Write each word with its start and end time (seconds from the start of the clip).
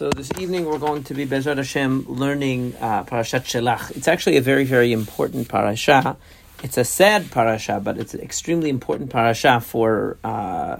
So 0.00 0.08
this 0.08 0.30
evening 0.38 0.64
we're 0.64 0.78
going 0.78 1.04
to 1.04 1.12
be 1.12 1.26
Bezrat 1.26 1.58
Hashem 1.58 2.06
learning 2.08 2.74
uh, 2.80 3.04
Parashat 3.04 3.44
Shelach. 3.44 3.94
It's 3.94 4.08
actually 4.08 4.38
a 4.38 4.40
very 4.40 4.64
very 4.64 4.94
important 4.94 5.46
parasha. 5.50 6.16
It's 6.62 6.78
a 6.78 6.84
sad 6.84 7.30
parasha, 7.30 7.82
but 7.84 7.98
it's 7.98 8.14
an 8.14 8.22
extremely 8.22 8.70
important 8.70 9.10
parasha 9.10 9.60
for 9.60 10.16
uh, 10.24 10.78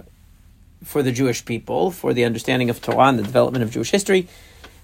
for 0.83 1.03
the 1.03 1.11
Jewish 1.11 1.45
people, 1.45 1.91
for 1.91 2.15
the 2.15 2.25
understanding 2.25 2.71
of 2.71 2.81
Torah 2.81 3.09
and 3.09 3.19
the 3.19 3.21
development 3.21 3.61
of 3.61 3.69
Jewish 3.69 3.91
history, 3.91 4.27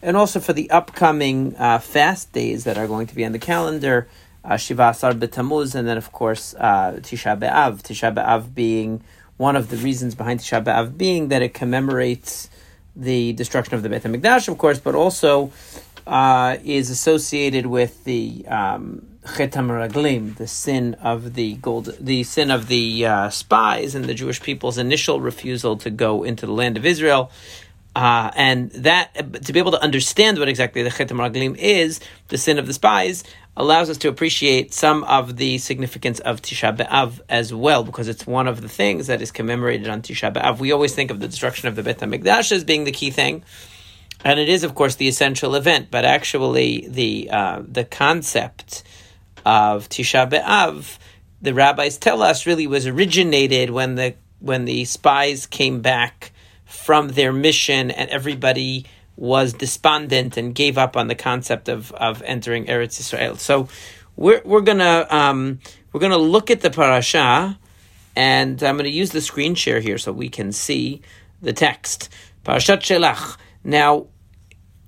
and 0.03 0.15
also 0.15 0.39
for 0.39 0.53
the 0.53 0.69
upcoming 0.69 1.55
uh, 1.55 1.79
fast 1.79 2.31
days 2.31 2.63
that 2.65 2.77
are 2.77 2.85
going 2.85 3.07
to 3.07 3.15
be 3.15 3.25
on 3.25 3.31
the 3.31 3.39
calendar. 3.39 4.07
Uh, 4.45 4.55
Shiva 4.55 4.89
Asar 4.89 5.13
B'Tammuz, 5.13 5.73
and 5.73 5.87
then 5.87 5.97
of 5.97 6.11
course 6.11 6.53
uh, 6.59 6.99
Tisha 7.01 7.35
B'Av. 7.39 7.81
Tisha 7.81 8.13
B'Av 8.13 8.53
being 8.53 9.01
one 9.37 9.55
of 9.55 9.71
the 9.71 9.77
reasons 9.77 10.13
behind 10.13 10.41
Tisha 10.41 10.63
B'Av 10.63 10.95
being 10.95 11.29
that 11.29 11.41
it 11.41 11.55
commemorates 11.55 12.51
the 12.97 13.33
destruction 13.33 13.75
of 13.75 13.83
the 13.83 13.89
Beit 13.89 14.03
HaMikdash, 14.03 14.47
of 14.47 14.57
course, 14.57 14.79
but 14.79 14.95
also 14.95 15.51
uh, 16.07 16.57
is 16.63 16.89
associated 16.89 17.65
with 17.67 18.03
the 18.03 18.45
um, 18.47 19.05
HaMeraglim, 19.23 20.35
the 20.37 20.47
sin 20.47 20.95
of 20.95 21.35
the 21.35 21.55
gold, 21.55 21.93
the 21.99 22.23
sin 22.23 22.49
of 22.49 22.67
the 22.67 23.05
uh, 23.05 23.29
spies 23.29 23.93
and 23.93 24.05
the 24.05 24.13
Jewish 24.13 24.41
people's 24.41 24.77
initial 24.77 25.21
refusal 25.21 25.77
to 25.77 25.89
go 25.89 26.23
into 26.23 26.45
the 26.45 26.53
land 26.53 26.77
of 26.77 26.85
Israel. 26.85 27.31
Uh, 27.95 28.31
and 28.35 28.69
that 28.71 29.11
to 29.43 29.51
be 29.51 29.57
able 29.57 29.71
to 29.71 29.81
understand 29.81 30.37
what 30.37 30.47
exactly 30.47 30.83
the 30.83 30.91
Chet 30.91 31.09
HaMeraglim 31.09 31.57
is, 31.57 31.99
the 32.27 32.37
sin 32.37 32.59
of 32.59 32.67
the 32.67 32.73
spies, 32.73 33.23
allows 33.57 33.89
us 33.89 33.97
to 33.97 34.07
appreciate 34.07 34.71
some 34.71 35.03
of 35.05 35.35
the 35.35 35.57
significance 35.57 36.19
of 36.19 36.41
Tisha 36.43 36.77
B'Av 36.77 37.19
as 37.27 37.51
well, 37.51 37.83
because 37.83 38.07
it's 38.07 38.25
one 38.27 38.47
of 38.47 38.61
the 38.61 38.69
things 38.69 39.07
that 39.07 39.19
is 39.19 39.31
commemorated 39.31 39.89
on 39.89 40.03
Tisha 40.03 40.31
B'Av. 40.31 40.59
We 40.59 40.71
always 40.71 40.93
think 40.93 41.09
of 41.09 41.19
the 41.19 41.27
destruction 41.27 41.67
of 41.67 41.75
the 41.75 41.81
Beit 41.81 41.97
HaMikdash 41.97 42.51
as 42.51 42.63
being 42.63 42.83
the 42.83 42.91
key 42.91 43.09
thing, 43.09 43.43
and 44.23 44.39
it 44.39 44.47
is, 44.47 44.63
of 44.63 44.75
course, 44.75 44.95
the 44.95 45.07
essential 45.07 45.55
event. 45.55 45.89
But 45.89 46.05
actually, 46.05 46.87
the 46.87 47.29
uh, 47.31 47.63
the 47.67 47.83
concept 47.83 48.83
of 49.43 49.89
Tisha 49.89 50.29
B'Av, 50.29 50.99
the 51.41 51.55
rabbis 51.55 51.97
tell 51.97 52.21
us, 52.21 52.45
really 52.45 52.67
was 52.67 52.85
originated 52.85 53.71
when 53.71 53.95
the 53.95 54.13
when 54.39 54.65
the 54.65 54.85
spies 54.85 55.47
came 55.47 55.81
back 55.81 56.31
from 56.65 57.07
their 57.07 57.33
mission 57.33 57.89
and 57.89 58.07
everybody 58.11 58.85
was 59.17 59.51
despondent 59.51 60.37
and 60.37 60.55
gave 60.55 60.77
up 60.77 60.95
on 60.95 61.07
the 61.07 61.15
concept 61.15 61.67
of, 61.67 61.91
of 61.93 62.21
entering 62.21 62.65
Eretz 62.65 62.99
Israel. 62.99 63.35
So 63.35 63.67
we're, 64.15 64.41
we're 64.45 64.61
gonna 64.61 65.05
um, 65.09 65.59
we're 65.91 65.99
gonna 65.99 66.17
look 66.17 66.49
at 66.49 66.61
the 66.61 66.69
parasha, 66.69 67.59
and 68.15 68.61
I'm 68.63 68.77
gonna 68.77 68.89
use 68.89 69.11
the 69.11 69.21
screen 69.21 69.55
share 69.55 69.79
here 69.79 69.97
so 69.97 70.11
we 70.11 70.29
can 70.29 70.51
see 70.51 71.01
the 71.41 71.53
text. 71.53 72.09
Parashat 72.45 72.79
Shelach. 72.79 73.37
Now 73.63 74.07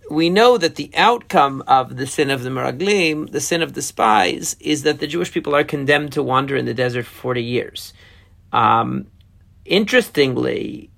we 0.09 0.30
know 0.30 0.58
that 0.58 0.75
the 0.75 0.91
outcome 0.95 1.64
of 1.67 1.97
the 1.97 2.08
sin 2.08 2.30
of 2.30 2.43
the 2.43 2.49
Meraglim, 2.49 3.31
the 3.31 3.41
sin 3.41 3.61
of 3.61 3.73
the 3.73 3.81
spies, 3.81 4.55
is 4.59 4.83
that 4.83 4.99
the 4.99 5.08
Jewish 5.08 5.31
people 5.31 5.55
are 5.55 5.64
condemned 5.64 6.14
to 6.14 6.23
wander 6.23 6.55
in 6.55 6.66
the 6.66 6.73
desert 6.73 7.05
for 7.05 7.21
40 7.21 7.43
years. 7.43 7.93
Um, 8.52 9.08
interestingly, 9.66 10.89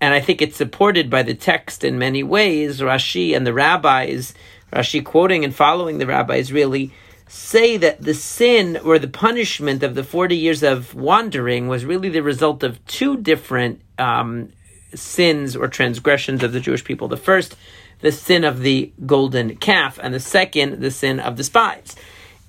and 0.00 0.14
I 0.14 0.20
think 0.20 0.40
it's 0.40 0.56
supported 0.56 1.10
by 1.10 1.22
the 1.22 1.34
text 1.34 1.84
in 1.84 1.98
many 1.98 2.22
ways. 2.22 2.80
Rashi 2.80 3.36
and 3.36 3.46
the 3.46 3.52
rabbis, 3.52 4.34
Rashi 4.72 5.04
quoting 5.04 5.44
and 5.44 5.54
following 5.54 5.98
the 5.98 6.06
rabbis, 6.06 6.52
really 6.52 6.92
say 7.26 7.76
that 7.76 8.00
the 8.00 8.14
sin 8.14 8.76
or 8.78 8.98
the 8.98 9.08
punishment 9.08 9.82
of 9.82 9.94
the 9.94 10.04
40 10.04 10.36
years 10.36 10.62
of 10.62 10.94
wandering 10.94 11.68
was 11.68 11.84
really 11.84 12.08
the 12.08 12.22
result 12.22 12.62
of 12.62 12.84
two 12.86 13.16
different 13.18 13.82
um, 13.98 14.50
sins 14.94 15.54
or 15.54 15.68
transgressions 15.68 16.42
of 16.42 16.52
the 16.52 16.60
Jewish 16.60 16.84
people. 16.84 17.08
The 17.08 17.16
first, 17.16 17.56
the 18.00 18.12
sin 18.12 18.44
of 18.44 18.60
the 18.60 18.92
golden 19.04 19.56
calf, 19.56 19.98
and 20.02 20.14
the 20.14 20.20
second, 20.20 20.80
the 20.80 20.90
sin 20.90 21.20
of 21.20 21.36
the 21.36 21.44
spies. 21.44 21.96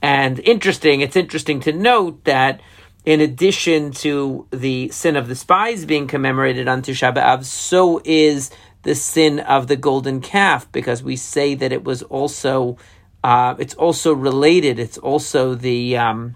And 0.02 0.40
interesting, 0.40 1.02
it's 1.02 1.18
interesting 1.18 1.60
to 1.62 1.74
note 1.74 2.24
that 2.24 2.62
in 3.06 3.22
addition 3.22 3.92
to 3.92 4.48
the 4.52 4.90
sin 4.90 5.16
of 5.16 5.28
the 5.28 5.36
spies 5.36 5.86
being 5.86 6.08
commemorated 6.08 6.68
on 6.68 6.82
Tisha 6.82 7.14
B'Av, 7.14 7.44
so 7.46 8.02
is 8.04 8.52
the 8.84 8.96
sin 8.96 9.40
of 9.40 9.68
the 9.68 9.76
golden 9.76 10.22
calf, 10.22 10.72
because 10.72 11.02
we 11.04 11.16
say 11.16 11.56
that 11.56 11.72
it 11.72 11.84
was 11.84 12.04
also, 12.04 12.78
uh, 13.24 13.56
it's 13.58 13.74
also 13.74 14.14
related. 14.14 14.80
It's 14.80 14.98
also 14.98 15.56
the, 15.56 15.98
um, 15.98 16.36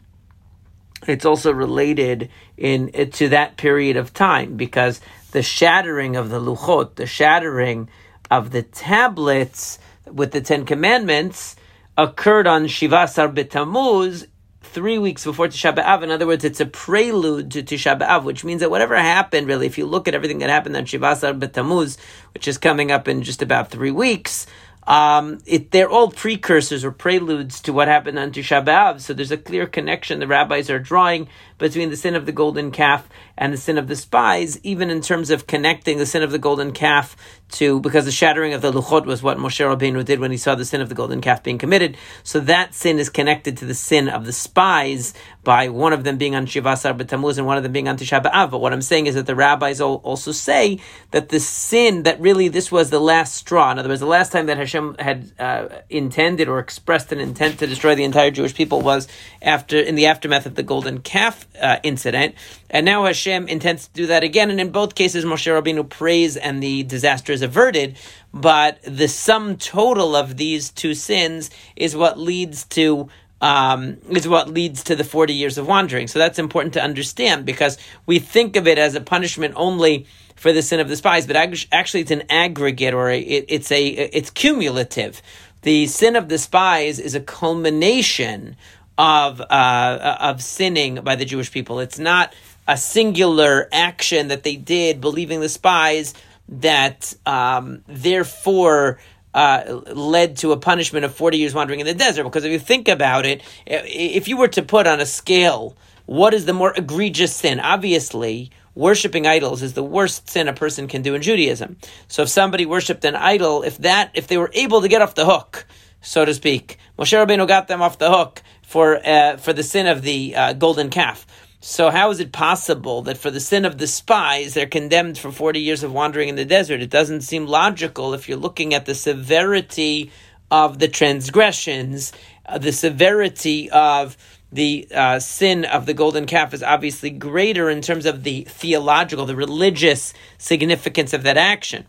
it's 1.07 1.25
also 1.25 1.51
related 1.51 2.29
in 2.57 2.91
to 3.11 3.29
that 3.29 3.57
period 3.57 3.97
of 3.97 4.13
time, 4.13 4.55
because 4.55 5.01
the 5.31 5.43
shattering 5.43 6.15
of 6.15 6.29
the 6.29 6.39
luchot, 6.39 6.95
the 6.95 7.05
shattering 7.05 7.89
of 8.31 8.51
the 8.51 8.63
tablets 8.63 9.79
with 10.05 10.31
the 10.31 10.41
Ten 10.41 10.65
Commandments, 10.65 11.55
occurred 11.97 12.47
on 12.47 12.67
Shiva 12.67 13.07
Sar 13.07 13.27
B'Tammuz 13.29 14.27
three 14.73 14.97
weeks 14.97 15.23
before 15.23 15.47
Tisha 15.47 15.73
B'Av. 15.75 16.03
In 16.03 16.09
other 16.09 16.25
words, 16.25 16.43
it's 16.43 16.59
a 16.59 16.65
prelude 16.65 17.51
to 17.51 17.61
Tisha 17.63 17.97
B'Av, 17.97 18.23
which 18.23 18.43
means 18.43 18.61
that 18.61 18.71
whatever 18.71 18.97
happened, 18.97 19.47
really, 19.47 19.67
if 19.67 19.77
you 19.77 19.85
look 19.85 20.07
at 20.07 20.15
everything 20.15 20.39
that 20.39 20.49
happened 20.49 20.75
on 20.75 20.85
Shivasar 20.85 21.39
B'Tammuz, 21.39 21.97
which 22.33 22.47
is 22.47 22.57
coming 22.57 22.91
up 22.91 23.07
in 23.07 23.21
just 23.21 23.41
about 23.41 23.69
three 23.69 23.91
weeks, 23.91 24.47
um, 24.85 25.37
it, 25.45 25.71
they're 25.71 25.89
all 25.89 26.09
precursors 26.11 26.83
or 26.83 26.91
preludes 26.91 27.61
to 27.61 27.71
what 27.71 27.87
happened 27.87 28.19
on 28.19 28.31
Tisha 28.31 28.65
B'Av. 28.65 28.99
So 28.99 29.13
there's 29.13 29.31
a 29.31 29.37
clear 29.37 29.67
connection 29.67 30.19
the 30.19 30.27
rabbis 30.27 30.69
are 30.69 30.79
drawing 30.79 31.29
between 31.57 31.89
the 31.89 31.97
sin 31.97 32.15
of 32.15 32.25
the 32.25 32.31
golden 32.31 32.71
calf 32.71 33.07
and 33.37 33.53
the 33.53 33.57
sin 33.57 33.77
of 33.77 33.87
the 33.87 33.95
spies, 33.95 34.59
even 34.63 34.89
in 34.89 35.01
terms 35.01 35.29
of 35.29 35.47
connecting 35.47 35.97
the 35.97 36.05
sin 36.05 36.23
of 36.23 36.31
the 36.31 36.39
golden 36.39 36.71
calf 36.71 37.15
to, 37.49 37.79
because 37.79 38.05
the 38.05 38.11
shattering 38.11 38.53
of 38.53 38.61
the 38.61 38.71
luchot 38.71 39.05
was 39.05 39.21
what 39.21 39.37
Moshe 39.37 39.59
Rabbeinu 39.59 40.03
did 40.03 40.19
when 40.19 40.31
he 40.31 40.37
saw 40.37 40.55
the 40.55 40.65
sin 40.65 40.81
of 40.81 40.89
the 40.89 40.95
golden 40.95 41.21
calf 41.21 41.43
being 41.43 41.57
committed. 41.57 41.97
So 42.23 42.39
that 42.41 42.73
sin 42.73 42.99
is 42.99 43.09
connected 43.09 43.57
to 43.57 43.65
the 43.65 43.73
sin 43.75 44.09
of 44.09 44.25
the 44.25 44.33
spies 44.33 45.13
by 45.43 45.69
one 45.69 45.93
of 45.93 46.03
them 46.03 46.17
being 46.17 46.35
on 46.35 46.45
Shivasar 46.45 46.97
B'Tammuz 46.97 47.37
and 47.37 47.45
one 47.45 47.57
of 47.57 47.63
them 47.63 47.71
being 47.71 47.87
on 47.87 47.97
Tisha 47.97 48.23
B'Av. 48.23 48.51
But 48.51 48.59
what 48.59 48.73
I'm 48.73 48.81
saying 48.81 49.07
is 49.07 49.15
that 49.15 49.25
the 49.25 49.35
rabbis 49.35 49.81
also 49.81 50.31
say 50.31 50.79
that 51.11 51.29
the 51.29 51.39
sin, 51.39 52.03
that 52.03 52.19
really 52.19 52.47
this 52.47 52.71
was 52.71 52.89
the 52.89 52.99
last 52.99 53.35
straw. 53.35 53.71
In 53.71 53.79
other 53.79 53.89
words, 53.89 54.01
the 54.01 54.07
last 54.07 54.31
time 54.31 54.47
that 54.47 54.57
Hashem 54.57 54.95
had 54.99 55.31
uh, 55.37 55.67
intended 55.89 56.47
or 56.47 56.59
expressed 56.59 57.11
an 57.11 57.19
intent 57.19 57.59
to 57.59 57.67
destroy 57.67 57.95
the 57.95 58.03
entire 58.03 58.31
Jewish 58.31 58.55
people 58.55 58.81
was 58.81 59.07
after, 59.41 59.79
in 59.79 59.95
the 59.95 60.07
aftermath 60.07 60.45
of 60.45 60.55
the 60.55 60.63
golden 60.63 60.99
calf 60.99 61.42
uh, 61.61 61.77
incident. 61.83 62.35
And 62.69 62.85
now 62.85 63.05
Hashem 63.05 63.47
intends 63.47 63.87
to 63.87 63.93
do 63.93 64.05
that 64.07 64.23
again. 64.23 64.49
And 64.49 64.59
in 64.59 64.71
both 64.71 64.95
cases, 64.95 65.25
Moshe 65.25 65.51
Rabbeinu 65.51 65.87
prays 65.89 66.37
and 66.37 66.61
the 66.61 66.83
disaster 66.83 67.31
is 67.31 67.41
averted. 67.41 67.97
But 68.33 68.79
the 68.83 69.07
sum 69.07 69.57
total 69.57 70.15
of 70.15 70.37
these 70.37 70.69
two 70.69 70.93
sins 70.93 71.49
is 71.75 71.95
what 71.95 72.19
leads 72.19 72.65
to 72.65 73.09
um, 73.41 73.97
is 74.09 74.25
what 74.25 74.47
leads 74.47 74.85
to 74.85 74.95
the 74.95 75.03
40 75.03 75.33
years 75.33 75.57
of 75.57 75.67
wandering. 75.67 76.07
So 76.07 76.17
that's 76.17 76.39
important 76.39 76.73
to 76.75 76.81
understand 76.81 77.45
because 77.45 77.77
we 78.05 78.19
think 78.19 78.55
of 78.55 78.67
it 78.67 78.77
as 78.77 78.95
a 78.95 79.01
punishment 79.01 79.53
only 79.57 80.07
for 80.37 80.53
the 80.53 80.61
sin 80.61 80.79
of 80.79 80.87
the 80.87 80.95
spies, 80.95 81.27
but 81.27 81.35
actually 81.35 82.01
it's 82.01 82.11
an 82.11 82.23
aggregate 82.29 82.93
or 82.93 83.11
it, 83.11 83.45
it's 83.49 83.71
a 83.71 83.85
it's 83.85 84.29
cumulative. 84.29 85.21
The 85.63 85.87
sin 85.87 86.15
of 86.15 86.29
the 86.29 86.37
spies 86.37 86.99
is 86.99 87.15
a 87.15 87.21
culmination 87.21 88.55
of 88.97 89.41
uh, 89.41 90.17
of 90.19 90.41
sinning 90.41 90.95
by 91.03 91.15
the 91.15 91.25
Jewish 91.25 91.51
people. 91.51 91.79
It's 91.79 91.99
not 91.99 92.33
a 92.67 92.77
singular 92.77 93.67
action 93.71 94.29
that 94.29 94.43
they 94.43 94.55
did, 94.55 95.01
believing 95.01 95.41
the 95.41 95.49
spies 95.49 96.13
that 96.49 97.13
um, 97.25 97.83
therefore. 97.87 98.99
Uh, 99.35 99.81
led 99.87 100.37
to 100.37 100.51
a 100.51 100.57
punishment 100.57 101.03
of 101.03 101.15
40 101.15 101.39
years 101.39 101.55
wandering 101.55 101.79
in 101.79 101.87
the 101.87 101.95
desert. 101.95 102.23
Because 102.23 102.45
if 102.45 102.51
you 102.51 102.59
think 102.59 102.87
about 102.87 103.25
it, 103.25 103.41
if 103.65 104.27
you 104.27 104.37
were 104.37 104.49
to 104.49 104.61
put 104.61 104.85
on 104.85 104.99
a 104.99 105.07
scale, 105.07 105.75
what 106.05 106.35
is 106.35 106.45
the 106.45 106.53
more 106.53 106.71
egregious 106.77 107.35
sin? 107.35 107.59
Obviously, 107.59 108.51
worshipping 108.75 109.27
idols 109.27 109.61
is 109.61 109.73
the 109.73 109.83
worst 109.83 110.29
sin 110.29 110.47
a 110.47 110.53
person 110.53 110.87
can 110.87 111.01
do 111.01 111.15
in 111.15 111.21
Judaism. 111.21 111.77
So 112.07 112.23
if 112.23 112.29
somebody 112.29 112.65
worshipped 112.65 113.05
an 113.05 113.15
idol, 113.15 113.63
if 113.63 113.77
that, 113.79 114.11
if 114.13 114.27
they 114.27 114.37
were 114.37 114.51
able 114.53 114.81
to 114.81 114.87
get 114.87 115.01
off 115.01 115.15
the 115.15 115.25
hook, 115.25 115.65
so 116.01 116.25
to 116.25 116.33
speak, 116.33 116.77
Moshe 116.97 117.13
Rabbeinu 117.13 117.47
got 117.47 117.67
them 117.67 117.81
off 117.81 117.97
the 117.97 118.11
hook 118.11 118.41
for 118.73 118.99
uh, 119.05 119.37
for 119.37 119.53
the 119.53 119.61
sin 119.61 119.85
of 119.85 120.01
the 120.01 120.35
uh, 120.35 120.53
golden 120.53 120.89
calf. 120.89 121.27
So 121.59 121.91
how 121.91 122.09
is 122.09 122.19
it 122.19 122.31
possible 122.31 123.03
that 123.03 123.19
for 123.19 123.29
the 123.29 123.39
sin 123.39 123.65
of 123.65 123.77
the 123.77 123.85
spies 123.85 124.55
they're 124.55 124.65
condemned 124.65 125.19
for 125.19 125.31
40 125.31 125.59
years 125.59 125.83
of 125.83 125.93
wandering 125.93 126.27
in 126.27 126.35
the 126.35 126.43
desert? 126.43 126.81
It 126.81 126.89
doesn't 126.89 127.21
seem 127.21 127.45
logical 127.45 128.15
if 128.15 128.27
you're 128.27 128.45
looking 128.47 128.73
at 128.73 128.87
the 128.87 128.95
severity 128.95 130.11
of 130.49 130.79
the 130.79 130.87
transgressions, 130.87 132.13
uh, 132.47 132.57
the 132.57 132.71
severity 132.71 133.69
of 133.69 134.17
the 134.51 134.87
uh, 134.91 135.19
sin 135.19 135.65
of 135.65 135.85
the 135.85 135.93
golden 135.93 136.25
calf 136.25 136.51
is 136.55 136.63
obviously 136.63 137.11
greater 137.11 137.69
in 137.69 137.81
terms 137.81 138.07
of 138.07 138.23
the 138.23 138.41
theological, 138.49 139.27
the 139.27 139.35
religious 139.35 140.15
significance 140.39 141.13
of 141.13 141.21
that 141.23 141.37
action. 141.37 141.85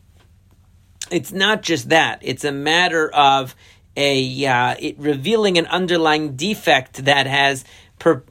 It's 1.11 1.33
not 1.33 1.63
just 1.63 1.89
that, 1.89 2.19
it's 2.21 2.45
a 2.45 2.53
matter 2.53 3.09
of 3.09 3.57
a 3.97 4.47
uh, 4.47 4.77
it 4.79 4.99
revealing 4.99 5.59
an 5.59 5.67
underlying 5.67 6.37
defect 6.37 7.05
that 7.05 7.27
has 7.27 7.65
per, 7.99 8.23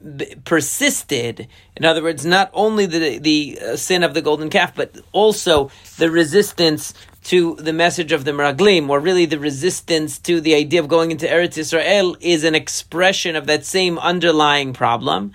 persisted. 0.45 1.47
In 1.75 1.85
other 1.85 2.03
words, 2.03 2.25
not 2.25 2.49
only 2.53 2.85
the 2.85 3.17
the 3.19 3.59
uh, 3.59 3.75
sin 3.75 4.03
of 4.03 4.13
the 4.13 4.21
golden 4.21 4.49
calf, 4.49 4.75
but 4.75 4.97
also 5.11 5.71
the 5.97 6.11
resistance 6.11 6.93
to 7.25 7.55
the 7.55 7.73
message 7.73 8.11
of 8.11 8.25
the 8.25 8.31
Meraglim, 8.31 8.89
or 8.89 8.99
really 8.99 9.25
the 9.25 9.39
resistance 9.39 10.19
to 10.19 10.41
the 10.41 10.55
idea 10.55 10.81
of 10.81 10.89
going 10.89 11.11
into 11.11 11.25
Eretz 11.25 11.57
Israel, 11.57 12.17
is 12.19 12.43
an 12.43 12.55
expression 12.55 13.35
of 13.35 13.47
that 13.47 13.65
same 13.65 13.97
underlying 13.99 14.73
problem. 14.73 15.33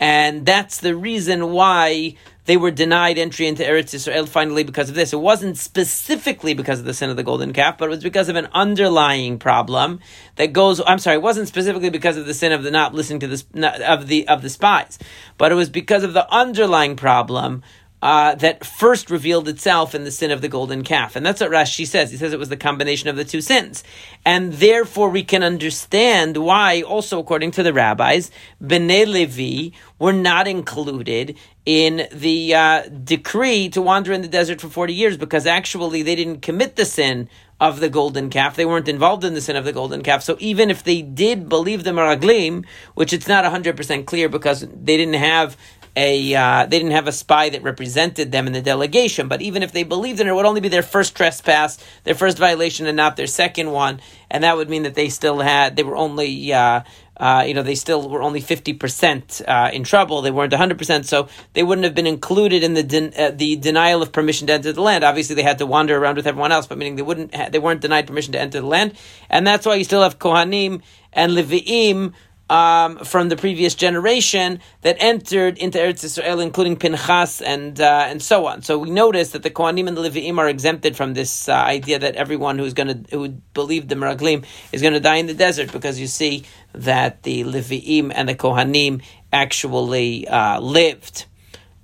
And 0.00 0.46
that's 0.46 0.78
the 0.78 0.94
reason 0.94 1.52
why 1.52 2.16
they 2.48 2.56
were 2.56 2.70
denied 2.70 3.18
entry 3.18 3.46
into 3.46 3.62
Eretz 3.62 3.92
Israel 3.92 4.24
finally 4.24 4.64
because 4.64 4.88
of 4.88 4.94
this. 4.94 5.12
It 5.12 5.20
wasn't 5.20 5.58
specifically 5.58 6.54
because 6.54 6.78
of 6.78 6.86
the 6.86 6.94
sin 6.94 7.10
of 7.10 7.16
the 7.16 7.22
golden 7.22 7.52
calf, 7.52 7.76
but 7.76 7.84
it 7.84 7.90
was 7.90 8.02
because 8.02 8.30
of 8.30 8.36
an 8.36 8.48
underlying 8.54 9.38
problem 9.38 10.00
that 10.36 10.54
goes. 10.54 10.80
I'm 10.86 10.98
sorry, 10.98 11.16
it 11.16 11.22
wasn't 11.22 11.48
specifically 11.48 11.90
because 11.90 12.16
of 12.16 12.24
the 12.24 12.32
sin 12.32 12.52
of 12.52 12.62
the 12.62 12.70
not 12.70 12.94
listening 12.94 13.20
to 13.20 13.26
the 13.26 13.84
of 13.86 14.06
the 14.06 14.26
of 14.28 14.40
the 14.40 14.48
spies, 14.48 14.98
but 15.36 15.52
it 15.52 15.56
was 15.56 15.68
because 15.68 16.04
of 16.04 16.14
the 16.14 16.26
underlying 16.32 16.96
problem 16.96 17.62
uh, 18.02 18.34
that 18.36 18.64
first 18.64 19.10
revealed 19.10 19.48
itself 19.48 19.94
in 19.94 20.04
the 20.04 20.10
sin 20.10 20.30
of 20.30 20.40
the 20.40 20.48
golden 20.48 20.84
calf. 20.84 21.16
And 21.16 21.26
that's 21.26 21.40
what 21.40 21.50
Rashi 21.50 21.86
says. 21.86 22.10
He 22.10 22.16
says 22.16 22.32
it 22.32 22.38
was 22.38 22.48
the 22.48 22.56
combination 22.56 23.08
of 23.08 23.16
the 23.16 23.24
two 23.24 23.40
sins. 23.40 23.82
And 24.24 24.52
therefore 24.52 25.10
we 25.10 25.24
can 25.24 25.42
understand 25.42 26.36
why, 26.36 26.82
also 26.82 27.18
according 27.18 27.50
to 27.52 27.62
the 27.62 27.72
rabbis, 27.72 28.30
Bnei 28.62 29.06
Levi 29.06 29.76
were 29.98 30.12
not 30.12 30.46
included 30.46 31.36
in 31.66 32.08
the 32.12 32.54
uh, 32.54 32.82
decree 32.88 33.68
to 33.70 33.82
wander 33.82 34.12
in 34.12 34.22
the 34.22 34.28
desert 34.28 34.60
for 34.60 34.68
40 34.68 34.94
years 34.94 35.16
because 35.16 35.46
actually 35.46 36.02
they 36.02 36.14
didn't 36.14 36.40
commit 36.40 36.76
the 36.76 36.84
sin 36.84 37.28
of 37.60 37.80
the 37.80 37.88
golden 37.88 38.30
calf. 38.30 38.54
They 38.54 38.64
weren't 38.64 38.88
involved 38.88 39.24
in 39.24 39.34
the 39.34 39.40
sin 39.40 39.56
of 39.56 39.64
the 39.64 39.72
golden 39.72 40.02
calf. 40.02 40.22
So 40.22 40.36
even 40.38 40.70
if 40.70 40.84
they 40.84 41.02
did 41.02 41.48
believe 41.48 41.82
the 41.82 41.90
Meraglim, 41.90 42.64
which 42.94 43.12
it's 43.12 43.26
not 43.26 43.44
100% 43.44 44.06
clear 44.06 44.28
because 44.28 44.60
they 44.60 44.96
didn't 44.96 45.14
have 45.14 45.56
a 45.98 46.34
uh, 46.34 46.66
they 46.66 46.78
didn't 46.78 46.92
have 46.92 47.08
a 47.08 47.12
spy 47.12 47.48
that 47.48 47.64
represented 47.64 48.30
them 48.30 48.46
in 48.46 48.52
the 48.52 48.62
delegation. 48.62 49.26
But 49.26 49.42
even 49.42 49.64
if 49.64 49.72
they 49.72 49.82
believed 49.82 50.20
in 50.20 50.28
it, 50.28 50.30
it 50.30 50.34
would 50.34 50.46
only 50.46 50.60
be 50.60 50.68
their 50.68 50.82
first 50.82 51.16
trespass, 51.16 51.76
their 52.04 52.14
first 52.14 52.38
violation, 52.38 52.86
and 52.86 52.96
not 52.96 53.16
their 53.16 53.26
second 53.26 53.72
one. 53.72 54.00
And 54.30 54.44
that 54.44 54.56
would 54.56 54.70
mean 54.70 54.84
that 54.84 54.94
they 54.94 55.08
still 55.08 55.40
had 55.40 55.76
they 55.76 55.82
were 55.82 55.96
only. 55.96 56.52
Uh, 56.52 56.82
uh, 57.18 57.42
you 57.44 57.52
know, 57.52 57.64
they 57.64 57.74
still 57.74 58.08
were 58.08 58.22
only 58.22 58.40
50% 58.40 59.42
uh, 59.48 59.70
in 59.72 59.82
trouble. 59.82 60.22
They 60.22 60.30
weren't 60.30 60.52
100%, 60.52 61.04
so 61.04 61.26
they 61.52 61.64
wouldn't 61.64 61.84
have 61.84 61.94
been 61.96 62.06
included 62.06 62.62
in 62.62 62.74
the 62.74 62.84
den- 62.84 63.12
uh, 63.18 63.32
the 63.32 63.56
denial 63.56 64.02
of 64.02 64.12
permission 64.12 64.46
to 64.46 64.52
enter 64.52 64.72
the 64.72 64.80
land. 64.80 65.02
Obviously, 65.02 65.34
they 65.34 65.42
had 65.42 65.58
to 65.58 65.66
wander 65.66 65.98
around 65.98 66.14
with 66.14 66.28
everyone 66.28 66.52
else, 66.52 66.68
but 66.68 66.78
meaning 66.78 66.94
they 66.94 67.02
wouldn't 67.02 67.34
ha- 67.34 67.48
they 67.50 67.58
weren't 67.58 67.80
denied 67.80 68.06
permission 68.06 68.34
to 68.34 68.40
enter 68.40 68.60
the 68.60 68.66
land. 68.68 68.92
And 69.28 69.44
that's 69.44 69.66
why 69.66 69.74
you 69.74 69.82
still 69.82 70.04
have 70.04 70.20
Kohanim 70.20 70.80
and 71.12 71.32
Levi'im 71.32 72.12
um, 72.50 72.98
from 72.98 73.28
the 73.28 73.36
previous 73.36 73.74
generation 73.74 74.60
that 74.82 74.96
entered 75.00 75.58
into 75.58 75.78
Eretz 75.78 76.04
Israel, 76.04 76.40
including 76.40 76.76
Pinchas 76.76 77.40
and 77.42 77.80
uh, 77.80 78.06
and 78.08 78.22
so 78.22 78.46
on. 78.46 78.62
So 78.62 78.78
we 78.78 78.90
notice 78.90 79.30
that 79.30 79.42
the 79.42 79.50
Kohanim 79.50 79.88
and 79.88 79.96
the 79.96 80.02
Leviim 80.02 80.38
are 80.38 80.48
exempted 80.48 80.96
from 80.96 81.14
this 81.14 81.48
uh, 81.48 81.52
idea 81.52 81.98
that 81.98 82.16
everyone 82.16 82.58
who's 82.58 82.74
going 82.74 83.04
to 83.04 83.16
who 83.16 83.28
believed 83.54 83.88
the 83.88 83.94
Meraglim 83.94 84.44
is 84.72 84.80
going 84.82 84.94
to 84.94 85.00
die 85.00 85.16
in 85.16 85.26
the 85.26 85.34
desert, 85.34 85.72
because 85.72 86.00
you 86.00 86.06
see 86.06 86.44
that 86.72 87.22
the 87.22 87.44
Leviim 87.44 88.12
and 88.14 88.28
the 88.28 88.34
Kohanim 88.34 89.02
actually 89.32 90.26
uh, 90.26 90.60
lived 90.60 91.26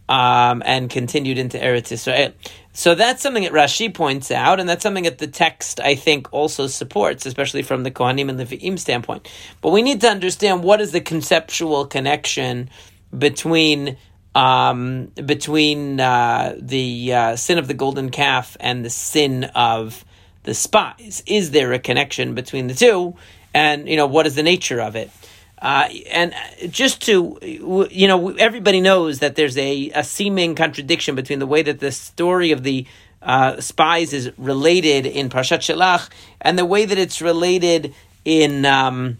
um, 0.08 0.62
and 0.64 0.88
continued 0.88 1.38
into 1.38 1.58
Eretz 1.58 1.92
Israel. 1.92 2.32
So 2.76 2.96
that's 2.96 3.22
something 3.22 3.44
that 3.44 3.52
Rashi 3.52 3.94
points 3.94 4.32
out, 4.32 4.58
and 4.58 4.68
that's 4.68 4.82
something 4.82 5.04
that 5.04 5.18
the 5.18 5.28
text, 5.28 5.78
I 5.78 5.94
think, 5.94 6.32
also 6.32 6.66
supports, 6.66 7.24
especially 7.24 7.62
from 7.62 7.84
the 7.84 7.90
Kohanim 7.92 8.28
and 8.28 8.38
the 8.38 8.44
Levi'im 8.44 8.80
standpoint. 8.80 9.28
But 9.60 9.70
we 9.70 9.80
need 9.80 10.00
to 10.00 10.08
understand 10.08 10.64
what 10.64 10.80
is 10.80 10.90
the 10.90 11.00
conceptual 11.00 11.86
connection 11.86 12.68
between 13.16 13.96
um, 14.34 15.12
between 15.24 16.00
uh, 16.00 16.56
the 16.58 17.14
uh, 17.14 17.36
sin 17.36 17.58
of 17.58 17.68
the 17.68 17.74
golden 17.74 18.10
calf 18.10 18.56
and 18.58 18.84
the 18.84 18.90
sin 18.90 19.44
of 19.54 20.04
the 20.42 20.54
spies. 20.54 21.22
Is 21.26 21.52
there 21.52 21.72
a 21.72 21.78
connection 21.78 22.34
between 22.34 22.66
the 22.66 22.74
two? 22.74 23.14
And 23.54 23.88
you 23.88 23.96
know, 23.96 24.06
what 24.06 24.26
is 24.26 24.34
the 24.34 24.42
nature 24.42 24.80
of 24.80 24.96
it? 24.96 25.12
Uh, 25.64 25.88
and 26.10 26.34
just 26.68 27.00
to, 27.00 27.38
you 27.42 28.06
know, 28.06 28.28
everybody 28.32 28.82
knows 28.82 29.20
that 29.20 29.34
there's 29.34 29.56
a, 29.56 29.88
a 29.94 30.04
seeming 30.04 30.54
contradiction 30.54 31.14
between 31.14 31.38
the 31.38 31.46
way 31.46 31.62
that 31.62 31.80
the 31.80 31.90
story 31.90 32.52
of 32.52 32.62
the 32.64 32.86
uh, 33.22 33.58
spies 33.62 34.12
is 34.12 34.30
related 34.36 35.06
in 35.06 35.30
Parshat 35.30 35.60
Shelach 35.60 36.10
and 36.42 36.58
the 36.58 36.66
way 36.66 36.84
that 36.84 36.98
it's 36.98 37.22
related 37.22 37.94
in 38.26 38.66
um, 38.66 39.16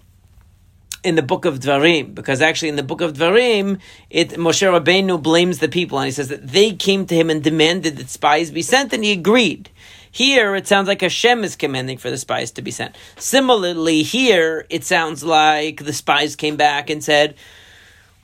in 1.02 1.14
the 1.14 1.22
book 1.22 1.46
of 1.46 1.60
Dvarim, 1.60 2.14
because 2.14 2.42
actually 2.42 2.68
in 2.68 2.76
the 2.76 2.82
book 2.82 3.00
of 3.00 3.14
Dvarim, 3.14 3.80
it 4.10 4.30
Moshe 4.32 4.66
Rabbeinu 4.68 5.22
blames 5.22 5.60
the 5.60 5.68
people 5.68 5.98
and 5.98 6.06
he 6.06 6.12
says 6.12 6.28
that 6.28 6.46
they 6.46 6.72
came 6.72 7.06
to 7.06 7.14
him 7.14 7.30
and 7.30 7.42
demanded 7.42 7.96
that 7.96 8.10
spies 8.10 8.50
be 8.50 8.60
sent, 8.60 8.92
and 8.92 9.02
he 9.02 9.12
agreed. 9.12 9.70
Here, 10.14 10.54
it 10.54 10.68
sounds 10.68 10.86
like 10.86 11.00
Hashem 11.00 11.42
is 11.42 11.56
commanding 11.56 11.98
for 11.98 12.08
the 12.08 12.16
spies 12.16 12.52
to 12.52 12.62
be 12.62 12.70
sent. 12.70 12.94
Similarly, 13.16 14.04
here, 14.04 14.64
it 14.70 14.84
sounds 14.84 15.24
like 15.24 15.84
the 15.84 15.92
spies 15.92 16.36
came 16.36 16.54
back 16.54 16.88
and 16.88 17.02
said, 17.02 17.34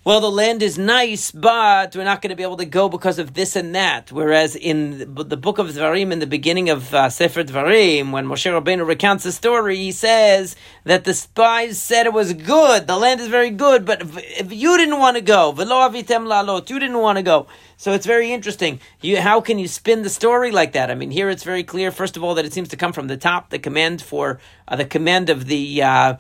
well, 0.03 0.23
the 0.23 0.31
land 0.31 0.63
is 0.63 0.79
nice, 0.79 1.31
but 1.31 1.95
we're 1.95 2.05
not 2.05 2.23
going 2.23 2.31
to 2.31 2.37
be 2.37 2.43
able 2.43 2.57
to 2.57 2.65
go 2.65 2.89
because 2.89 3.19
of 3.19 3.35
this 3.35 3.55
and 3.55 3.75
that. 3.75 4.11
Whereas 4.11 4.57
in 4.57 5.15
the 5.15 5.37
book 5.37 5.59
of 5.59 5.69
Dvarim, 5.69 6.11
in 6.11 6.21
the 6.21 6.27
beginning 6.27 6.71
of 6.71 6.95
uh, 6.95 7.11
Sefer 7.11 7.45
Dvarim, 7.45 8.11
when 8.11 8.25
Moshe 8.25 8.51
Rabbeinu 8.51 8.87
recounts 8.87 9.25
the 9.25 9.33
story, 9.33 9.77
he 9.77 9.93
says 9.93 10.57
that 10.85 11.05
the 11.05 11.13
spies 11.13 11.79
said 11.79 12.07
it 12.07 12.15
was 12.15 12.33
good, 12.33 12.87
the 12.87 12.97
land 12.97 13.21
is 13.21 13.29
very 13.29 13.51
good, 13.51 13.85
but 13.85 14.01
if, 14.01 14.51
you 14.51 14.79
didn't 14.79 14.99
want 14.99 15.19
to 15.19 15.21
go, 15.21 15.53
velo 15.53 15.77
avitem 15.87 16.25
lalot, 16.27 16.71
you 16.71 16.79
didn't 16.79 16.99
want 16.99 17.19
to 17.19 17.23
go. 17.23 17.47
So 17.77 17.93
it's 17.93 18.07
very 18.07 18.33
interesting. 18.33 18.81
You, 19.03 19.21
how 19.21 19.43
can 19.43 19.59
you 19.59 19.69
spin 19.69 20.01
the 20.01 20.09
story 20.09 20.51
like 20.51 20.73
that? 20.73 20.91
I 20.91 20.95
mean, 20.95 21.11
here 21.11 21.29
it's 21.29 21.45
very 21.45 21.63
clear, 21.63 21.91
first 21.91 22.17
of 22.17 22.25
all, 22.25 22.35
that 22.37 22.47
it 22.47 22.55
seems 22.55 22.71
to 22.71 22.77
come 22.79 22.95
from 22.95 23.09
the 23.09 23.19
top, 23.19 23.51
the 23.51 23.59
command 23.59 24.01
for, 24.01 24.41
uh, 24.67 24.77
the 24.77 24.87
command 24.87 25.29
of 25.29 25.45
the, 25.45 25.83
uh, 25.83 26.15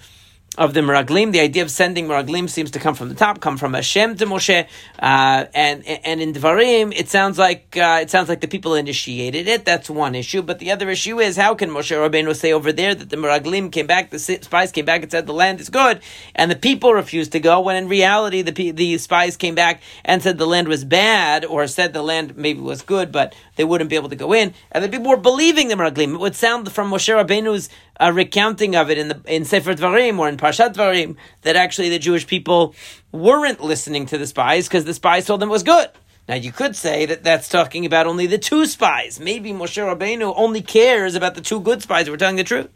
of 0.58 0.75
the 0.75 0.81
Meraglim. 0.81 1.32
The 1.32 1.41
idea 1.41 1.62
of 1.62 1.70
sending 1.70 2.08
Meraglim 2.08 2.49
seems 2.49 2.73
to 2.73 2.81
come 2.81 2.94
from 2.94 3.08
the 3.08 3.14
top, 3.14 3.41
come 3.41 3.56
from 3.56 3.73
Hashem 3.75 4.17
to 4.17 4.26
Moshe, 4.26 4.67
uh, 4.99 5.44
and 5.55 5.87
and 5.87 6.20
in 6.20 6.32
Dvarim 6.32 6.93
it 6.94 7.08
sounds 7.08 7.38
like 7.38 7.76
uh, 7.76 8.00
it 8.02 8.11
sounds 8.11 8.29
like 8.29 8.41
the 8.41 8.49
people 8.49 8.75
initiated 8.75 9.47
it. 9.47 9.64
That's 9.64 9.88
one 9.88 10.14
issue, 10.14 10.43
but 10.43 10.58
the 10.58 10.73
other 10.73 10.91
issue 10.91 11.20
is 11.20 11.37
how 11.37 11.55
can 11.55 11.70
Moshe 11.70 11.97
Rabbeinu 11.97 12.35
say 12.35 12.52
over 12.52 12.73
there 12.73 12.94
that 12.94 13.11
the 13.11 13.17
Meraglim 13.17 13.70
came 13.70 13.87
back, 13.87 14.11
the 14.11 14.19
spies 14.19 14.73
came 14.73 14.85
back 14.85 15.02
and 15.02 15.11
said 15.11 15.26
the 15.26 15.32
land 15.32 15.61
is 15.61 15.69
good, 15.69 16.00
and 16.35 16.50
the 16.50 16.56
people 16.56 16.94
refused 16.94 17.32
to 17.32 17.41
go 17.41 17.61
when 17.61 17.76
in 17.76 17.88
reality 17.88 18.43
the 18.43 18.73
the 18.73 18.99
spies 18.99 19.37
came 19.37 19.55
back 19.55 19.81
and 20.05 20.20
said 20.23 20.37
the 20.37 20.47
land 20.47 20.67
was 20.67 20.85
bad, 20.85 21.44
or 21.44 21.67
said 21.69 21.93
the 21.93 22.02
land 22.02 22.37
maybe 22.37 22.61
was 22.61 22.82
good, 22.82 23.12
but 23.12 23.35
they 23.55 23.64
wouldn't 23.64 23.91
be 23.91 23.97
able 23.97 24.08
to 24.08 24.17
go 24.17 24.32
in, 24.32 24.52
and 24.73 24.82
the 24.82 24.88
people 24.88 25.08
were 25.11 25.17
believing 25.17 25.69
the 25.69 25.76
Meraglim. 25.76 26.14
It 26.14 26.20
would 26.20 26.35
sound 26.35 26.70
from 26.73 26.91
Moshe 26.91 27.08
Rabbeinu's 27.08 27.69
uh, 28.00 28.11
recounting 28.12 28.75
of 28.75 28.90
it 28.90 28.99
in 28.99 29.09
the 29.09 29.21
in 29.26 29.45
Sefer 29.45 29.75
Dvarim 29.75 30.19
or 30.19 30.28
in 30.28 30.37
Parshat 30.37 30.75
Dvarim 30.75 31.16
that 31.42 31.54
actually 31.54 31.90
the 31.90 31.99
Jewish 31.99 32.26
people 32.26 32.75
weren't 33.12 33.61
listening 33.61 34.07
to 34.07 34.19
the 34.19 34.26
spies 34.26 34.66
because 34.66 34.85
the 34.85 34.95
spies 34.95 35.26
told 35.26 35.40
them 35.40 35.50
it 35.50 35.52
was 35.52 35.62
good. 35.62 35.88
Now 36.28 36.37
you 36.37 36.52
could 36.52 36.75
say 36.76 37.07
that 37.07 37.25
that's 37.25 37.49
talking 37.49 37.85
about 37.85 38.07
only 38.07 38.26
the 38.26 38.38
two 38.38 38.64
spies. 38.66 39.21
Maybe 39.21 39.52
Moshe 39.52 39.76
Rabbeinu 39.76 40.33
only 40.37 40.62
cares 40.62 41.14
about 41.14 41.35
the 41.35 41.40
two 41.40 41.61
good 41.61 41.83
spies 41.83 42.07
who 42.07 42.12
were 42.12 42.19
telling 42.19 42.37
the 42.37 42.45
truth, 42.45 42.71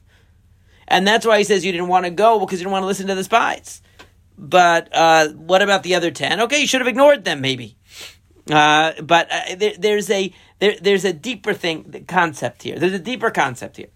and 0.87 1.07
that's 1.07 1.25
why 1.25 1.39
he 1.39 1.45
says 1.45 1.65
you 1.65 1.73
didn't 1.73 1.89
want 1.89 2.05
to 2.05 2.11
go 2.11 2.39
because 2.39 2.61
you 2.61 2.65
didn't 2.65 2.73
want 2.73 2.83
to 2.83 2.89
listen 2.89 3.07
to 3.07 3.15
the 3.15 3.25
spies. 3.25 3.81
But 4.37 4.89
uh, 4.93 5.29
what 5.29 5.63
about 5.63 5.85
the 5.85 5.95
other 5.95 6.11
ten? 6.11 6.41
Okay, 6.43 6.61
you 6.61 6.67
should 6.67 6.81
have 6.81 6.89
ignored 6.89 7.25
them, 7.25 7.41
maybe. 7.41 7.77
Uh, 8.51 8.93
but 9.01 9.33
uh, 9.33 9.55
there, 9.57 9.75
there's 9.79 10.11
a 10.11 10.33
there, 10.59 10.77
there's 10.81 11.05
a 11.05 11.13
deeper 11.13 11.55
thing 11.55 12.05
concept 12.07 12.65
here. 12.65 12.79
There's 12.79 12.93
a 12.93 12.99
deeper 12.99 13.31
concept 13.31 13.79
here. 13.79 13.89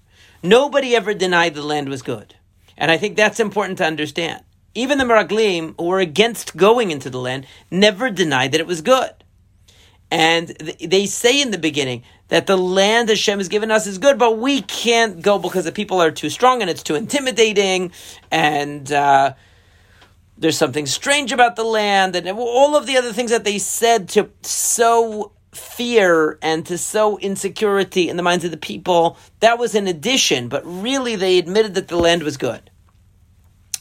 Nobody 0.43 0.95
ever 0.95 1.15
denied 1.15 1.55
the 1.55 1.63
land 1.63 1.89
was 1.89 2.03
good, 2.03 2.37
and 2.77 2.91
I 2.91 2.97
think 2.97 3.17
that's 3.17 3.41
important 3.41 3.79
to 3.79 3.85
understand. 3.85 4.45
Even 4.75 4.99
the 4.99 5.05
Meraglim, 5.05 5.75
who 5.77 5.87
were 5.87 5.99
against 5.99 6.57
going 6.57 6.91
into 6.91 7.11
the 7.11 7.19
land, 7.19 7.47
never 7.71 8.11
denied 8.11 8.53
that 8.53 8.61
it 8.61 8.67
was 8.67 8.81
good. 8.81 9.13
And 10.11 10.49
they 10.49 11.07
say 11.07 11.43
in 11.43 11.51
the 11.51 11.59
beginning 11.59 12.03
that 12.29 12.47
the 12.47 12.57
land 12.57 13.09
Hashem 13.09 13.39
has 13.39 13.49
given 13.49 13.71
us 13.71 13.87
is 13.87 13.99
good, 13.99 14.19
but 14.19 14.39
we 14.39 14.63
can't 14.63 15.21
go 15.21 15.39
because 15.39 15.65
the 15.65 15.73
people 15.73 16.01
are 16.01 16.11
too 16.11 16.31
strong 16.31 16.63
and 16.63 16.71
it's 16.71 16.83
too 16.83 16.95
intimidating, 16.95 17.91
and 18.31 18.91
uh, 18.93 19.35
there's 20.37 20.57
something 20.57 20.87
strange 20.87 21.33
about 21.33 21.57
the 21.57 21.65
land, 21.65 22.15
and 22.15 22.29
all 22.29 22.77
of 22.77 22.87
the 22.87 22.97
other 22.97 23.13
things 23.13 23.33
that 23.33 23.45
they 23.45 23.59
said 23.59 24.09
to 24.11 24.31
sow 24.43 25.33
fear 25.59 26.39
and 26.41 26.65
to 26.67 26.79
sow 26.79 27.19
insecurity 27.19 28.09
in 28.09 28.17
the 28.17 28.23
minds 28.23 28.45
of 28.45 28.51
the 28.51 28.57
people. 28.57 29.19
That 29.41 29.59
was 29.59 29.75
an 29.75 29.87
addition, 29.87 30.49
but 30.49 30.63
really 30.65 31.17
they 31.17 31.39
admitted 31.39 31.75
that 31.75 31.89
the 31.89 31.97
land 31.97 32.23
was 32.23 32.37
good. 32.37 32.71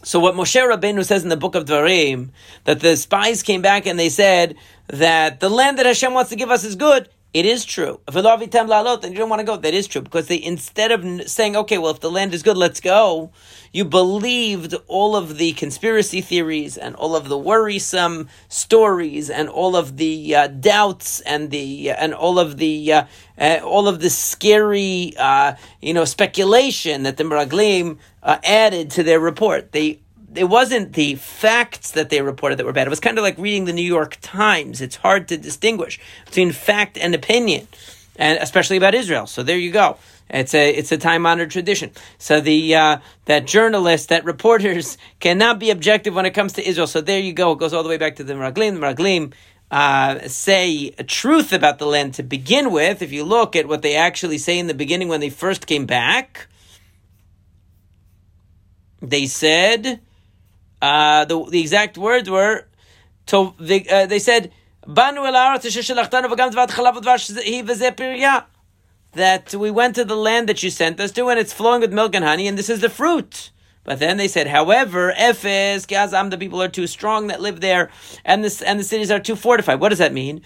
So 0.04 0.20
what 0.20 0.36
Moshe 0.36 0.56
Rabbeinu 0.56 1.04
says 1.04 1.24
in 1.24 1.30
the 1.30 1.38
book 1.38 1.56
of 1.56 1.66
Dvarim, 1.66 2.30
that 2.66 2.80
the 2.80 2.96
spies 2.96 3.44
came 3.44 3.62
back 3.62 3.86
and 3.86 4.00
they 4.00 4.10
said 4.10 4.56
that 4.88 5.40
the 5.40 5.50
land 5.50 5.80
that 5.80 5.86
Hashem 5.86 6.14
wants 6.14 6.30
to 6.30 6.36
give 6.36 6.52
us 6.52 6.64
is 6.64 6.76
good, 6.76 7.10
it 7.34 7.46
is 7.46 7.66
true. 7.66 8.00
If 8.08 8.16
and 8.16 9.14
you 9.14 9.20
don't 9.20 9.30
want 9.30 9.42
to 9.42 9.46
go, 9.46 9.58
that 9.58 9.74
is 9.74 9.88
true 9.88 10.02
because 10.02 10.28
they 10.28 10.42
instead 10.42 10.92
of 10.92 11.30
saying, 11.30 11.56
okay, 11.56 11.78
well, 11.78 11.92
if 11.92 12.00
the 12.00 12.10
land 12.10 12.34
is 12.34 12.42
good, 12.42 12.58
let's 12.58 12.80
go, 12.80 13.32
you 13.74 13.84
believed 13.86 14.74
all 14.88 15.16
of 15.16 15.38
the 15.38 15.52
conspiracy 15.54 16.22
theories 16.22 16.78
and 16.78 16.96
all 16.96 17.16
of 17.16 17.28
the 17.28 17.38
worrisome 17.38 18.30
stories 18.48 19.30
and 19.30 19.50
all 19.50 19.76
of 19.76 19.98
the 19.98 20.36
uh, 20.36 20.48
doubts 20.48 21.20
and 21.22 21.52
the 21.52 21.92
uh, 21.92 21.96
and 22.00 22.14
all 22.14 22.40
of 22.40 22.58
the 22.58 22.94
uh, 22.94 23.06
uh 23.38 23.60
all 23.64 23.88
of 23.88 24.00
the 24.00 24.10
scary 24.10 25.14
uh, 25.18 25.54
you 25.82 25.94
know 25.94 26.06
speculation 26.06 27.04
that 27.04 27.18
the 27.18 27.24
Meraglim 27.24 27.98
added 28.24 28.90
to 28.92 29.04
their 29.04 29.20
report. 29.20 29.74
They 29.74 30.00
it 30.38 30.46
wasn't 30.46 30.94
the 30.94 31.16
facts 31.16 31.92
that 31.92 32.10
they 32.10 32.22
reported 32.22 32.58
that 32.58 32.66
were 32.66 32.74
bad. 32.74 32.88
It 32.88 32.90
was 32.90 33.00
kind 33.00 33.18
of 33.18 33.24
like 33.24 33.38
reading 33.38 33.66
the 33.66 33.74
New 33.74 33.82
York 33.82 34.18
Times. 34.22 34.82
It's 34.82 34.96
hard 34.96 35.28
to 35.30 35.38
distinguish 35.38 36.00
between 36.26 36.52
fact 36.52 36.98
and 36.98 37.16
opinion, 37.16 37.68
and 38.16 38.38
especially 38.40 38.78
about 38.78 38.96
Israel. 38.96 39.28
So 39.28 39.44
there 39.44 39.58
you 39.58 39.72
go. 39.72 39.98
It's 40.30 40.54
a 40.54 40.70
it's 40.70 40.92
a 40.92 40.98
time 40.98 41.26
honored 41.26 41.52
tradition. 41.52 41.92
So 42.18 42.42
the 42.42 42.76
uh, 42.76 42.98
that 43.26 43.48
journalists, 43.48 44.08
that 44.08 44.26
reporters 44.26 44.98
cannot 45.20 45.60
be 45.60 45.72
objective 45.72 46.14
when 46.14 46.26
it 46.26 46.32
comes 46.32 46.54
to 46.54 46.68
Israel. 46.68 46.88
So 46.88 47.02
there 47.02 47.20
you 47.20 47.34
go. 47.34 47.54
It 47.54 47.60
goes 47.60 47.74
all 47.74 47.84
the 47.84 47.90
way 47.90 47.98
back 47.98 48.18
to 48.18 48.24
the 48.24 48.34
Meraglim. 48.34 48.76
The 48.76 48.82
Meraglim 48.82 49.34
uh, 49.72 50.28
say 50.28 50.94
a 50.98 51.04
truth 51.04 51.54
about 51.54 51.80
the 51.80 51.86
land 51.86 52.14
to 52.16 52.24
begin 52.24 52.72
with. 52.72 53.02
If 53.02 53.12
you 53.12 53.24
look 53.24 53.56
at 53.56 53.68
what 53.68 53.82
they 53.82 53.96
actually 53.96 54.38
say 54.38 54.60
in 54.60 54.68
the 54.68 54.74
beginning 54.74 55.08
when 55.08 55.20
they 55.20 55.30
first 55.30 55.66
came 55.66 55.86
back, 55.86 56.48
they 59.02 59.28
said 59.28 60.02
uh, 60.82 61.26
the 61.26 61.46
the 61.46 61.62
exact 61.62 61.98
words 61.98 62.30
were 62.30 62.66
to 63.28 63.54
the, 63.60 63.90
uh, 63.90 64.06
they 64.06 64.20
said 64.20 64.52
that 69.14 69.54
we 69.54 69.72
went 69.72 69.96
to 69.96 70.06
the 70.06 70.16
land 70.16 70.48
that 70.48 70.64
you 70.64 70.70
sent 70.70 71.00
us 71.00 71.12
to, 71.12 71.28
and 71.28 71.40
it's 71.40 71.54
flowing 71.54 71.82
with 71.82 71.94
milk 71.94 72.16
and 72.16 72.24
honey, 72.24 72.48
and 72.48 72.58
this 72.58 72.70
is 72.70 72.80
the 72.80 72.90
fruit. 72.90 73.52
But 73.84 74.00
then 74.00 74.18
they 74.18 74.28
said, 74.28 74.48
however, 74.48 75.14
Ephes, 75.16 75.86
Gazam, 75.86 76.30
the 76.30 76.38
people 76.38 76.62
are 76.62 76.68
too 76.68 76.88
strong 76.88 77.28
that 77.28 77.42
live 77.42 77.62
there, 77.62 77.90
and 78.26 78.44
this 78.44 78.62
and 78.62 78.80
the 78.80 78.84
cities 78.84 79.12
are 79.12 79.20
too 79.20 79.36
fortified. 79.36 79.80
What 79.80 79.90
does 79.90 80.00
that 80.00 80.14
mean? 80.14 80.42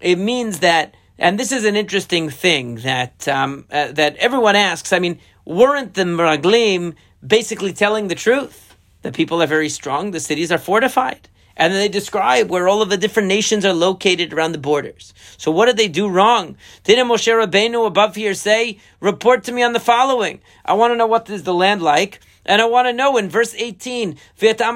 It 0.00 0.18
means 0.18 0.58
that, 0.58 0.96
and 1.18 1.38
this 1.38 1.52
is 1.52 1.64
an 1.64 1.76
interesting 1.76 2.30
thing 2.30 2.76
that 2.76 3.28
um, 3.28 3.66
uh, 3.70 3.92
that 3.92 4.16
everyone 4.16 4.56
asks. 4.56 4.92
I 4.92 4.98
mean, 4.98 5.20
weren't 5.44 5.94
the 5.94 6.02
Meraglim 6.02 6.94
basically 7.24 7.72
telling 7.72 8.08
the 8.08 8.14
truth? 8.16 8.69
The 9.02 9.12
people 9.12 9.42
are 9.42 9.46
very 9.46 9.68
strong. 9.68 10.10
The 10.10 10.20
cities 10.20 10.52
are 10.52 10.58
fortified. 10.58 11.28
And 11.56 11.72
then 11.72 11.80
they 11.80 11.88
describe 11.88 12.48
where 12.48 12.68
all 12.68 12.80
of 12.80 12.88
the 12.88 12.96
different 12.96 13.28
nations 13.28 13.64
are 13.64 13.74
located 13.74 14.32
around 14.32 14.52
the 14.52 14.58
borders. 14.58 15.12
So 15.36 15.50
what 15.50 15.66
did 15.66 15.76
they 15.76 15.88
do 15.88 16.08
wrong? 16.08 16.56
Didn't 16.84 17.08
Moshe 17.08 17.30
Rabbeinu 17.30 17.86
above 17.86 18.16
here 18.16 18.34
say, 18.34 18.78
report 18.98 19.44
to 19.44 19.52
me 19.52 19.62
on 19.62 19.74
the 19.74 19.80
following? 19.80 20.40
I 20.64 20.72
want 20.72 20.92
to 20.92 20.96
know 20.96 21.06
what 21.06 21.28
is 21.28 21.42
the 21.42 21.52
land 21.52 21.82
like. 21.82 22.20
And 22.46 22.62
I 22.62 22.64
want 22.64 22.88
to 22.88 22.92
know 22.94 23.18
in 23.18 23.28
verse 23.28 23.54
18, 23.54 24.16
tell 24.38 24.72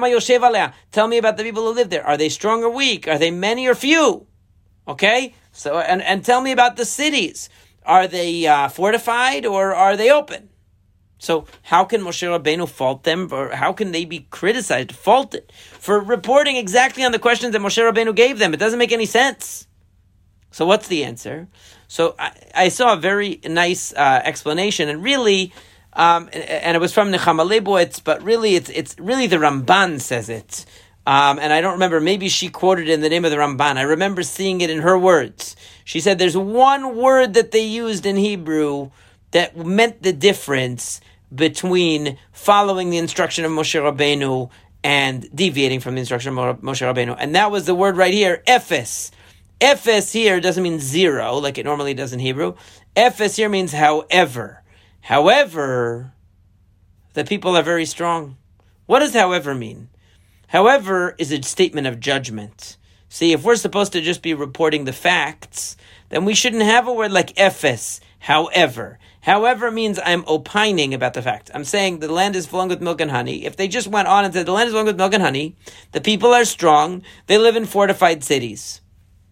me 1.07 1.17
about 1.17 1.37
the 1.37 1.43
people 1.43 1.63
who 1.63 1.73
live 1.73 1.89
there. 1.89 2.05
Are 2.05 2.17
they 2.17 2.29
strong 2.29 2.63
or 2.63 2.69
weak? 2.69 3.07
Are 3.07 3.17
they 3.17 3.31
many 3.31 3.67
or 3.67 3.73
few? 3.73 4.27
Okay? 4.87 5.33
So, 5.51 5.79
and, 5.79 6.01
and 6.03 6.23
tell 6.23 6.41
me 6.41 6.51
about 6.51 6.77
the 6.77 6.85
cities. 6.85 7.49
Are 7.83 8.07
they 8.07 8.45
uh, 8.45 8.67
fortified 8.67 9.45
or 9.45 9.73
are 9.73 9.97
they 9.97 10.11
open? 10.11 10.49
So 11.17 11.45
how 11.63 11.85
can 11.85 12.01
Moshe 12.01 12.27
Rabbeinu 12.27 12.67
fault 12.67 13.03
them, 13.03 13.29
or 13.31 13.49
how 13.49 13.73
can 13.73 13.91
they 13.91 14.05
be 14.05 14.27
criticized, 14.29 14.91
faulted 14.91 15.51
for 15.79 15.99
reporting 15.99 16.57
exactly 16.57 17.03
on 17.03 17.11
the 17.11 17.19
questions 17.19 17.53
that 17.53 17.61
Moshe 17.61 17.81
Rabbeinu 17.81 18.13
gave 18.15 18.37
them? 18.37 18.53
It 18.53 18.59
doesn't 18.59 18.79
make 18.79 18.91
any 18.91 19.05
sense. 19.05 19.67
So 20.51 20.65
what's 20.65 20.87
the 20.87 21.03
answer? 21.03 21.47
So 21.87 22.15
I, 22.19 22.31
I 22.53 22.69
saw 22.69 22.93
a 22.93 22.97
very 22.97 23.39
nice 23.43 23.93
uh, 23.93 24.21
explanation, 24.23 24.89
and 24.89 25.03
really, 25.03 25.53
um, 25.93 26.29
and 26.33 26.75
it 26.75 26.79
was 26.79 26.93
from 26.93 27.11
Nechama 27.11 27.47
Leibowitz, 27.47 28.03
but 28.03 28.21
really, 28.23 28.55
it's 28.55 28.69
it's 28.69 28.97
really 28.99 29.27
the 29.27 29.37
Ramban 29.37 30.01
says 30.01 30.29
it. 30.29 30.65
Um, 31.07 31.37
and 31.37 31.53
I 31.53 31.61
don't 31.61 31.73
remember, 31.73 32.01
maybe 32.01 32.29
she 32.29 32.49
quoted 32.49 32.89
in 32.89 33.01
the 33.01 33.09
name 33.09 33.25
of 33.25 33.31
the 33.31 33.37
Ramban. 33.37 33.77
I 33.77 33.83
remember 33.83 34.23
seeing 34.23 34.61
it 34.61 34.71
in 34.71 34.81
her 34.81 34.97
words. 34.97 35.55
She 35.83 35.99
said 35.99 36.17
there's 36.17 36.35
one 36.35 36.97
word 36.97 37.35
that 37.35 37.51
they 37.51 37.63
used 37.63 38.07
in 38.07 38.15
Hebrew 38.15 38.89
that 39.35 39.57
meant 39.57 40.01
the 40.01 40.13
difference 40.13 41.01
between 41.33 42.17
following 42.31 42.89
the 42.89 42.97
instruction 42.97 43.43
of 43.43 43.51
Moshe 43.51 43.77
Rabbeinu 43.77 44.49
and 44.81 45.27
deviating 45.35 45.81
from 45.81 45.95
the 45.95 45.99
instruction 45.99 46.37
of 46.37 46.61
Moshe 46.61 46.79
Rabbeinu. 46.81 47.17
And 47.19 47.35
that 47.35 47.51
was 47.51 47.65
the 47.65 47.75
word 47.75 47.97
right 47.97 48.13
here, 48.13 48.41
ephes. 48.47 49.11
Ephes 49.59 50.13
here 50.13 50.39
doesn't 50.39 50.63
mean 50.63 50.79
zero, 50.79 51.35
like 51.35 51.57
it 51.57 51.65
normally 51.65 51.93
does 51.93 52.13
in 52.13 52.19
Hebrew. 52.19 52.55
Ephes 52.95 53.35
here 53.35 53.49
means 53.49 53.73
however. 53.73 54.63
However, 55.01 56.13
the 57.11 57.25
people 57.25 57.57
are 57.57 57.61
very 57.63 57.85
strong. 57.85 58.37
What 58.85 58.99
does 58.99 59.13
however 59.13 59.53
mean? 59.53 59.89
However 60.47 61.13
is 61.17 61.33
a 61.33 61.41
statement 61.41 61.87
of 61.87 61.99
judgment. 61.99 62.77
See, 63.09 63.33
if 63.33 63.43
we're 63.43 63.57
supposed 63.57 63.91
to 63.91 64.01
just 64.01 64.21
be 64.21 64.33
reporting 64.33 64.85
the 64.85 64.93
facts, 64.93 65.75
then 66.07 66.23
we 66.23 66.35
shouldn't 66.35 66.63
have 66.63 66.87
a 66.87 66.93
word 66.93 67.11
like 67.11 67.37
ephes, 67.37 67.99
however. 68.19 68.97
However, 69.25 69.71
means 69.71 69.99
I'm 70.05 70.23
opining 70.27 70.93
about 70.93 71.15
the 71.15 71.21
fact. 71.23 71.49
I'm 71.51 71.63
saying 71.63 71.97
the 71.97 72.11
land 72.11 72.35
is 72.35 72.45
flowing 72.45 72.69
with 72.69 72.79
milk 72.79 73.01
and 73.01 73.09
honey. 73.09 73.43
If 73.43 73.57
they 73.57 73.67
just 73.67 73.87
went 73.87 74.07
on 74.07 74.23
and 74.23 74.31
said 74.31 74.45
the 74.45 74.51
land 74.51 74.67
is 74.67 74.73
flowing 74.73 74.85
with 74.85 74.97
milk 74.97 75.15
and 75.15 75.23
honey, 75.23 75.55
the 75.93 75.99
people 75.99 76.31
are 76.31 76.45
strong, 76.45 77.01
they 77.25 77.39
live 77.39 77.55
in 77.55 77.65
fortified 77.65 78.23
cities, 78.23 78.81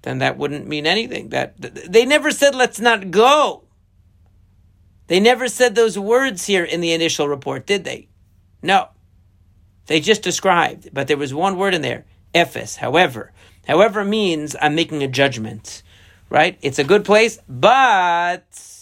then 0.02 0.18
that 0.18 0.36
wouldn't 0.36 0.68
mean 0.68 0.88
anything. 0.88 1.30
That 1.30 1.54
they 1.60 2.08
never 2.08 2.32
said 2.32 2.56
let's 2.56 2.80
not 2.80 3.12
go. 3.12 3.66
They 5.10 5.20
never 5.20 5.48
said 5.48 5.76
those 5.76 6.00
words 6.00 6.48
here 6.48 6.64
in 6.64 6.82
the 6.82 6.94
initial 6.94 7.28
report, 7.28 7.68
did 7.68 7.84
they? 7.84 8.08
No. 8.64 8.88
They 9.86 10.00
just 10.00 10.24
described, 10.24 10.90
but 10.92 11.08
there 11.08 11.18
was 11.18 11.36
one 11.36 11.56
word 11.56 11.76
in 11.76 11.84
there, 11.84 12.06
ephes. 12.34 12.78
However, 12.78 13.32
however 13.68 14.04
means 14.04 14.56
I'm 14.60 14.74
making 14.74 15.04
a 15.04 15.08
judgment, 15.08 15.84
right? 16.32 16.58
It's 16.64 16.80
a 16.80 16.84
good 16.84 17.06
place, 17.06 17.38
but 17.48 18.73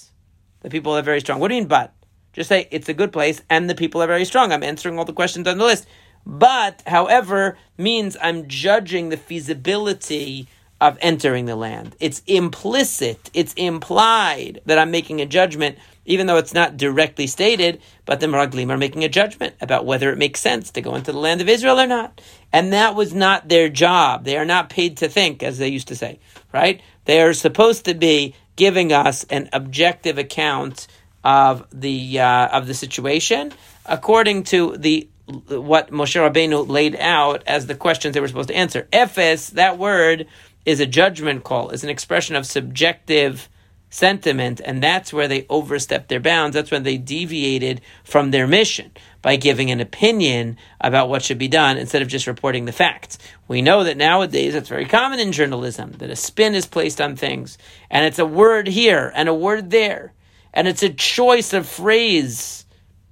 the 0.62 0.70
people 0.70 0.96
are 0.96 1.02
very 1.02 1.20
strong. 1.20 1.40
What 1.40 1.50
do 1.50 1.56
you 1.56 1.62
mean, 1.62 1.68
but? 1.68 1.94
Just 2.34 2.48
say 2.48 2.68
it's 2.72 2.90
a 2.90 2.94
good 2.94 3.12
place 3.12 3.42
and 3.50 3.70
the 3.70 3.76
people 3.76 4.02
are 4.02 4.08
very 4.08 4.26
strong. 4.26 4.52
I'm 4.52 4.64
answering 4.64 4.98
all 4.98 5.06
the 5.06 5.14
questions 5.14 5.48
on 5.48 5.58
the 5.58 5.66
list. 5.66 5.86
But, 6.26 6.84
however, 6.86 7.58
means 7.78 8.16
I'm 8.22 8.48
judging 8.48 9.10
the 9.10 9.18
feasibility 9.18 10.48
of 10.82 10.98
entering 11.00 11.46
the 11.46 11.56
land. 11.56 11.96
It's 12.00 12.24
implicit, 12.26 13.30
it's 13.36 13.54
implied 13.54 14.62
that 14.66 14.80
I'm 14.80 14.90
making 14.90 15.22
a 15.22 15.28
judgment, 15.28 15.78
even 16.06 16.26
though 16.26 16.38
it's 16.38 16.56
not 16.56 16.76
directly 16.76 17.28
stated, 17.28 17.80
but 18.06 18.20
the 18.20 18.26
Meraglim 18.26 18.72
are 18.72 18.80
making 18.80 19.04
a 19.04 19.10
judgment 19.10 19.56
about 19.62 19.86
whether 19.86 20.12
it 20.12 20.18
makes 20.18 20.42
sense 20.42 20.72
to 20.72 20.82
go 20.82 20.96
into 20.96 21.12
the 21.12 21.20
land 21.20 21.40
of 21.40 21.48
Israel 21.48 21.80
or 21.80 21.86
not. 21.86 22.20
And 22.52 22.74
that 22.74 22.96
was 22.96 23.14
not 23.14 23.48
their 23.48 23.70
job. 23.70 24.26
They 24.26 24.38
are 24.38 24.46
not 24.46 24.72
paid 24.72 24.98
to 24.98 25.08
think, 25.08 25.44
as 25.44 25.60
they 25.60 25.68
used 25.68 25.88
to 25.90 25.96
say, 25.96 26.20
right? 26.52 26.82
They 27.06 27.22
are 27.22 27.34
supposed 27.34 27.86
to 27.86 27.94
be 27.94 28.34
giving 28.56 28.92
us 28.92 29.24
an 29.26 29.50
objective 29.54 30.18
account 30.18 30.88
of 31.24 31.68
the 31.72 32.20
uh, 32.20 32.48
of 32.48 32.66
the 32.66 32.74
situation 32.74 33.54
according 33.86 34.44
to 34.44 34.76
the 34.78 35.08
what 35.48 35.92
Moshe 35.92 36.20
Rabbeinu 36.20 36.68
laid 36.68 36.96
out 36.96 37.44
as 37.46 37.68
the 37.68 37.76
questions 37.76 38.14
they 38.14 38.20
were 38.20 38.28
supposed 38.28 38.50
to 38.50 38.56
answer. 38.56 38.88
Ephes, 38.92 39.52
that 39.52 39.78
word 39.78 40.28
is 40.66 40.80
a 40.80 40.86
judgment 40.86 41.44
call, 41.44 41.70
is 41.70 41.84
an 41.84 41.90
expression 41.90 42.36
of 42.36 42.46
subjective 42.46 43.50
sentiment, 43.90 44.62
and 44.64 44.82
that's 44.82 45.12
where 45.12 45.28
they 45.28 45.46
overstepped 45.50 46.08
their 46.08 46.20
bounds. 46.20 46.56
That's 46.56 46.72
when 46.72 46.84
they 46.84 46.98
deviated 46.98 47.82
from 48.04 48.32
their 48.32 48.48
mission 48.48 48.92
by 49.22 49.36
giving 49.36 49.70
an 49.70 49.82
opinion 49.82 50.58
about 50.80 51.10
what 51.10 51.22
should 51.22 51.38
be 51.38 51.50
done 51.50 51.78
instead 51.78 52.02
of 52.02 52.08
just 52.08 52.26
reporting 52.26 52.66
the 52.66 52.72
facts. 52.72 53.18
We 53.48 53.62
know 53.62 53.84
that 53.84 53.98
nowadays 53.98 54.56
it's 54.56 54.70
very 54.70 54.86
common 54.86 55.20
in 55.20 55.34
journalism 55.34 55.92
that 55.98 56.10
a 56.10 56.16
spin 56.16 56.56
is 56.56 56.66
placed 56.66 57.02
on 57.02 57.18
things, 57.18 57.58
and 57.90 58.06
it's 58.06 58.20
a 58.20 58.26
word 58.26 58.68
here 58.68 59.12
and 59.14 59.28
a 59.28 59.34
word 59.34 59.70
there, 59.72 60.14
and 60.54 60.68
it's 60.68 60.84
a 60.84 60.90
choice 60.90 61.52
of 61.52 61.68
phrase 61.68 62.66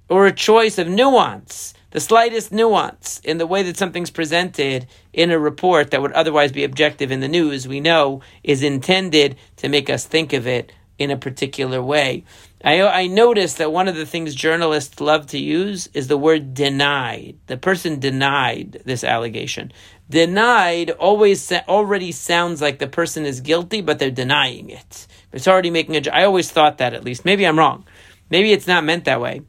or 0.08 0.26
a 0.26 0.32
choice 0.32 0.78
of 0.78 0.88
nuance 0.88 1.74
the 1.90 2.00
slightest 2.00 2.52
nuance 2.52 3.20
in 3.24 3.38
the 3.38 3.46
way 3.46 3.62
that 3.64 3.76
something's 3.76 4.10
presented 4.10 4.86
in 5.12 5.30
a 5.30 5.38
report 5.38 5.90
that 5.90 6.02
would 6.02 6.12
otherwise 6.12 6.52
be 6.52 6.64
objective 6.64 7.10
in 7.10 7.20
the 7.20 7.28
news, 7.28 7.66
we 7.66 7.80
know 7.80 8.22
is 8.44 8.62
intended 8.62 9.36
to 9.56 9.68
make 9.68 9.90
us 9.90 10.06
think 10.06 10.32
of 10.32 10.46
it 10.46 10.72
in 10.98 11.10
a 11.10 11.16
particular 11.16 11.82
way. 11.82 12.24
I, 12.62 12.82
I 12.82 13.06
noticed 13.06 13.58
that 13.58 13.72
one 13.72 13.88
of 13.88 13.96
the 13.96 14.04
things 14.04 14.34
journalists 14.34 15.00
love 15.00 15.26
to 15.28 15.38
use 15.38 15.88
is 15.94 16.08
the 16.08 16.18
word 16.18 16.52
denied. 16.52 17.38
The 17.46 17.56
person 17.56 17.98
denied 17.98 18.82
this 18.84 19.02
allegation. 19.02 19.72
Denied 20.10 20.90
always 20.90 21.50
already 21.50 22.12
sounds 22.12 22.60
like 22.60 22.78
the 22.78 22.86
person 22.86 23.24
is 23.24 23.40
guilty, 23.40 23.80
but 23.80 23.98
they're 23.98 24.10
denying 24.10 24.68
it. 24.68 25.06
It's 25.32 25.48
already 25.48 25.70
making 25.70 25.96
a. 25.96 26.10
I 26.10 26.24
always 26.24 26.50
thought 26.50 26.78
that 26.78 26.92
at 26.92 27.04
least. 27.04 27.24
Maybe 27.24 27.46
I'm 27.46 27.58
wrong. 27.58 27.86
Maybe 28.28 28.52
it's 28.52 28.66
not 28.66 28.84
meant 28.84 29.04
that 29.06 29.20
way. 29.20 29.40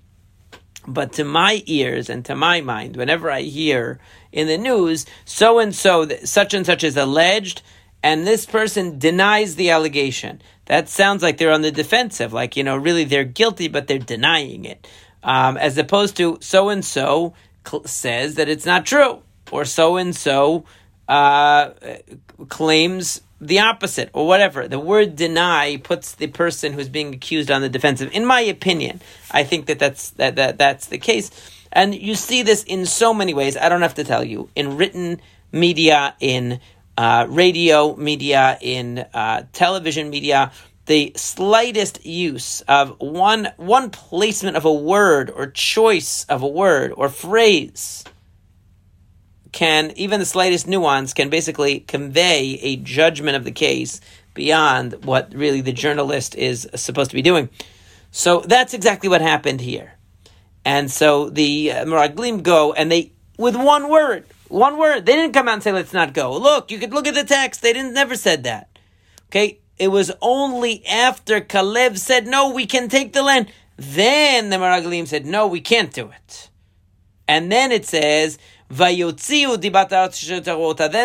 But 0.88 1.14
to 1.14 1.24
my 1.24 1.64
ears 1.68 2.10
and 2.10 2.26
to 2.26 2.36
my 2.36 2.62
mind, 2.62 2.96
whenever 2.96 3.30
I 3.30 3.42
hear 3.42 4.00
in 4.32 4.48
the 4.48 4.58
news, 4.58 5.06
so 5.26 5.60
and 5.60 5.76
so, 5.76 6.08
such 6.24 6.54
and 6.54 6.66
such 6.66 6.84
is 6.84 6.98
alleged, 6.98 7.62
and 8.02 8.26
this 8.26 8.46
person 8.46 8.98
denies 8.98 9.56
the 9.56 9.70
allegation, 9.70 10.42
that 10.66 10.90
sounds 10.90 11.22
like 11.22 11.38
they're 11.38 11.52
on 11.52 11.62
the 11.62 11.72
defensive, 11.72 12.34
like, 12.34 12.58
you 12.58 12.64
know, 12.64 12.76
really 12.76 13.04
they're 13.04 13.24
guilty, 13.24 13.68
but 13.68 13.88
they're 13.88 14.00
denying 14.00 14.66
it. 14.66 14.88
Um, 15.24 15.56
as 15.58 15.78
opposed 15.78 16.18
to 16.18 16.40
so 16.42 16.70
and 16.70 16.84
so 16.84 17.36
says 17.86 18.36
that 18.36 18.50
it's 18.50 18.66
not 18.66 18.88
true, 18.88 19.22
or 19.52 19.66
so 19.66 19.98
and 19.98 20.16
so 20.16 20.66
claims 22.50 23.22
the 23.42 23.60
opposite, 23.60 24.12
or 24.14 24.28
whatever. 24.28 24.68
The 24.68 24.80
word 24.80 25.16
deny 25.16 25.78
puts 25.78 26.14
the 26.14 26.28
person 26.28 26.74
who's 26.74 26.88
being 26.88 27.14
accused 27.14 27.50
on 27.50 27.62
the 27.62 27.70
defensive. 27.70 28.12
In 28.14 28.24
my 28.24 28.42
opinion, 28.42 29.02
I 29.32 29.44
think 29.44 29.66
that 29.66 29.80
that's, 29.80 30.12
that, 30.12 30.36
that, 30.36 30.60
that's 30.60 30.86
the 30.88 31.00
case. 31.00 31.32
And 31.72 31.96
you 31.96 32.16
see 32.16 32.44
this 32.44 32.64
in 32.64 32.86
so 32.86 33.14
many 33.14 33.34
ways. 33.34 33.58
I 33.58 33.68
don't 33.68 33.82
have 33.82 33.96
to 33.96 34.04
tell 34.04 34.24
you. 34.24 34.50
In 34.56 34.78
written 34.78 35.22
media, 35.52 36.16
in 36.20 36.60
uh, 36.98 37.26
radio 37.30 37.96
media, 37.96 38.60
in 38.62 39.00
uh, 39.14 39.44
television 39.54 40.12
media, 40.12 40.52
the 40.86 41.14
slightest 41.16 42.06
use 42.06 42.62
of 42.62 42.96
one 43.00 43.50
one 43.58 43.90
placement 43.90 44.58
of 44.58 44.66
a 44.66 44.74
word 44.74 45.30
or 45.30 45.48
choice 45.48 46.26
of 46.26 46.42
a 46.42 46.48
word 46.48 46.92
or 46.96 47.08
phrase 47.08 48.04
can 49.52 49.92
even 49.96 50.20
the 50.20 50.26
slightest 50.26 50.68
nuance 50.68 51.14
can 51.14 51.30
basically 51.30 51.82
convey 51.82 52.60
a 52.62 52.78
judgment 52.78 53.36
of 53.36 53.44
the 53.44 53.52
case 53.52 54.02
beyond 54.34 55.06
what 55.06 55.34
really 55.34 55.62
the 55.62 55.74
journalist 55.74 56.36
is 56.36 56.68
supposed 56.76 57.12
to 57.12 57.16
be 57.16 57.22
doing. 57.22 57.50
So 58.12 58.42
that's 58.42 58.74
exactly 58.74 59.10
what 59.10 59.22
happened 59.22 59.62
here. 59.62 59.94
And 60.64 60.92
so 60.92 61.30
the 61.30 61.72
uh, 61.72 62.38
go 62.38 62.74
and 62.74 62.92
they 62.92 63.12
with 63.38 63.56
one 63.56 63.90
word 63.90 64.26
one 64.52 64.78
word. 64.78 65.06
They 65.06 65.14
didn't 65.14 65.34
come 65.34 65.48
out 65.48 65.56
and 65.56 65.64
say, 65.64 65.72
let's 65.72 65.94
not 65.94 66.14
go. 66.14 66.38
Look, 66.38 66.72
you 66.72 66.78
could 66.78 66.94
look 66.94 67.08
at 67.08 67.16
the 67.16 67.24
text. 67.24 67.62
They 67.62 67.74
didn't 67.74 67.94
never 67.94 68.16
said 68.16 68.44
that. 68.44 68.78
Okay. 69.30 69.60
It 69.78 69.88
was 69.88 70.12
only 70.22 70.86
after 70.86 71.42
Kalev 71.42 71.98
said, 71.98 72.28
no, 72.28 72.52
we 72.52 72.68
can 72.68 72.88
take 72.88 73.14
the 73.14 73.24
land. 73.24 73.52
Then 73.78 74.50
the 74.50 74.58
Meraglim 74.58 75.08
said, 75.08 75.26
no, 75.26 75.48
we 75.48 75.60
can't 75.60 75.92
do 75.92 76.12
it. 76.12 76.50
And 77.28 77.52
then 77.52 77.72
it 77.72 77.86
says, 77.86 78.38
Then 78.72 79.10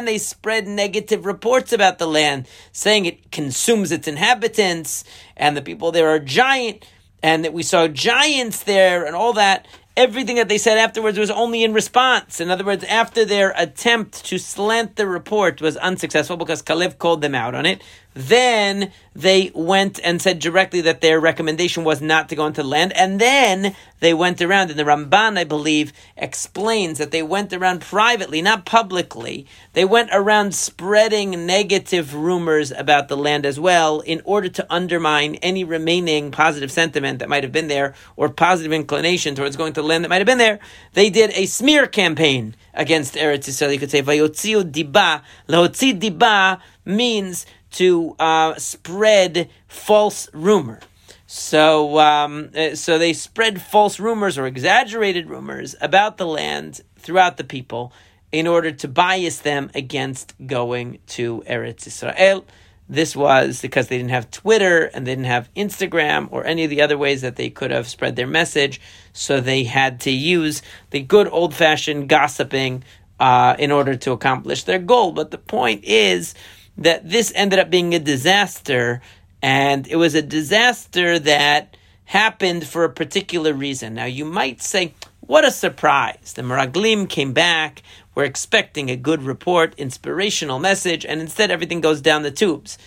they 0.05 0.19
spread 0.19 0.69
negative 0.69 1.27
reports 1.27 1.73
about 1.73 1.99
the 1.99 2.07
land, 2.07 2.47
saying 2.73 3.07
it 3.07 3.33
consumes 3.33 3.93
its 3.93 4.07
inhabitants, 4.07 5.05
and 5.37 5.57
the 5.57 5.63
people 5.63 5.93
there 5.93 6.09
are 6.09 6.19
giant, 6.19 6.85
and 7.23 7.45
that 7.45 7.53
we 7.53 7.63
saw 7.63 7.89
giants 7.89 8.63
there, 8.63 9.05
and 9.05 9.17
all 9.17 9.33
that. 9.33 9.67
Everything 9.97 10.37
that 10.37 10.51
they 10.51 10.59
said 10.59 10.77
afterwards 10.77 11.19
was 11.19 11.31
only 11.31 11.65
in 11.65 11.73
response. 11.73 12.39
In 12.39 12.51
other 12.51 12.65
words, 12.65 12.85
after 12.85 13.25
their 13.25 13.55
attempt 13.57 14.27
to 14.27 14.37
slant 14.37 14.97
the 14.97 15.07
report 15.07 15.63
was 15.63 15.79
unsuccessful 15.79 16.37
because 16.37 16.63
Kalev 16.63 16.99
called 16.99 17.23
them 17.23 17.35
out 17.35 17.55
on 17.55 17.65
it, 17.65 17.83
then 18.17 18.93
they 19.15 19.51
went 19.55 20.01
and 20.03 20.23
said 20.23 20.39
directly 20.39 20.81
that 20.81 21.03
their 21.03 21.21
recommendation 21.21 21.85
was 21.85 22.01
not 22.01 22.31
to 22.31 22.35
go 22.35 22.47
into 22.47 22.63
the 22.63 22.69
land. 22.69 22.95
And 22.95 23.21
then 23.21 23.77
they 24.01 24.15
went 24.15 24.41
around, 24.41 24.71
and 24.71 24.79
the 24.79 24.85
Ramban, 24.85 25.39
I 25.39 25.45
believe, 25.45 25.93
explains 26.17 26.97
that 26.97 27.11
they 27.11 27.23
went 27.23 27.53
around 27.53 27.83
privately, 27.83 28.41
not 28.41 28.65
publicly. 28.65 29.47
They 29.75 29.85
went 29.85 30.11
around 30.13 30.55
spreading 30.55 31.45
negative 31.45 32.15
rumors 32.15 32.73
about 32.73 33.09
the 33.09 33.19
land 33.19 33.45
as 33.45 33.61
well 33.61 34.01
in 34.01 34.23
order 34.25 34.49
to 34.49 34.67
undermine 34.71 35.35
any 35.37 35.63
remaining 35.63 36.31
positive 36.31 36.73
sentiment 36.73 37.19
that 37.19 37.29
might 37.29 37.43
have 37.43 37.53
been 37.53 37.69
there 37.69 37.95
or 38.17 38.31
positive 38.31 38.73
inclination 38.73 39.35
towards 39.35 39.57
going 39.57 39.75
to 39.75 39.83
the 39.83 39.87
land 39.87 40.05
that 40.05 40.09
might 40.09 40.19
have 40.19 40.27
been 40.27 40.39
there. 40.39 40.59
They 40.95 41.11
did 41.11 41.31
a 41.33 41.45
smear 41.45 41.87
campaign 41.87 42.57
against 42.73 43.15
Eretz 43.15 43.49
Yisrael. 43.49 43.73
You 43.73 43.79
could 43.79 43.91
say, 43.91 44.03
Vayotziu 44.03 44.71
diba. 44.71 45.23
Lahotzi 45.49 45.99
diba 45.99 46.61
means 46.85 47.47
to 47.76 48.16
uh, 48.18 48.54
spread 48.56 49.50
false 49.68 50.28
rumor. 50.33 50.80
So, 51.26 51.99
um, 51.99 52.50
uh, 52.56 52.75
so 52.75 52.99
they 52.99 53.12
spread 53.12 53.61
false 53.61 53.99
rumors 53.99 54.38
or 54.38 54.47
exaggerated 54.47 55.28
rumors 55.28 55.75
about 55.80 56.16
the 56.16 56.26
land 56.26 56.80
throughout 56.99 57.37
the 57.37 57.45
people 57.45 57.92
in 58.33 58.47
order 58.47 58.71
to 58.71 58.88
bias 58.88 59.40
them 59.40 59.71
against 59.75 60.35
going 60.47 60.99
to 61.09 61.42
Eretz 61.47 61.87
Israel. 61.87 62.47
This 62.88 63.16
was 63.16 63.61
because 63.61 63.88
they 63.88 63.99
didn't 63.99 64.11
have 64.11 64.30
Twitter 64.30 64.85
and 64.95 65.06
they 65.06 65.12
didn't 65.12 65.25
have 65.25 65.52
Instagram 65.54 66.28
or 66.30 66.47
any 66.47 66.64
of 66.64 66.71
the 66.71 66.83
other 66.83 66.97
ways 66.97 67.23
that 67.23 67.37
they 67.37 67.50
could 67.50 67.73
have 67.73 67.88
spread 67.88 68.14
their 68.16 68.28
message. 68.28 68.80
So 69.12 69.40
they 69.40 69.64
had 69.64 70.00
to 70.02 70.11
use 70.11 70.62
the 70.90 71.00
good 71.00 71.28
old 71.28 71.52
fashioned 71.52 72.09
gossiping 72.09 72.84
uh, 73.19 73.56
in 73.58 73.73
order 73.73 73.97
to 73.97 74.12
accomplish 74.12 74.62
their 74.62 74.78
goal. 74.78 75.12
But 75.12 75.30
the 75.30 75.39
point 75.39 75.84
is 75.84 76.34
that 76.78 77.08
this 77.08 77.32
ended 77.34 77.58
up 77.58 77.71
being 77.71 77.95
a 77.95 77.99
disaster, 77.99 79.00
and 79.43 79.86
it 79.86 79.97
was 79.97 80.15
a 80.15 80.23
disaster 80.23 81.19
that 81.19 81.76
happened 82.04 82.67
for 82.67 82.84
a 82.84 82.93
particular 82.93 83.52
reason. 83.52 83.95
Now, 83.95 84.04
you 84.04 84.25
might 84.25 84.62
say, 84.62 84.95
what 85.21 85.45
a 85.45 85.50
surprise. 85.50 86.34
The 86.34 86.43
Meraglim 86.43 87.08
came 87.08 87.32
back, 87.32 87.82
we're 88.15 88.25
expecting 88.25 88.89
a 88.89 88.97
good 88.97 89.23
report, 89.23 89.75
inspirational 89.76 90.58
message, 90.58 91.04
and 91.04 91.21
instead 91.21 91.50
everything 91.50 91.80
goes 91.80 92.00
down 92.00 92.23
the 92.23 92.30
tubes. 92.30 92.78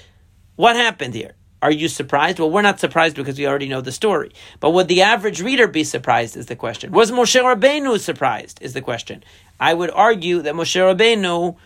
What 0.55 0.75
happened 0.75 1.13
here? 1.13 1.35
Are 1.61 1.71
you 1.71 1.89
surprised? 1.89 2.39
Well, 2.39 2.49
we're 2.49 2.61
not 2.61 2.79
surprised 2.79 3.17
because 3.17 3.37
we 3.37 3.45
already 3.45 3.67
know 3.67 3.81
the 3.81 3.91
story. 3.91 4.31
But 4.61 4.71
would 4.71 4.87
the 4.87 5.01
average 5.01 5.41
reader 5.41 5.67
be 5.67 5.83
surprised? 5.83 6.37
Is 6.37 6.45
the 6.45 6.55
question. 6.55 6.91
Was 6.91 7.11
Moshe 7.11 7.39
Rabbeinu 7.39 7.99
surprised? 7.99 8.61
Is 8.61 8.73
the 8.73 8.81
question. 8.81 9.23
I 9.59 9.73
would 9.73 9.91
argue 9.91 10.41
that 10.41 10.55
Moshe 10.55 10.79
Rabbeinu 10.79 11.57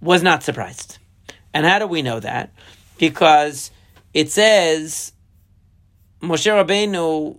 was 0.00 0.22
not 0.22 0.44
surprised. 0.44 0.98
And 1.54 1.64
how 1.64 1.78
do 1.78 1.86
we 1.86 2.02
know 2.02 2.18
that? 2.18 2.52
Because 2.98 3.70
it 4.12 4.30
says 4.30 5.12
Moshe 6.20 6.50
Rabbeinu, 6.50 7.38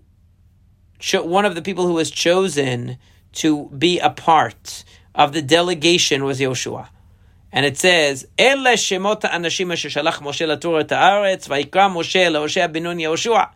one 1.26 1.46
of 1.46 1.54
the 1.54 1.62
people 1.62 1.86
who 1.86 1.94
was 1.94 2.10
chosen 2.10 2.98
to 3.34 3.66
be 3.78 4.00
a 4.00 4.10
part 4.10 4.86
of 5.14 5.34
the 5.34 5.42
delegation 5.42 6.24
was 6.24 6.40
Yoshua. 6.40 6.88
And 7.52 7.66
it 7.66 7.78
says, 7.78 8.26
Ele 8.38 8.74
shemot 8.76 9.22
anashim 9.22 9.72
shalach 9.74 10.22
Moshe 10.22 10.48
latur 10.48 10.84
haaretz, 10.84 11.48
vayikra 11.50 11.92
Moshe 11.92 12.26
leHoshea 12.32 12.74
binun 12.74 13.02
Yoshua. 13.02 13.50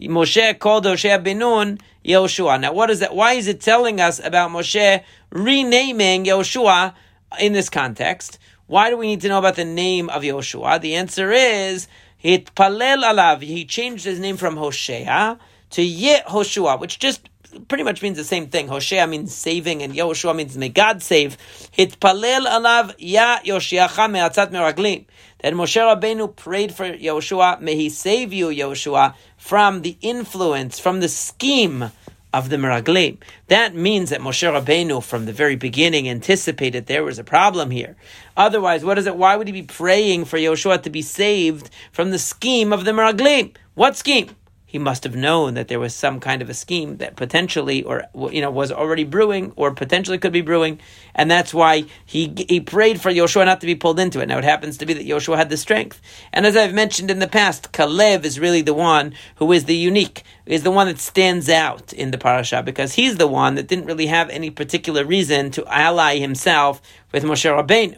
Moshe 0.00 0.58
called 0.58 0.84
Hoshea 0.86 1.18
binun 1.18 1.80
Yoshua. 2.04 2.60
Now, 2.60 2.72
what 2.72 2.90
is 2.90 3.00
that? 3.00 3.14
Why 3.14 3.34
is 3.34 3.46
it 3.46 3.60
telling 3.60 4.00
us 4.00 4.20
about 4.22 4.50
Moshe 4.50 5.02
renaming 5.30 6.24
Yoshua 6.24 6.94
in 7.38 7.52
this 7.52 7.68
context? 7.68 8.38
Why 8.68 8.90
do 8.90 8.98
we 8.98 9.06
need 9.06 9.22
to 9.22 9.28
know 9.28 9.38
about 9.38 9.56
the 9.56 9.64
name 9.64 10.10
of 10.10 10.22
Yoshua? 10.22 10.78
The 10.78 10.96
answer 10.96 11.32
is 11.32 11.88
Hitpalel 12.22 13.02
alav. 13.02 13.40
He 13.40 13.64
changed 13.64 14.04
his 14.04 14.20
name 14.20 14.36
from 14.36 14.58
Hosea 14.58 15.38
to 15.70 15.80
Yehoshua, 15.80 16.78
which 16.78 16.98
just 16.98 17.30
pretty 17.68 17.82
much 17.82 18.02
means 18.02 18.18
the 18.18 18.24
same 18.24 18.48
thing. 18.48 18.68
Hosea 18.68 19.06
means 19.06 19.34
saving, 19.34 19.82
and 19.82 19.94
Yehoshua 19.94 20.36
means 20.36 20.58
may 20.58 20.68
God 20.68 21.02
save. 21.02 21.38
Hitpalel 21.78 22.44
alav 22.44 22.94
ya 22.98 23.38
Yoshiacha 23.38 24.10
me'atzat 24.10 24.50
meraglim. 24.50 25.06
That 25.38 25.54
Moshe 25.54 25.80
Rabbeinu 25.80 26.36
prayed 26.36 26.74
for 26.74 26.84
Yehoshua, 26.84 27.62
may 27.62 27.74
he 27.74 27.88
save 27.88 28.34
you, 28.34 28.48
Yehoshua, 28.48 29.14
from 29.38 29.80
the 29.80 29.96
influence, 30.02 30.78
from 30.78 31.00
the 31.00 31.08
scheme 31.08 31.90
of 32.32 32.50
the 32.50 32.56
Meraglim. 32.56 33.18
That 33.48 33.74
means 33.74 34.10
that 34.10 34.20
Moshe 34.20 34.46
Rabbeinu, 34.46 35.02
from 35.02 35.24
the 35.24 35.32
very 35.32 35.56
beginning, 35.56 36.08
anticipated 36.08 36.86
there 36.86 37.04
was 37.04 37.18
a 37.18 37.24
problem 37.24 37.70
here. 37.70 37.96
Otherwise, 38.36 38.84
what 38.84 38.98
is 38.98 39.06
it? 39.06 39.16
Why 39.16 39.36
would 39.36 39.46
he 39.46 39.52
be 39.52 39.62
praying 39.62 40.26
for 40.26 40.36
Yoshua 40.36 40.82
to 40.82 40.90
be 40.90 41.02
saved 41.02 41.70
from 41.92 42.10
the 42.10 42.18
scheme 42.18 42.72
of 42.72 42.84
the 42.84 42.92
Meraglim? 42.92 43.54
What 43.74 43.96
scheme? 43.96 44.30
He 44.68 44.78
must 44.78 45.04
have 45.04 45.16
known 45.16 45.54
that 45.54 45.68
there 45.68 45.80
was 45.80 45.94
some 45.94 46.20
kind 46.20 46.42
of 46.42 46.50
a 46.50 46.54
scheme 46.54 46.98
that 46.98 47.16
potentially 47.16 47.82
or 47.82 48.04
you 48.30 48.42
know 48.42 48.50
was 48.50 48.70
already 48.70 49.02
brewing 49.02 49.50
or 49.56 49.72
potentially 49.72 50.18
could 50.18 50.30
be 50.30 50.42
brewing. 50.42 50.78
And 51.14 51.30
that's 51.30 51.54
why 51.54 51.86
he 52.04 52.34
he 52.46 52.60
prayed 52.60 53.00
for 53.00 53.10
Yoshua 53.10 53.46
not 53.46 53.62
to 53.62 53.66
be 53.66 53.74
pulled 53.74 53.98
into 53.98 54.20
it. 54.20 54.26
Now 54.26 54.36
it 54.36 54.44
happens 54.44 54.76
to 54.76 54.84
be 54.84 54.92
that 54.92 55.06
Yoshua 55.06 55.38
had 55.38 55.48
the 55.48 55.56
strength. 55.56 56.02
And 56.34 56.44
as 56.44 56.54
I've 56.54 56.74
mentioned 56.74 57.10
in 57.10 57.18
the 57.18 57.26
past 57.26 57.72
Kalev 57.72 58.26
is 58.26 58.38
really 58.38 58.60
the 58.60 58.74
one 58.74 59.14
who 59.36 59.50
is 59.52 59.64
the 59.64 59.74
unique 59.74 60.22
is 60.44 60.64
the 60.64 60.70
one 60.70 60.86
that 60.86 60.98
stands 60.98 61.48
out 61.48 61.94
in 61.94 62.10
the 62.10 62.18
parasha 62.18 62.62
because 62.62 62.92
he's 62.92 63.16
the 63.16 63.26
one 63.26 63.54
that 63.54 63.68
didn't 63.68 63.86
really 63.86 64.08
have 64.08 64.28
any 64.28 64.50
particular 64.50 65.02
reason 65.02 65.50
to 65.52 65.64
ally 65.68 66.18
himself 66.18 66.82
with 67.10 67.24
Moshe 67.24 67.48
Rabbeinu. 67.50 67.96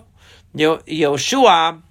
Yoshua 0.54 1.82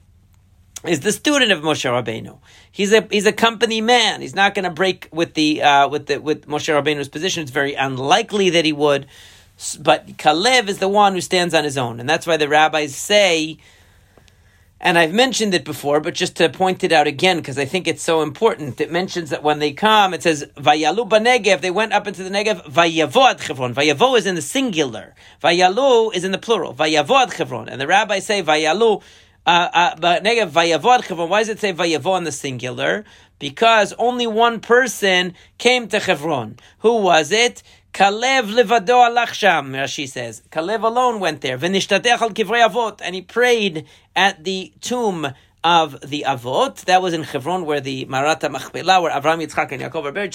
is 0.86 1.02
the 1.02 1.12
student 1.12 1.52
of 1.52 1.62
Moshe 1.62 1.90
Rabbeinu. 1.90 2.38
He's 2.72 2.94
a 2.94 3.08
he's 3.12 3.26
a 3.26 3.34
company 3.34 3.82
man. 3.82 4.22
He's 4.22 4.36
not 4.36 4.56
going 4.56 4.64
to 4.64 4.72
break 4.72 5.10
with 5.12 5.34
the 5.34 5.62
uh, 5.62 5.88
with 5.90 6.06
the 6.06 6.20
with 6.20 6.48
Moshe 6.48 6.70
Rabbeinu's 6.74 7.10
position. 7.10 7.44
It's 7.44 7.52
very 7.52 7.74
unlikely 7.74 8.52
that 8.52 8.66
he 8.66 8.74
would. 8.74 9.08
But 9.80 10.18
Kalev 10.18 10.70
is 10.70 10.78
the 10.78 10.88
one 10.88 11.14
who 11.14 11.22
stands 11.22 11.54
on 11.54 11.66
his 11.66 11.78
own, 11.78 12.00
and 12.00 12.08
that's 12.08 12.26
why 12.26 12.38
the 12.38 12.48
rabbis 12.48 12.96
say. 12.96 13.58
And 14.82 14.98
I've 14.98 15.12
mentioned 15.12 15.54
it 15.54 15.66
before, 15.66 16.00
but 16.00 16.14
just 16.14 16.38
to 16.38 16.48
point 16.48 16.86
it 16.86 16.94
out 16.94 17.06
again, 17.06 17.36
because 17.36 17.58
I 17.58 17.66
think 17.66 17.86
it's 17.86 18.02
so 18.02 18.22
important. 18.22 18.80
It 18.80 18.90
mentions 18.90 19.30
that 19.30 19.44
when 19.44 19.60
they 19.60 19.74
come, 19.74 20.14
it 20.14 20.24
says, 20.24 20.46
Vayalu 20.56 21.10
Banegev, 21.10 21.60
they 21.60 21.70
went 21.70 21.92
up 21.92 22.08
into 22.08 22.24
the 22.24 22.30
Negev, 22.30 22.64
Vayavo 22.64 23.30
ad 23.30 23.42
Chevron. 23.42 23.76
Vayavo 23.76 24.18
is 24.18 24.26
in 24.26 24.36
the 24.36 24.42
singular. 24.42 25.16
Vayalu 25.44 26.16
is 26.16 26.24
in 26.24 26.32
the 26.32 26.38
plural. 26.38 26.74
Vayavo 26.74 27.24
ad 27.24 27.34
Chevron. 27.34 27.68
And 27.68 27.82
the 27.82 27.88
rabbis 27.88 28.26
say, 28.26 28.42
Vayalu, 28.42 29.04
but 29.46 30.24
negative 30.24 30.54
vayavod 30.54 31.04
Chevron. 31.04 31.30
Why 31.30 31.40
does 31.40 31.50
it 31.50 31.60
say 31.60 31.74
vayavo 31.74 32.18
in 32.18 32.24
the 32.24 32.32
singular? 32.32 33.06
Because 33.40 33.94
only 33.98 34.28
one 34.28 34.60
person 34.60 35.34
came 35.58 35.88
to 35.90 36.00
Chevron. 36.00 36.58
Who 36.80 36.98
was 37.02 37.32
it? 37.32 37.64
Kalev 37.94 38.54
levado 38.54 39.10
alach 39.10 39.34
sham, 39.34 39.72
Rashi 39.72 40.08
says. 40.08 40.44
Kalev 40.52 40.84
alone 40.84 41.20
went 41.20 41.42
there. 41.42 41.58
V'nishtatech 41.58 42.22
al 42.22 42.32
kivrei 42.32 42.68
avot. 42.68 43.00
And 43.04 43.16
he 43.16 43.22
prayed 43.22 43.86
at 44.16 44.44
the 44.44 44.74
tomb 44.82 45.34
of 45.64 46.00
the 46.02 46.26
Avot. 46.28 46.86
That 46.86 47.02
was 47.02 47.14
in 47.14 47.24
Hebron, 47.24 47.66
where 47.66 47.82
the 47.82 48.06
Me'arat 48.06 48.42
Machpelah, 48.50 49.02
where 49.02 49.12
Avram 49.12 49.46
Yitzchak, 49.46 49.72
and 49.72 49.82
Yaakov 49.82 50.06
are 50.06 50.12
buried. 50.12 50.34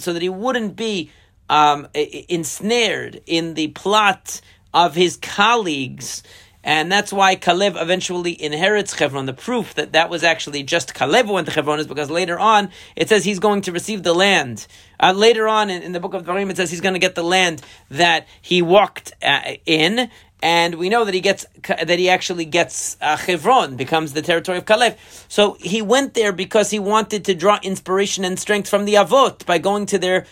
So 0.00 0.12
that 0.12 0.22
he 0.22 0.28
wouldn't 0.28 0.76
be 0.76 1.10
um, 1.48 1.88
ensnared 1.94 3.22
in 3.26 3.54
the 3.54 3.68
plot 3.68 4.40
of 4.76 4.94
his 4.94 5.16
colleagues. 5.16 6.22
And 6.62 6.90
that's 6.90 7.12
why 7.12 7.36
Kalev 7.36 7.80
eventually 7.80 8.40
inherits 8.40 8.92
Hebron. 8.98 9.26
The 9.26 9.32
proof 9.32 9.74
that 9.74 9.92
that 9.92 10.10
was 10.10 10.22
actually 10.22 10.64
just 10.64 10.94
Kalev 10.94 11.26
who 11.26 11.32
went 11.32 11.46
to 11.46 11.52
Hebron 11.52 11.78
is 11.78 11.86
because 11.86 12.10
later 12.10 12.38
on 12.38 12.70
it 12.94 13.08
says 13.08 13.24
he's 13.24 13.38
going 13.38 13.62
to 13.62 13.72
receive 13.72 14.02
the 14.02 14.12
land. 14.12 14.66
Uh, 15.00 15.12
later 15.12 15.48
on 15.48 15.70
in, 15.70 15.82
in, 15.82 15.92
the 15.92 16.00
book 16.00 16.12
of 16.12 16.24
Dvarim 16.24 16.50
it 16.50 16.56
says 16.56 16.70
he's 16.70 16.80
going 16.80 16.94
to 16.94 17.00
get 17.00 17.14
the 17.14 17.22
land 17.22 17.62
that 17.90 18.26
he 18.42 18.62
walked 18.62 19.12
uh, 19.22 19.54
in, 19.64 20.10
and 20.42 20.74
we 20.74 20.88
know 20.88 21.04
that 21.04 21.14
he 21.14 21.20
gets 21.20 21.46
that 21.68 21.98
he 21.98 22.10
actually 22.10 22.44
gets 22.44 22.96
uh, 23.00 23.16
Hebron 23.16 23.76
becomes 23.76 24.12
the 24.12 24.22
territory 24.22 24.58
of 24.58 24.64
Kalev. 24.64 24.96
So 25.28 25.56
he 25.60 25.80
went 25.80 26.14
there 26.14 26.32
because 26.32 26.70
he 26.70 26.80
wanted 26.80 27.24
to 27.26 27.34
draw 27.34 27.60
inspiration 27.62 28.24
and 28.24 28.38
strength 28.40 28.68
from 28.68 28.86
the 28.86 28.94
Avot 28.94 29.46
by 29.46 29.58
going 29.58 29.86
to 29.86 29.98
their 29.98 30.26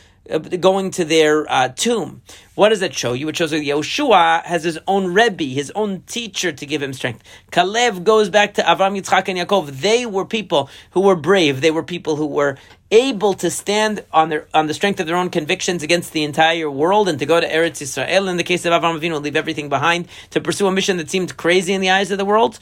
going 0.61 0.91
to 0.93 1.05
their 1.05 1.51
uh, 1.51 1.69
tomb. 1.69 2.23
What 2.55 2.71
does 2.71 2.81
that 2.81 2.95
show 2.95 3.13
you? 3.13 3.29
It 3.29 3.37
shows 3.37 3.51
that 3.51 3.63
Yoshua 3.63 4.45
has 4.45 4.65
his 4.65 4.79
own 4.87 5.13
Rebbe, 5.13 5.45
his 5.45 5.71
own 5.75 6.03
teacher 6.03 6.53
to 6.53 6.67
give 6.67 6.83
him 6.83 6.93
strength. 6.93 7.23
Kalev 7.53 8.05
goes 8.05 8.31
back 8.31 8.55
to 8.55 8.63
Avram, 8.63 8.99
Yitzchak, 8.99 9.29
and 9.29 9.39
Yaakov. 9.39 9.81
They 9.81 10.07
were 10.07 10.25
people 10.25 10.71
who 10.93 11.01
were 11.01 11.17
brave. 11.17 11.61
They 11.61 11.71
were 11.71 11.83
people 11.83 12.17
who 12.17 12.27
were 12.27 12.57
able 12.91 13.35
to 13.35 13.51
stand 13.51 14.05
on 14.13 14.29
their 14.29 14.47
on 14.55 14.67
the 14.67 14.75
strength 14.75 15.01
of 15.01 15.07
their 15.07 15.17
own 15.17 15.29
convictions 15.29 15.83
against 15.83 16.13
the 16.13 16.23
entire 16.23 16.71
world 16.71 17.09
and 17.09 17.19
to 17.19 17.27
go 17.27 17.41
to 17.41 17.49
Eretz 17.49 17.83
Israel. 17.83 18.29
In 18.29 18.37
the 18.37 18.45
case 18.45 18.65
of 18.65 18.73
Avram 18.73 18.99
Avinu, 18.99 19.21
leave 19.21 19.37
everything 19.37 19.69
behind 19.69 20.07
to 20.31 20.41
pursue 20.41 20.67
a 20.67 20.73
mission 20.73 20.97
that 20.99 21.11
seemed 21.11 21.37
crazy 21.37 21.75
in 21.75 21.81
the 21.81 21.91
eyes 21.91 22.11
of 22.11 22.19
the 22.19 22.25
world. 22.25 22.59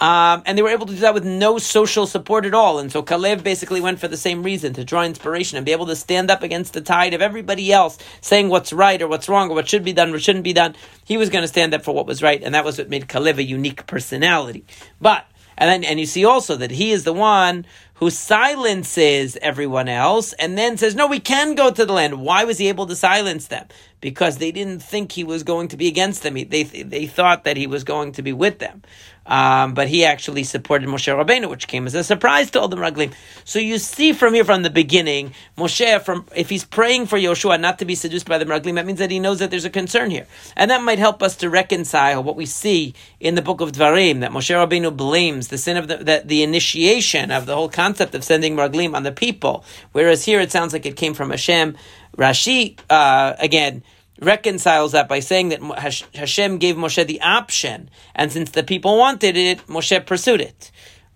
Um, 0.00 0.44
and 0.46 0.56
they 0.56 0.62
were 0.62 0.68
able 0.68 0.86
to 0.86 0.94
do 0.94 1.00
that 1.00 1.14
with 1.14 1.24
no 1.24 1.58
social 1.58 2.06
support 2.06 2.46
at 2.46 2.54
all. 2.54 2.78
And 2.78 2.92
so 2.92 3.02
Kalev 3.02 3.42
basically 3.42 3.80
went 3.80 3.98
for 3.98 4.06
the 4.06 4.16
same 4.16 4.44
reason 4.44 4.72
to 4.74 4.84
draw 4.84 5.02
inspiration 5.02 5.56
and 5.56 5.66
be 5.66 5.72
able 5.72 5.86
to 5.86 5.96
stand 5.96 6.30
up 6.30 6.44
against 6.44 6.72
the 6.72 6.80
tide 6.80 7.14
of 7.14 7.22
everybody 7.22 7.72
else 7.72 7.98
saying 8.20 8.48
what's 8.48 8.72
right 8.72 9.02
or 9.02 9.08
what's 9.08 9.28
wrong 9.28 9.50
or 9.50 9.54
what 9.54 9.68
should 9.68 9.84
be 9.84 9.92
done 9.92 10.14
or 10.14 10.20
shouldn't 10.20 10.44
be 10.44 10.52
done. 10.52 10.76
He 11.04 11.16
was 11.16 11.30
going 11.30 11.42
to 11.42 11.48
stand 11.48 11.74
up 11.74 11.82
for 11.82 11.94
what 11.94 12.06
was 12.06 12.22
right, 12.22 12.40
and 12.42 12.54
that 12.54 12.64
was 12.64 12.78
what 12.78 12.88
made 12.88 13.08
Kalev 13.08 13.38
a 13.38 13.42
unique 13.42 13.86
personality. 13.88 14.64
But 15.00 15.26
and 15.56 15.68
then 15.68 15.90
and 15.90 15.98
you 15.98 16.06
see 16.06 16.24
also 16.24 16.54
that 16.56 16.70
he 16.70 16.92
is 16.92 17.02
the 17.02 17.12
one 17.12 17.66
who 17.94 18.10
silences 18.10 19.36
everyone 19.42 19.88
else 19.88 20.32
and 20.34 20.56
then 20.56 20.76
says, 20.76 20.94
No, 20.94 21.08
we 21.08 21.18
can 21.18 21.56
go 21.56 21.70
to 21.70 21.84
the 21.84 21.92
land. 21.92 22.22
Why 22.22 22.44
was 22.44 22.58
he 22.58 22.68
able 22.68 22.86
to 22.86 22.94
silence 22.94 23.48
them? 23.48 23.66
Because 24.00 24.38
they 24.38 24.52
didn't 24.52 24.80
think 24.80 25.10
he 25.10 25.24
was 25.24 25.42
going 25.42 25.66
to 25.68 25.76
be 25.76 25.88
against 25.88 26.22
them. 26.22 26.34
They, 26.34 26.62
they 26.62 27.06
thought 27.06 27.42
that 27.42 27.56
he 27.56 27.66
was 27.66 27.82
going 27.82 28.12
to 28.12 28.22
be 28.22 28.32
with 28.32 28.60
them. 28.60 28.82
Um, 29.28 29.74
but 29.74 29.88
he 29.88 30.06
actually 30.06 30.42
supported 30.42 30.88
Moshe 30.88 31.14
Rabbeinu, 31.14 31.50
which 31.50 31.68
came 31.68 31.86
as 31.86 31.94
a 31.94 32.02
surprise 32.02 32.50
to 32.52 32.60
all 32.60 32.68
the 32.68 32.76
Meraglim. 32.76 33.12
So 33.44 33.58
you 33.58 33.76
see 33.78 34.14
from 34.14 34.32
here, 34.32 34.44
from 34.44 34.62
the 34.62 34.70
beginning, 34.70 35.34
Moshe, 35.56 36.02
from 36.02 36.24
if 36.34 36.48
he's 36.48 36.64
praying 36.64 37.06
for 37.06 37.18
Yoshua 37.18 37.60
not 37.60 37.78
to 37.80 37.84
be 37.84 37.94
seduced 37.94 38.26
by 38.26 38.38
the 38.38 38.46
Meraglim, 38.46 38.76
that 38.76 38.86
means 38.86 38.98
that 38.98 39.10
he 39.10 39.20
knows 39.20 39.38
that 39.40 39.50
there's 39.50 39.66
a 39.66 39.70
concern 39.70 40.10
here, 40.10 40.26
and 40.56 40.70
that 40.70 40.82
might 40.82 40.98
help 40.98 41.22
us 41.22 41.36
to 41.36 41.50
reconcile 41.50 42.22
what 42.22 42.36
we 42.36 42.46
see 42.46 42.94
in 43.20 43.34
the 43.34 43.42
book 43.42 43.60
of 43.60 43.72
Dvarim 43.72 44.20
that 44.20 44.30
Moshe 44.30 44.54
Rabbeinu 44.54 44.96
blames 44.96 45.48
the 45.48 45.58
sin 45.58 45.76
of 45.76 45.88
the, 45.88 45.98
the, 45.98 46.22
the 46.24 46.42
initiation 46.42 47.30
of 47.30 47.44
the 47.44 47.54
whole 47.54 47.68
concept 47.68 48.14
of 48.14 48.24
sending 48.24 48.56
Meraglim 48.56 48.94
on 48.94 49.02
the 49.02 49.12
people, 49.12 49.62
whereas 49.92 50.24
here 50.24 50.40
it 50.40 50.50
sounds 50.50 50.72
like 50.72 50.86
it 50.86 50.96
came 50.96 51.12
from 51.12 51.30
Hashem. 51.30 51.76
Rashi 52.16 52.78
uh, 52.88 53.34
again 53.38 53.82
reconciles 54.20 54.92
that 54.92 55.08
by 55.08 55.20
saying 55.20 55.50
that 55.50 55.62
Hashem 56.14 56.58
gave 56.58 56.76
Moshe 56.76 57.06
the 57.06 57.20
option, 57.20 57.90
and 58.14 58.32
since 58.32 58.50
the 58.50 58.62
people 58.62 58.98
wanted 58.98 59.36
it, 59.36 59.66
Moshe 59.66 60.04
pursued 60.06 60.40
it. 60.40 60.70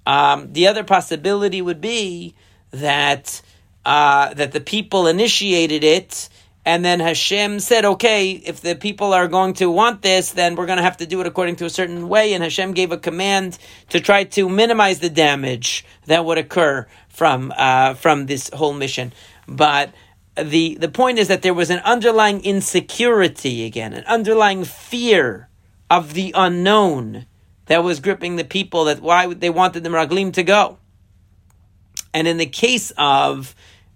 Um, 0.07 0.53
the 0.53 0.67
other 0.67 0.85
possibility 0.85 1.63
would 1.63 1.81
be 1.81 2.35
that 2.71 3.43
uh, 3.85 4.35
that 4.35 4.53
the 4.53 4.61
people 4.61 5.07
initiated 5.07 5.85
it, 5.85 6.29
and 6.65 6.85
then 6.85 7.01
Hashem 7.01 7.61
said, 7.61 7.85
"Okay, 7.85 8.31
if 8.31 8.61
the 8.61 8.75
people 8.75 9.13
are 9.13 9.29
going 9.29 9.55
to 9.55 9.71
want 9.71 10.03
this, 10.03 10.31
then 10.31 10.55
we're 10.55 10.67
going 10.67 10.79
to 10.79 10.85
have 10.85 10.99
to 10.99 11.07
do 11.07 11.21
it 11.21 11.27
according 11.27 11.57
to 11.57 11.65
a 11.65 11.71
certain 11.71 12.09
way." 12.09 12.35
And 12.35 12.43
Hashem 12.43 12.73
gave 12.73 12.93
a 12.93 12.99
command 12.99 13.59
to 13.91 14.01
try 14.01 14.25
to 14.25 14.49
minimize 14.49 15.01
the 15.01 15.11
damage 15.11 15.85
that 16.07 16.25
would 16.25 16.39
occur 16.39 16.87
from 17.09 17.53
uh, 17.57 17.95
from 17.95 18.27
this 18.27 18.51
whole 18.53 18.75
mission, 18.75 19.13
but 19.47 19.93
the 20.37 20.77
the 20.77 20.89
point 20.89 21.19
is 21.19 21.29
that 21.29 21.43
there 21.43 21.55
was 21.55 21.71
an 21.71 21.81
underlying 21.81 22.43
insecurity 22.45 23.65
again, 23.65 23.93
an 23.93 24.05
underlying 24.05 24.65
fear 24.65 25.49
of 25.91 26.15
the 26.15 26.33
unknown 26.35 27.27
that 27.67 27.85
was 27.85 28.01
gripping 28.01 28.37
the 28.37 28.45
people. 28.45 28.85
That 28.85 29.01
why 29.01 29.33
they 29.35 29.51
wanted 29.51 29.85
the 29.85 29.91
Meraglim 29.91 30.33
to 30.35 30.43
go. 30.43 30.79
And 32.15 32.27
in 32.29 32.37
the 32.37 32.47
case 32.47 32.93
of 32.97 33.55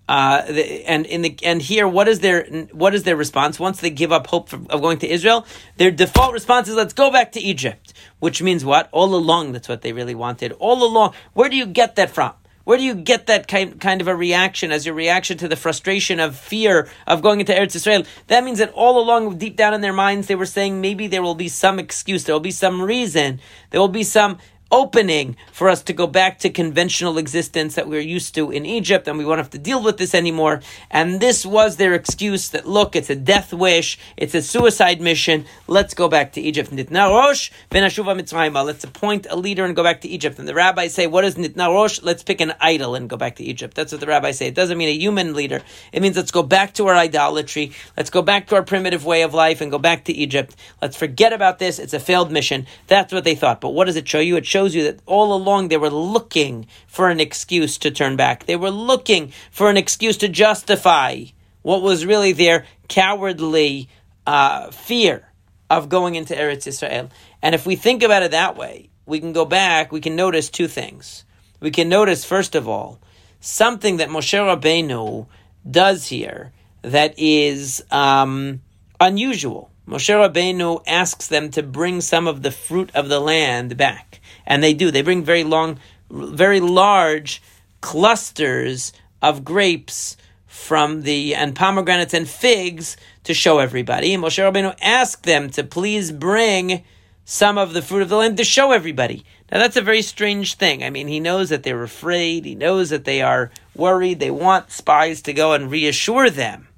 uh, 0.08 0.42
the, 0.46 0.84
and 0.88 1.04
in 1.06 1.22
the 1.22 1.36
and 1.42 1.60
here, 1.60 1.88
what 1.88 2.06
is 2.06 2.20
their 2.20 2.44
what 2.72 2.94
is 2.94 3.02
their 3.02 3.16
response 3.16 3.58
once 3.58 3.80
they 3.80 3.90
give 3.90 4.12
up 4.12 4.26
hope 4.28 4.50
for, 4.50 4.56
of 4.70 4.80
going 4.80 4.98
to 4.98 5.08
Israel? 5.08 5.46
Their 5.78 5.90
default 5.90 6.32
response 6.32 6.68
is, 6.68 6.76
"Let's 6.76 6.92
go 6.92 7.10
back 7.10 7.32
to 7.32 7.40
Egypt," 7.40 7.92
which 8.18 8.42
means 8.42 8.64
what? 8.64 8.88
All 8.92 9.14
along, 9.14 9.52
that's 9.52 9.68
what 9.68 9.82
they 9.82 9.92
really 9.92 10.14
wanted. 10.14 10.52
All 10.52 10.84
along, 10.84 11.14
where 11.32 11.48
do 11.48 11.56
you 11.56 11.66
get 11.66 11.96
that 11.96 12.10
from? 12.10 12.34
Where 12.66 12.78
do 12.78 12.82
you 12.82 12.96
get 12.96 13.28
that 13.28 13.46
kind, 13.46 13.80
kind 13.80 14.00
of 14.00 14.08
a 14.08 14.16
reaction 14.16 14.72
as 14.72 14.84
your 14.84 14.96
reaction 14.96 15.38
to 15.38 15.46
the 15.46 15.54
frustration 15.54 16.18
of 16.18 16.36
fear 16.36 16.88
of 17.06 17.22
going 17.22 17.38
into 17.38 17.52
Eretz 17.52 17.76
Israel? 17.76 18.02
That 18.26 18.42
means 18.42 18.58
that 18.58 18.72
all 18.72 19.00
along, 19.00 19.38
deep 19.38 19.54
down 19.54 19.72
in 19.72 19.82
their 19.82 19.92
minds, 19.92 20.26
they 20.26 20.34
were 20.34 20.46
saying 20.46 20.80
maybe 20.80 21.06
there 21.06 21.22
will 21.22 21.36
be 21.36 21.46
some 21.46 21.78
excuse, 21.78 22.24
there 22.24 22.34
will 22.34 22.40
be 22.40 22.50
some 22.50 22.82
reason, 22.82 23.38
there 23.70 23.80
will 23.80 23.86
be 23.86 24.02
some 24.02 24.38
opening 24.70 25.36
for 25.52 25.68
us 25.68 25.82
to 25.82 25.92
go 25.92 26.06
back 26.06 26.38
to 26.40 26.50
conventional 26.50 27.18
existence 27.18 27.74
that 27.74 27.88
we 27.88 27.96
are 27.96 28.00
used 28.00 28.34
to 28.34 28.50
in 28.50 28.66
Egypt, 28.66 29.06
and 29.08 29.18
we 29.18 29.24
won't 29.24 29.38
have 29.38 29.50
to 29.50 29.58
deal 29.58 29.82
with 29.82 29.96
this 29.96 30.14
anymore. 30.14 30.60
And 30.90 31.20
this 31.20 31.46
was 31.46 31.76
their 31.76 31.94
excuse 31.94 32.48
that 32.50 32.66
look, 32.66 32.96
it's 32.96 33.10
a 33.10 33.16
death 33.16 33.52
wish, 33.52 33.98
it's 34.16 34.34
a 34.34 34.42
suicide 34.42 35.00
mission. 35.00 35.46
Let's 35.66 35.94
go 35.94 36.08
back 36.08 36.32
to 36.32 36.40
Egypt. 36.40 36.70
Nitna 36.70 37.10
Rosh 37.10 37.50
Let's 37.70 38.84
appoint 38.84 39.26
a 39.30 39.36
leader 39.36 39.64
and 39.64 39.76
go 39.76 39.82
back 39.82 40.00
to 40.00 40.08
Egypt. 40.08 40.38
And 40.38 40.48
the 40.48 40.54
rabbis 40.54 40.94
say, 40.94 41.06
what 41.06 41.24
is 41.24 41.36
Nitna 41.36 41.68
Rosh? 41.68 42.02
Let's 42.02 42.22
pick 42.22 42.40
an 42.40 42.54
idol 42.60 42.94
and 42.94 43.08
go 43.08 43.16
back 43.16 43.36
to 43.36 43.44
Egypt. 43.44 43.74
That's 43.74 43.92
what 43.92 44.00
the 44.00 44.06
rabbis 44.06 44.38
say. 44.38 44.48
It 44.48 44.54
doesn't 44.54 44.78
mean 44.78 44.88
a 44.88 44.98
human 44.98 45.34
leader. 45.34 45.62
It 45.92 46.02
means 46.02 46.16
let's 46.16 46.30
go 46.30 46.42
back 46.42 46.74
to 46.74 46.86
our 46.86 46.94
idolatry. 46.94 47.72
Let's 47.96 48.10
go 48.10 48.22
back 48.22 48.48
to 48.48 48.56
our 48.56 48.62
primitive 48.62 49.04
way 49.04 49.22
of 49.22 49.34
life 49.34 49.60
and 49.60 49.70
go 49.70 49.78
back 49.78 50.04
to 50.06 50.12
Egypt. 50.12 50.56
Let's 50.82 50.96
forget 50.96 51.32
about 51.32 51.58
this. 51.58 51.78
It's 51.78 51.94
a 51.94 52.00
failed 52.00 52.32
mission. 52.32 52.66
That's 52.86 53.12
what 53.12 53.24
they 53.24 53.34
thought. 53.34 53.60
But 53.60 53.70
what 53.70 53.84
does 53.84 53.96
it 53.96 54.08
show 54.08 54.20
you? 54.20 54.36
It 54.36 54.46
shows 54.46 54.55
shows 54.56 54.74
you 54.74 54.84
that 54.84 55.00
all 55.04 55.34
along 55.34 55.68
they 55.68 55.76
were 55.76 55.90
looking 55.90 56.66
for 56.86 57.10
an 57.10 57.20
excuse 57.20 57.76
to 57.76 57.90
turn 57.90 58.16
back. 58.16 58.46
They 58.46 58.56
were 58.56 58.70
looking 58.70 59.34
for 59.50 59.68
an 59.68 59.76
excuse 59.76 60.16
to 60.18 60.28
justify 60.28 61.24
what 61.60 61.82
was 61.82 62.06
really 62.06 62.32
their 62.32 62.64
cowardly 62.88 63.90
uh, 64.26 64.70
fear 64.70 65.30
of 65.68 65.90
going 65.90 66.14
into 66.14 66.34
Eretz 66.34 66.66
Israel. 66.66 67.10
And 67.42 67.54
if 67.54 67.66
we 67.66 67.76
think 67.76 68.02
about 68.02 68.22
it 68.22 68.30
that 68.30 68.56
way, 68.56 68.88
we 69.04 69.20
can 69.20 69.34
go 69.34 69.44
back, 69.44 69.92
we 69.92 70.00
can 70.00 70.16
notice 70.16 70.48
two 70.48 70.68
things. 70.68 71.26
We 71.60 71.70
can 71.70 71.90
notice, 71.90 72.24
first 72.24 72.54
of 72.54 72.66
all, 72.66 72.98
something 73.40 73.98
that 73.98 74.08
Moshe 74.08 74.38
Rabbeinu 74.38 75.26
does 75.70 76.06
here 76.06 76.52
that 76.80 77.12
is 77.18 77.84
um, 77.90 78.62
unusual. 78.98 79.70
Moshe 79.86 80.14
Rabbeinu 80.14 80.82
asks 80.86 81.26
them 81.26 81.50
to 81.50 81.62
bring 81.62 82.00
some 82.00 82.26
of 82.26 82.42
the 82.42 82.50
fruit 82.50 82.90
of 82.94 83.10
the 83.10 83.20
land 83.20 83.76
back 83.76 84.22
and 84.46 84.62
they 84.62 84.74
do. 84.74 84.90
They 84.90 85.02
bring 85.02 85.24
very 85.24 85.44
long, 85.44 85.78
very 86.10 86.60
large 86.60 87.42
clusters 87.80 88.92
of 89.22 89.44
grapes 89.44 90.16
from 90.46 91.02
the 91.02 91.34
and 91.34 91.54
pomegranates 91.54 92.14
and 92.14 92.28
figs 92.28 92.96
to 93.24 93.34
show 93.34 93.58
everybody. 93.58 94.14
And 94.14 94.22
Moshe 94.22 94.42
Rabbeinu 94.42 94.76
asked 94.80 95.24
them 95.24 95.50
to 95.50 95.62
please 95.64 96.12
bring 96.12 96.84
some 97.24 97.58
of 97.58 97.72
the 97.72 97.82
fruit 97.82 98.02
of 98.02 98.08
the 98.08 98.16
land 98.16 98.36
to 98.36 98.44
show 98.44 98.72
everybody. 98.72 99.24
Now 99.50 99.58
that's 99.58 99.76
a 99.76 99.82
very 99.82 100.02
strange 100.02 100.54
thing. 100.54 100.82
I 100.82 100.90
mean, 100.90 101.08
he 101.08 101.20
knows 101.20 101.50
that 101.50 101.62
they're 101.62 101.82
afraid. 101.82 102.44
He 102.44 102.54
knows 102.54 102.90
that 102.90 103.04
they 103.04 103.20
are 103.20 103.50
worried. 103.74 104.20
They 104.20 104.30
want 104.30 104.70
spies 104.70 105.22
to 105.22 105.32
go 105.32 105.52
and 105.52 105.70
reassure 105.70 106.30
them. 106.30 106.68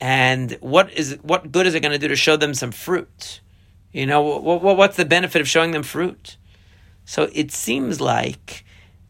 And 0.00 0.52
what 0.60 0.92
is 0.92 1.18
what 1.22 1.52
good 1.52 1.66
is 1.66 1.74
it 1.74 1.80
going 1.80 1.92
to 1.92 1.98
do 1.98 2.08
to 2.08 2.16
show 2.16 2.36
them 2.36 2.54
some 2.54 2.72
fruit? 2.72 3.40
You 3.92 4.06
know, 4.06 4.22
what, 4.22 4.62
what, 4.62 4.76
what's 4.76 4.96
the 4.96 5.04
benefit 5.04 5.40
of 5.40 5.48
showing 5.48 5.72
them 5.72 5.82
fruit? 5.82 6.36
So 7.12 7.28
it 7.34 7.52
seems 7.52 8.00
like, 8.00 8.64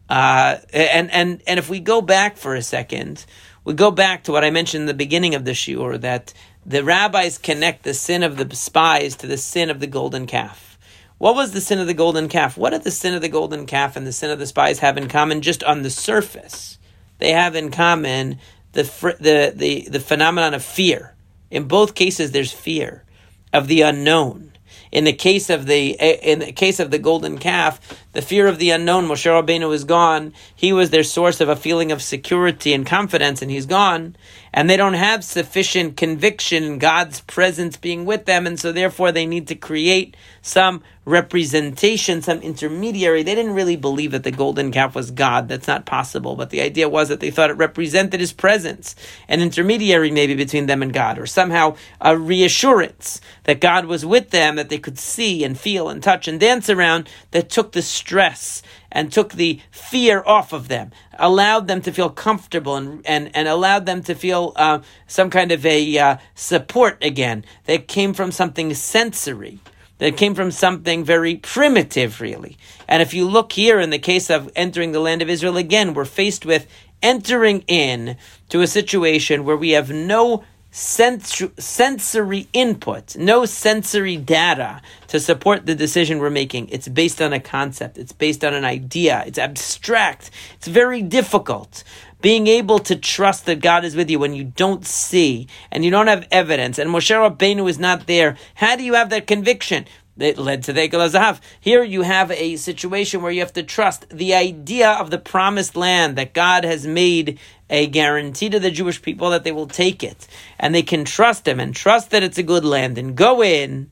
uh, 0.09 0.57
and 0.73 1.09
and 1.09 1.41
and 1.47 1.57
if 1.57 1.69
we 1.69 1.79
go 1.79 2.01
back 2.01 2.35
for 2.35 2.53
a 2.53 2.61
second, 2.61 3.25
we 3.63 3.73
go 3.75 3.91
back 3.91 4.25
to 4.25 4.33
what 4.33 4.43
I 4.43 4.49
mentioned 4.49 4.81
in 4.81 4.87
the 4.87 4.93
beginning 4.93 5.35
of 5.35 5.45
the 5.45 5.51
shiur 5.51 6.01
that 6.01 6.33
the 6.65 6.83
rabbis 6.83 7.37
connect 7.37 7.83
the 7.83 7.93
sin 7.93 8.21
of 8.21 8.35
the 8.35 8.53
spies 8.53 9.15
to 9.15 9.27
the 9.27 9.37
sin 9.37 9.69
of 9.69 9.79
the 9.79 9.87
golden 9.87 10.27
calf. 10.27 10.77
What 11.17 11.35
was 11.35 11.53
the 11.53 11.61
sin 11.61 11.79
of 11.79 11.87
the 11.87 11.93
golden 11.93 12.27
calf? 12.27 12.57
What 12.57 12.71
did 12.71 12.83
the 12.83 12.91
sin 12.91 13.13
of 13.13 13.21
the 13.21 13.29
golden 13.29 13.65
calf 13.65 13.95
and 13.95 14.05
the 14.05 14.11
sin 14.11 14.31
of 14.31 14.39
the 14.39 14.47
spies 14.47 14.79
have 14.79 14.97
in 14.97 15.07
common 15.07 15.41
just 15.41 15.63
on 15.63 15.83
the 15.83 15.89
surface? 15.89 16.79
They 17.19 17.31
have 17.31 17.55
in 17.55 17.71
common 17.71 18.37
the, 18.73 18.83
the, 19.21 19.53
the, 19.55 19.87
the 19.89 19.99
phenomenon 20.01 20.53
of 20.53 20.61
fear. 20.61 21.15
In 21.49 21.69
both 21.69 21.95
cases, 21.95 22.31
there's 22.31 22.51
fear 22.51 23.05
of 23.53 23.69
the 23.69 23.79
unknown. 23.79 24.52
In 24.93 25.05
the 25.05 25.13
case 25.13 25.49
of 25.49 25.65
the 25.65 25.99
eh, 25.99 26.19
in 26.21 26.37
the 26.37 26.51
case 26.51 26.79
of 26.79 26.91
the 26.91 26.99
golden 26.99 27.39
calf, 27.39 27.79
the 28.11 28.21
fear 28.21 28.45
of 28.45 28.59
the 28.59 28.69
unknown, 28.69 29.07
Moshe 29.07 29.25
Rabbeinu 29.25 29.73
is 29.73 29.85
gone. 29.85 30.33
He 30.55 30.71
was 30.71 30.91
their 30.91 31.03
source 31.03 31.41
of 31.41 31.49
a 31.49 31.55
feeling 31.55 31.91
of 31.91 31.99
security 31.99 32.75
and 32.75 32.85
confidence, 32.85 33.41
and 33.41 33.49
he's 33.49 33.65
gone. 33.65 34.15
And 34.53 34.69
they 34.69 34.77
don't 34.77 34.93
have 34.93 35.23
sufficient 35.23 35.97
conviction 35.97 36.63
in 36.63 36.77
God's 36.77 37.21
presence 37.21 37.75
being 37.75 38.05
with 38.05 38.25
them, 38.25 38.45
and 38.45 38.59
so 38.59 38.71
therefore 38.71 39.11
they 39.11 39.25
need 39.25 39.47
to 39.47 39.55
create 39.55 40.15
some 40.43 40.83
representation, 41.05 42.21
some 42.21 42.39
intermediary. 42.39 43.23
They 43.23 43.35
didn't 43.35 43.55
really 43.55 43.75
believe 43.75 44.11
that 44.11 44.23
the 44.23 44.31
golden 44.31 44.71
calf 44.71 44.95
was 44.95 45.11
God. 45.11 45.47
That's 45.47 45.67
not 45.67 45.85
possible. 45.85 46.35
But 46.35 46.49
the 46.49 46.61
idea 46.61 46.87
was 46.87 47.09
that 47.09 47.19
they 47.19 47.31
thought 47.31 47.49
it 47.49 47.57
represented 47.57 48.19
his 48.19 48.31
presence, 48.31 48.95
an 49.27 49.41
intermediary 49.41 50.11
maybe 50.11 50.35
between 50.35 50.67
them 50.67 50.81
and 50.81 50.93
God, 50.93 51.17
or 51.17 51.25
somehow 51.25 51.75
a 51.99 52.17
reassurance 52.17 53.19
that 53.43 53.59
God 53.59 53.85
was 53.85 54.05
with 54.05 54.29
them, 54.29 54.55
that 54.55 54.69
they 54.69 54.77
could 54.77 54.99
see 54.99 55.43
and 55.43 55.59
feel 55.59 55.89
and 55.89 56.01
touch 56.01 56.27
and 56.27 56.39
dance 56.39 56.69
around, 56.69 57.09
that 57.31 57.49
took 57.49 57.71
the 57.71 57.81
stress 57.81 58.61
and 58.93 59.11
took 59.11 59.33
the 59.33 59.59
fear 59.71 60.23
off 60.25 60.53
of 60.53 60.69
them, 60.69 60.91
allowed 61.19 61.67
them 61.67 61.81
to 61.81 61.91
feel 61.91 62.09
comfortable 62.09 62.77
and, 62.77 63.05
and, 63.05 63.35
and 63.35 63.49
allowed 63.49 63.85
them 63.85 64.01
to 64.03 64.15
feel 64.15 64.53
uh, 64.55 64.79
some 65.07 65.29
kind 65.29 65.51
of 65.51 65.65
a 65.65 65.97
uh, 65.97 66.17
support 66.35 67.03
again 67.03 67.43
that 67.65 67.89
came 67.89 68.13
from 68.13 68.31
something 68.31 68.73
sensory 68.73 69.59
that 69.99 70.17
came 70.17 70.35
from 70.35 70.51
something 70.51 71.03
very 71.03 71.35
primitive, 71.35 72.19
really. 72.19 72.57
And 72.87 73.01
if 73.01 73.13
you 73.13 73.25
look 73.27 73.53
here 73.53 73.79
in 73.79 73.89
the 73.89 73.99
case 73.99 74.29
of 74.29 74.51
entering 74.55 74.91
the 74.91 74.99
land 74.99 75.21
of 75.21 75.29
Israel 75.29 75.55
again, 75.55 75.93
we're 75.93 76.03
faced 76.03 76.45
with 76.45 76.67
entering 77.01 77.63
in 77.67 78.17
to 78.49 78.61
a 78.61 78.67
situation 78.67 79.45
where 79.45 79.57
we 79.57 79.71
have 79.71 79.91
no 79.91 80.43
sens- 80.73 81.43
sensory 81.57 82.47
input, 82.51 83.15
no 83.15 83.45
sensory 83.45 84.17
data 84.17 84.81
to 85.07 85.19
support 85.19 85.65
the 85.65 85.75
decision 85.75 86.17
we're 86.17 86.31
making. 86.31 86.67
It's 86.69 86.87
based 86.87 87.21
on 87.21 87.31
a 87.31 87.39
concept, 87.39 87.97
it's 87.97 88.11
based 88.11 88.43
on 88.43 88.53
an 88.53 88.65
idea, 88.65 89.23
it's 89.27 89.37
abstract, 89.37 90.31
it's 90.55 90.67
very 90.67 91.01
difficult. 91.01 91.83
Being 92.21 92.47
able 92.47 92.79
to 92.79 92.95
trust 92.95 93.45
that 93.45 93.61
God 93.61 93.85
is 93.85 93.95
with 93.95 94.09
you 94.09 94.17
when 94.17 94.33
you 94.33 94.45
don't 94.45 94.85
see 94.85 95.47
and 95.71 95.85
you 95.85 95.91
don't 95.91 96.07
have 96.07 96.27
evidence, 96.31 96.79
and 96.79 96.89
Moshe 96.89 97.11
Rabbeinu 97.11 97.69
is 97.69 97.77
not 97.77 98.07
there. 98.07 98.37
How 98.55 98.75
do 98.75 98.83
you 98.83 98.95
have 98.95 99.09
that 99.11 99.27
conviction? 99.27 99.85
It 100.17 100.37
led 100.37 100.63
to 100.63 100.73
the 100.73 100.87
Egel 100.87 101.39
Here 101.59 101.83
you 101.83 102.03
have 102.03 102.29
a 102.29 102.55
situation 102.57 103.21
where 103.21 103.31
you 103.31 103.39
have 103.39 103.53
to 103.53 103.63
trust 103.63 104.09
the 104.09 104.35
idea 104.35 104.91
of 104.91 105.09
the 105.09 105.17
promised 105.17 105.75
land 105.75 106.17
that 106.17 106.33
God 106.33 106.63
has 106.63 106.85
made 106.85 107.39
a 107.69 107.87
guarantee 107.87 108.49
to 108.49 108.59
the 108.59 108.69
Jewish 108.69 109.01
people 109.01 109.31
that 109.31 109.43
they 109.43 109.51
will 109.51 109.67
take 109.67 110.03
it. 110.03 110.27
And 110.59 110.75
they 110.75 110.83
can 110.83 111.03
trust 111.03 111.47
Him 111.47 111.59
and 111.59 111.75
trust 111.75 112.11
that 112.11 112.21
it's 112.21 112.37
a 112.37 112.43
good 112.43 112.63
land 112.63 112.97
and 112.99 113.15
go 113.15 113.41
in 113.43 113.89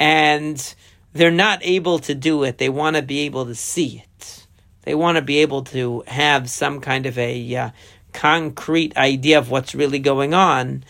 and 0.00 0.74
they're 1.12 1.30
not 1.30 1.58
able 1.62 1.98
to 2.00 2.14
do 2.14 2.44
it. 2.44 2.58
They 2.58 2.68
want 2.68 2.96
to 2.96 3.02
be 3.02 3.20
able 3.20 3.46
to 3.46 3.54
see 3.54 4.02
it. 4.04 4.46
They 4.82 4.94
want 4.94 5.16
to 5.16 5.22
be 5.22 5.38
able 5.38 5.64
to 5.64 6.02
have 6.06 6.48
some 6.48 6.80
kind 6.80 7.04
of 7.04 7.18
a 7.18 7.56
uh, 7.56 7.70
concrete 8.12 8.96
idea 8.96 9.38
of 9.38 9.50
what's 9.50 9.74
really 9.74 9.98
going 9.98 10.32
on. 10.32 10.84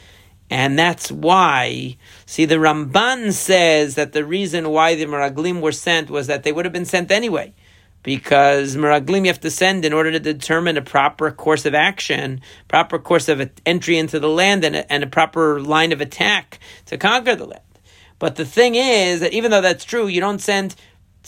And 0.50 0.78
that's 0.78 1.10
why, 1.10 1.96
see, 2.28 2.44
the 2.44 2.56
Ramban 2.56 3.32
says 3.32 3.94
that 3.94 4.12
the 4.12 4.24
reason 4.24 4.68
why 4.68 4.94
the 4.94 5.06
Meraglim 5.06 5.60
were 5.60 5.72
sent 5.72 6.10
was 6.10 6.26
that 6.26 6.42
they 6.42 6.52
would 6.52 6.66
have 6.66 6.72
been 6.72 6.84
sent 6.84 7.10
anyway. 7.10 7.54
Because 8.02 8.76
Meraglim 8.76 9.22
you 9.22 9.26
have 9.26 9.40
to 9.40 9.50
send 9.50 9.84
in 9.84 9.92
order 9.92 10.12
to 10.12 10.20
determine 10.20 10.76
a 10.76 10.82
proper 10.82 11.30
course 11.32 11.66
of 11.66 11.74
action, 11.74 12.40
proper 12.68 12.98
course 12.98 13.28
of 13.28 13.50
entry 13.66 13.98
into 13.98 14.20
the 14.20 14.28
land, 14.28 14.64
and 14.64 14.76
a, 14.76 14.92
and 14.92 15.02
a 15.02 15.08
proper 15.08 15.60
line 15.60 15.90
of 15.90 16.00
attack 16.00 16.60
to 16.86 16.96
conquer 16.96 17.34
the 17.34 17.46
land. 17.46 17.62
But 18.18 18.36
the 18.36 18.44
thing 18.44 18.74
is 18.74 19.20
that 19.20 19.32
even 19.32 19.50
though 19.50 19.60
that's 19.60 19.84
true, 19.84 20.06
you 20.06 20.20
don't 20.20 20.40
send 20.40 20.74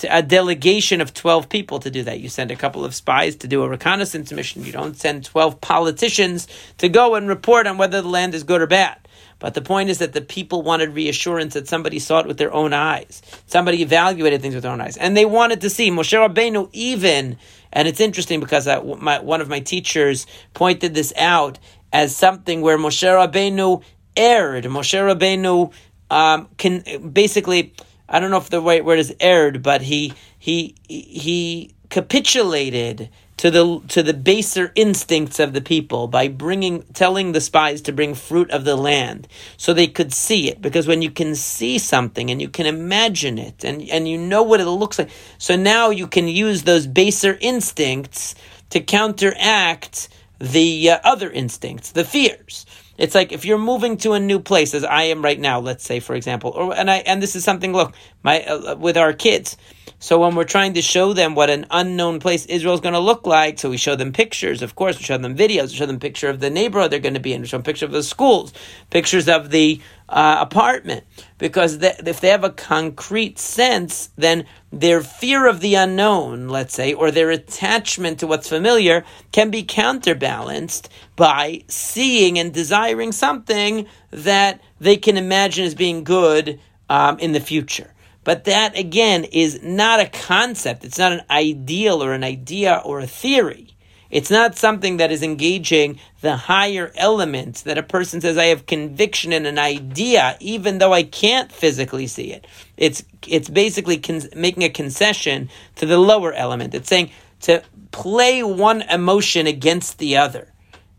a 0.08 0.22
delegation 0.22 1.00
of 1.00 1.12
12 1.12 1.48
people 1.48 1.78
to 1.80 1.90
do 1.90 2.02
that. 2.04 2.20
You 2.20 2.28
send 2.28 2.50
a 2.50 2.56
couple 2.56 2.84
of 2.84 2.94
spies 2.94 3.36
to 3.36 3.48
do 3.48 3.62
a 3.62 3.68
reconnaissance 3.68 4.32
mission. 4.32 4.64
You 4.64 4.72
don't 4.72 4.96
send 4.96 5.24
12 5.24 5.60
politicians 5.60 6.46
to 6.78 6.88
go 6.88 7.14
and 7.14 7.28
report 7.28 7.66
on 7.66 7.78
whether 7.78 8.00
the 8.00 8.08
land 8.08 8.34
is 8.34 8.44
good 8.44 8.62
or 8.62 8.66
bad. 8.66 8.99
But 9.40 9.55
the 9.55 9.62
point 9.62 9.90
is 9.90 9.98
that 9.98 10.12
the 10.12 10.20
people 10.20 10.62
wanted 10.62 10.94
reassurance 10.94 11.55
that 11.55 11.66
somebody 11.66 11.98
saw 11.98 12.20
it 12.20 12.26
with 12.26 12.37
their 12.37 12.53
own 12.53 12.72
eyes. 12.72 13.22
Somebody 13.46 13.83
evaluated 13.83 14.40
things 14.40 14.55
with 14.55 14.62
their 14.62 14.72
own 14.72 14.81
eyes. 14.81 14.96
And 14.96 15.16
they 15.16 15.24
wanted 15.24 15.62
to 15.62 15.70
see 15.70 15.90
Moshe 15.90 16.16
Rabbeinu 16.16 16.68
even, 16.72 17.38
and 17.72 17.88
it's 17.88 18.00
interesting 18.00 18.38
because 18.38 18.68
I, 18.68 18.81
my, 18.81 19.18
one 19.18 19.40
of 19.40 19.48
my 19.48 19.61
teachers 19.61 20.26
pointed 20.55 20.94
this 20.94 21.12
out 21.16 21.59
as 21.92 22.14
something 22.14 22.61
where 22.61 22.79
Moshe 22.79 23.03
Rabbeinu 23.03 23.83
erred. 24.16 24.64
Moshe 24.64 24.98
Rabbeinu 24.98 25.72
um, 26.11 26.48
can 26.59 27.11
basically, 27.12 27.72
I 28.09 28.20
don't 28.20 28.31
know 28.31 28.37
if 28.37 28.50
the 28.50 28.61
right 28.61 28.85
word 28.85 28.98
is 28.98 29.14
erred, 29.20 29.62
but 29.62 29.81
he, 29.81 30.12
he, 30.38 30.74
he 30.87 31.74
capitulated 31.88 33.09
to 33.40 33.50
the 33.50 33.81
to 33.88 34.03
the 34.03 34.12
baser 34.12 34.70
instincts 34.74 35.40
of 35.40 35.55
the 35.55 35.62
people 35.62 36.07
by 36.07 36.29
bringing 36.29 36.83
telling 36.92 37.33
the 37.33 37.40
spies 37.40 37.81
to 37.81 37.90
bring 37.90 38.14
fruit 38.14 38.50
of 38.50 38.66
the 38.66 38.76
land 38.76 39.26
so 39.57 39.72
they 39.72 39.87
could 39.87 40.12
see 40.12 40.50
it. 40.50 40.61
Because 40.61 40.87
when 40.87 41.00
you 41.00 41.11
can 41.11 41.35
see 41.35 41.79
something 41.79 42.31
and 42.31 42.42
you 42.42 42.50
can 42.50 42.66
imagine 42.66 43.38
it 43.38 43.64
and 43.64 43.88
and 43.88 44.07
you 44.07 44.18
know 44.18 44.42
what 44.42 44.61
it 44.61 44.66
looks 44.66 44.98
like 44.98 45.09
so 45.38 45.57
now 45.57 45.88
you 45.88 46.07
can 46.07 46.29
use 46.29 46.64
those 46.64 46.87
baser 46.87 47.38
instincts 47.40 48.35
to 48.68 48.79
counteract 48.79 50.11
the 50.38 50.90
uh, 50.90 50.98
other 51.03 51.31
instincts 51.31 51.92
the 51.92 52.05
fears 52.05 52.66
it's 53.00 53.14
like 53.14 53.32
if 53.32 53.44
you're 53.44 53.58
moving 53.58 53.96
to 53.98 54.12
a 54.12 54.20
new 54.20 54.38
place 54.38 54.74
as 54.74 54.84
I 54.84 55.04
am 55.04 55.24
right 55.24 55.40
now 55.40 55.58
let's 55.60 55.84
say 55.84 56.00
for 56.00 56.14
example 56.14 56.50
or 56.50 56.74
and 56.74 56.90
I 56.90 56.98
and 56.98 57.22
this 57.22 57.34
is 57.34 57.44
something 57.44 57.72
look 57.72 57.94
my 58.22 58.42
uh, 58.42 58.76
with 58.76 58.96
our 58.96 59.12
kids. 59.12 59.56
So 60.02 60.18
when 60.18 60.34
we're 60.34 60.44
trying 60.44 60.72
to 60.74 60.82
show 60.82 61.12
them 61.12 61.34
what 61.34 61.50
an 61.50 61.66
unknown 61.70 62.20
place 62.20 62.46
Israel 62.46 62.72
is 62.72 62.80
going 62.80 62.94
to 62.94 63.00
look 63.00 63.26
like, 63.26 63.58
so 63.58 63.68
we 63.68 63.76
show 63.76 63.96
them 63.96 64.14
pictures, 64.14 64.62
of 64.62 64.74
course, 64.74 64.96
we 64.96 65.04
show 65.04 65.18
them 65.18 65.36
videos, 65.36 65.72
we 65.72 65.76
show 65.76 65.84
them 65.84 66.00
picture 66.00 66.30
of 66.30 66.40
the 66.40 66.48
neighborhood 66.48 66.90
they're 66.90 67.00
going 67.00 67.12
to 67.14 67.20
be 67.20 67.34
in, 67.34 67.42
we 67.42 67.46
show 67.46 67.58
them 67.58 67.64
picture 67.64 67.84
of 67.84 67.92
the 67.92 68.02
schools, 68.02 68.54
pictures 68.88 69.28
of 69.28 69.50
the 69.50 69.78
uh, 70.08 70.38
apartment, 70.40 71.04
because 71.36 71.82
if 71.82 72.20
they 72.20 72.28
have 72.28 72.44
a 72.44 72.50
concrete 72.50 73.38
sense, 73.38 74.08
then 74.16 74.46
their 74.72 75.02
fear 75.02 75.46
of 75.46 75.60
the 75.60 75.74
unknown, 75.74 76.48
let's 76.48 76.72
say, 76.72 76.94
or 76.94 77.10
their 77.10 77.30
attachment 77.30 78.20
to 78.20 78.26
what's 78.26 78.48
familiar 78.48 79.04
can 79.32 79.50
be 79.50 79.62
counterbalanced 79.62 80.88
by 81.20 81.62
seeing 81.68 82.38
and 82.38 82.50
desiring 82.50 83.12
something 83.12 83.87
that 84.11 84.59
they 84.80 84.96
can 84.96 85.18
imagine 85.18 85.66
as 85.66 85.74
being 85.74 86.02
good 86.02 86.59
um, 86.88 87.18
in 87.18 87.33
the 87.33 87.40
future. 87.40 87.92
But 88.24 88.44
that, 88.44 88.78
again, 88.78 89.24
is 89.24 89.62
not 89.62 90.00
a 90.00 90.09
concept. 90.09 90.83
It's 90.83 90.98
not 90.98 91.12
an 91.12 91.20
ideal 91.28 92.02
or 92.02 92.14
an 92.14 92.24
idea 92.24 92.80
or 92.87 93.00
a 93.00 93.06
theory. 93.06 93.76
It's 94.11 94.30
not 94.30 94.56
something 94.56 94.96
that 94.96 95.12
is 95.12 95.22
engaging 95.22 96.00
the 96.22 96.37
higher 96.37 96.90
elements 96.96 97.61
that 97.64 97.76
a 97.76 97.83
person 97.83 98.22
says, 98.22 98.38
I 98.38 98.46
have 98.46 98.64
conviction 98.64 99.35
in 99.35 99.44
an 99.44 99.59
idea, 99.59 100.38
even 100.40 100.78
though 100.78 100.94
I 100.94 101.02
can't 101.02 101.52
physically 101.52 102.06
see 102.06 102.33
it. 102.33 102.46
It's, 102.78 103.04
it's 103.28 103.50
basically 103.50 103.98
con- 103.98 104.22
making 104.35 104.64
a 104.64 104.70
concession 104.70 105.50
to 105.76 105.85
the 105.85 105.98
lower 105.98 106.33
element. 106.33 106.74
It's 106.74 106.88
saying 106.88 107.11
to 107.40 107.62
play 107.90 108.42
one 108.42 108.80
emotion 108.83 109.46
against 109.46 109.98
the 109.98 110.16
other 110.16 110.49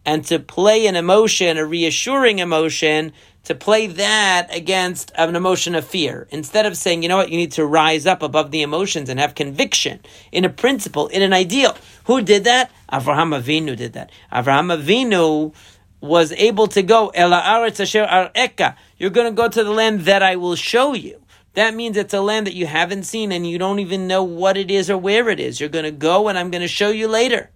and 0.06 0.26
to 0.26 0.40
play 0.40 0.88
an 0.88 0.96
emotion, 0.96 1.58
a 1.58 1.66
reassuring 1.66 2.40
emotion, 2.40 3.14
to 3.44 3.56
play 3.56 3.88
that 3.88 4.48
against 4.52 5.12
an 5.16 5.36
emotion 5.36 5.74
of 5.76 5.86
fear. 5.86 6.28
Instead 6.32 6.66
of 6.66 6.78
saying, 6.78 7.02
you 7.04 7.10
know 7.10 7.18
what, 7.18 7.30
you 7.30 7.38
need 7.38 7.52
to 7.54 7.66
rise 7.66 8.06
up 8.06 8.22
above 8.22 8.52
the 8.52 8.62
emotions 8.62 9.10
and 9.10 9.20
have 9.20 9.36
conviction 9.36 10.00
in 10.32 10.46
a 10.46 10.50
principle, 10.50 11.08
in 11.08 11.22
an 11.22 11.34
ideal. 11.34 11.76
Who 12.06 12.22
did 12.22 12.44
that? 12.44 12.72
Avraham 12.92 13.40
Avinu 13.40 13.76
did 13.76 13.94
that. 13.94 14.12
Avraham 14.32 14.76
Avinu 14.76 15.54
was 16.02 16.32
able 16.34 16.68
to 16.68 16.84
go. 16.84 17.12
You're 17.16 19.10
going 19.10 19.28
to 19.28 19.36
go 19.36 19.48
to 19.48 19.64
the 19.64 19.72
land 19.72 20.02
that 20.02 20.24
I 20.24 20.36
will 20.36 20.56
show 20.56 20.94
you. 20.94 21.22
That 21.54 21.76
means 21.76 21.98
it's 21.98 22.14
a 22.14 22.22
land 22.22 22.48
that 22.48 22.54
you 22.54 22.66
haven't 22.66 23.04
seen 23.04 23.32
and 23.32 23.46
you 23.48 23.58
don't 23.58 23.80
even 23.80 24.08
know 24.08 24.24
what 24.24 24.56
it 24.56 24.72
is 24.72 24.90
or 24.90 24.98
where 24.98 25.30
it 25.30 25.40
is. 25.40 25.60
You're 25.60 25.70
going 25.70 25.86
to 25.86 25.92
go 25.92 26.28
and 26.28 26.38
I'm 26.38 26.50
going 26.50 26.62
to 26.62 26.68
show 26.68 26.90
you 26.90 27.08
later. 27.08 27.50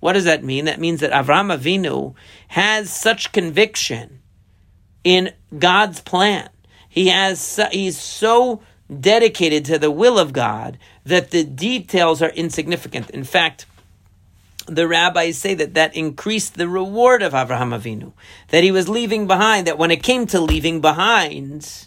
What 0.00 0.14
does 0.14 0.24
that 0.24 0.42
mean? 0.42 0.64
That 0.64 0.80
means 0.80 1.00
that 1.00 1.12
Avraham 1.12 1.56
Avinu 1.56 2.14
has 2.48 2.90
such 2.90 3.32
conviction 3.32 4.20
in 5.04 5.32
God's 5.58 6.00
plan. 6.00 6.48
He 6.88 7.08
has 7.08 7.60
he's 7.70 7.98
so 7.98 8.62
dedicated 8.98 9.64
to 9.66 9.78
the 9.78 9.90
will 9.90 10.18
of 10.18 10.32
God 10.32 10.78
that 11.04 11.30
the 11.30 11.44
details 11.44 12.20
are 12.20 12.30
insignificant. 12.30 13.10
In 13.10 13.24
fact, 13.24 13.66
the 14.66 14.88
rabbis 14.88 15.38
say 15.38 15.54
that 15.54 15.74
that 15.74 15.94
increased 15.94 16.54
the 16.54 16.68
reward 16.68 17.22
of 17.22 17.32
Avraham 17.32 17.78
Avinu, 17.78 18.12
that 18.48 18.64
he 18.64 18.70
was 18.70 18.88
leaving 18.88 19.26
behind, 19.26 19.66
that 19.66 19.78
when 19.78 19.90
it 19.90 20.02
came 20.02 20.26
to 20.26 20.40
leaving 20.40 20.80
behind, 20.80 21.86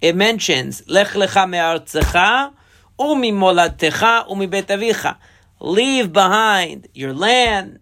it 0.00 0.16
mentions, 0.16 0.88
Lech 0.88 1.08
lecha 1.08 1.48
me'artzecha 1.48 2.52
umi 2.98 3.32
molatecha 3.32 4.30
umi 4.30 4.46
betavicha. 4.48 5.16
Leave 5.60 6.12
behind 6.12 6.88
your 6.94 7.12
land 7.12 7.80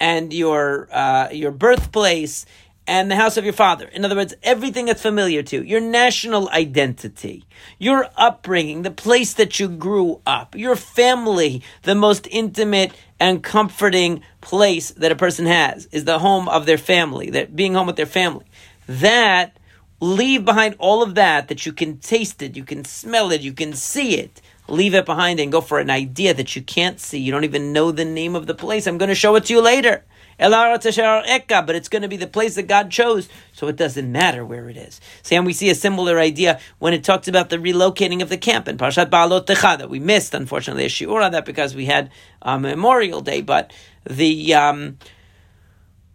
and 0.00 0.32
your 0.32 0.88
uh, 0.92 1.28
your 1.30 1.50
birthplace 1.50 2.46
and 2.88 3.10
the 3.10 3.16
house 3.16 3.36
of 3.36 3.44
your 3.44 3.52
father. 3.52 3.86
In 3.86 4.04
other 4.04 4.16
words, 4.16 4.34
everything 4.42 4.86
that's 4.86 5.02
familiar 5.02 5.42
to 5.42 5.56
you, 5.56 5.62
your 5.62 5.80
national 5.80 6.48
identity, 6.48 7.44
your 7.78 8.08
upbringing, 8.16 8.80
the 8.80 8.90
place 8.90 9.34
that 9.34 9.60
you 9.60 9.68
grew 9.68 10.22
up, 10.26 10.56
your 10.56 10.74
family, 10.74 11.62
the 11.82 11.94
most 11.94 12.26
intimate 12.30 12.92
and 13.20 13.42
comforting 13.42 14.22
place 14.40 14.90
that 14.92 15.12
a 15.12 15.16
person 15.16 15.44
has 15.44 15.86
is 15.92 16.04
the 16.04 16.18
home 16.18 16.48
of 16.48 16.64
their 16.64 16.78
family, 16.78 17.28
that 17.30 17.54
being 17.54 17.74
home 17.74 17.86
with 17.86 17.96
their 17.96 18.06
family. 18.06 18.46
That 18.86 19.58
leave 20.00 20.46
behind 20.46 20.74
all 20.78 21.02
of 21.02 21.14
that 21.16 21.48
that 21.48 21.66
you 21.66 21.72
can 21.74 21.98
taste 21.98 22.40
it, 22.40 22.56
you 22.56 22.64
can 22.64 22.84
smell 22.86 23.30
it, 23.32 23.42
you 23.42 23.52
can 23.52 23.74
see 23.74 24.16
it. 24.16 24.40
Leave 24.68 24.94
it 24.94 25.06
behind 25.06 25.40
and 25.40 25.50
go 25.50 25.60
for 25.60 25.78
an 25.78 25.90
idea 25.90 26.34
that 26.34 26.54
you 26.54 26.62
can't 26.62 27.00
see. 27.00 27.18
You 27.18 27.32
don't 27.32 27.44
even 27.44 27.72
know 27.72 27.90
the 27.90 28.04
name 28.04 28.36
of 28.36 28.46
the 28.46 28.54
place. 28.54 28.86
I'm 28.86 28.98
going 28.98 29.08
to 29.08 29.14
show 29.14 29.34
it 29.36 29.46
to 29.46 29.54
you 29.54 29.62
later 29.62 30.04
but 30.38 31.74
it's 31.74 31.88
going 31.88 32.02
to 32.02 32.08
be 32.08 32.16
the 32.16 32.26
place 32.26 32.54
that 32.54 32.68
God 32.68 32.90
chose, 32.90 33.28
so 33.52 33.66
it 33.66 33.76
doesn't 33.76 34.10
matter 34.10 34.44
where 34.44 34.68
it 34.68 34.76
is. 34.76 35.00
Sam, 35.22 35.44
we 35.44 35.52
see 35.52 35.68
a 35.70 35.74
similar 35.74 36.18
idea 36.18 36.60
when 36.78 36.94
it 36.94 37.02
talks 37.02 37.26
about 37.28 37.50
the 37.50 37.56
relocating 37.56 38.22
of 38.22 38.28
the 38.28 38.38
camp 38.38 38.68
in 38.68 38.78
Parshat 38.78 39.10
Beha'alotecha 39.10 39.78
that 39.78 39.90
we 39.90 39.98
missed, 39.98 40.34
unfortunately, 40.34 40.84
a 40.84 40.88
shiur 40.88 41.24
on 41.24 41.32
that 41.32 41.44
because 41.44 41.74
we 41.74 41.86
had 41.86 42.10
Memorial 42.44 43.20
Day, 43.20 43.40
but 43.40 43.72
the 44.08 44.54
um, 44.54 44.98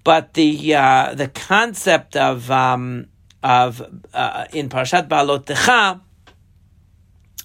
but 0.04 0.34
the 0.36 0.76
uh, 0.76 1.13
the 1.16 1.28
concept 1.28 2.16
of 2.16 2.50
um, 2.50 3.08
of 3.44 3.82
uh, 4.13 4.46
in 4.54 4.70
Parshat 4.70 5.10
Beha'alotecha 5.10 6.00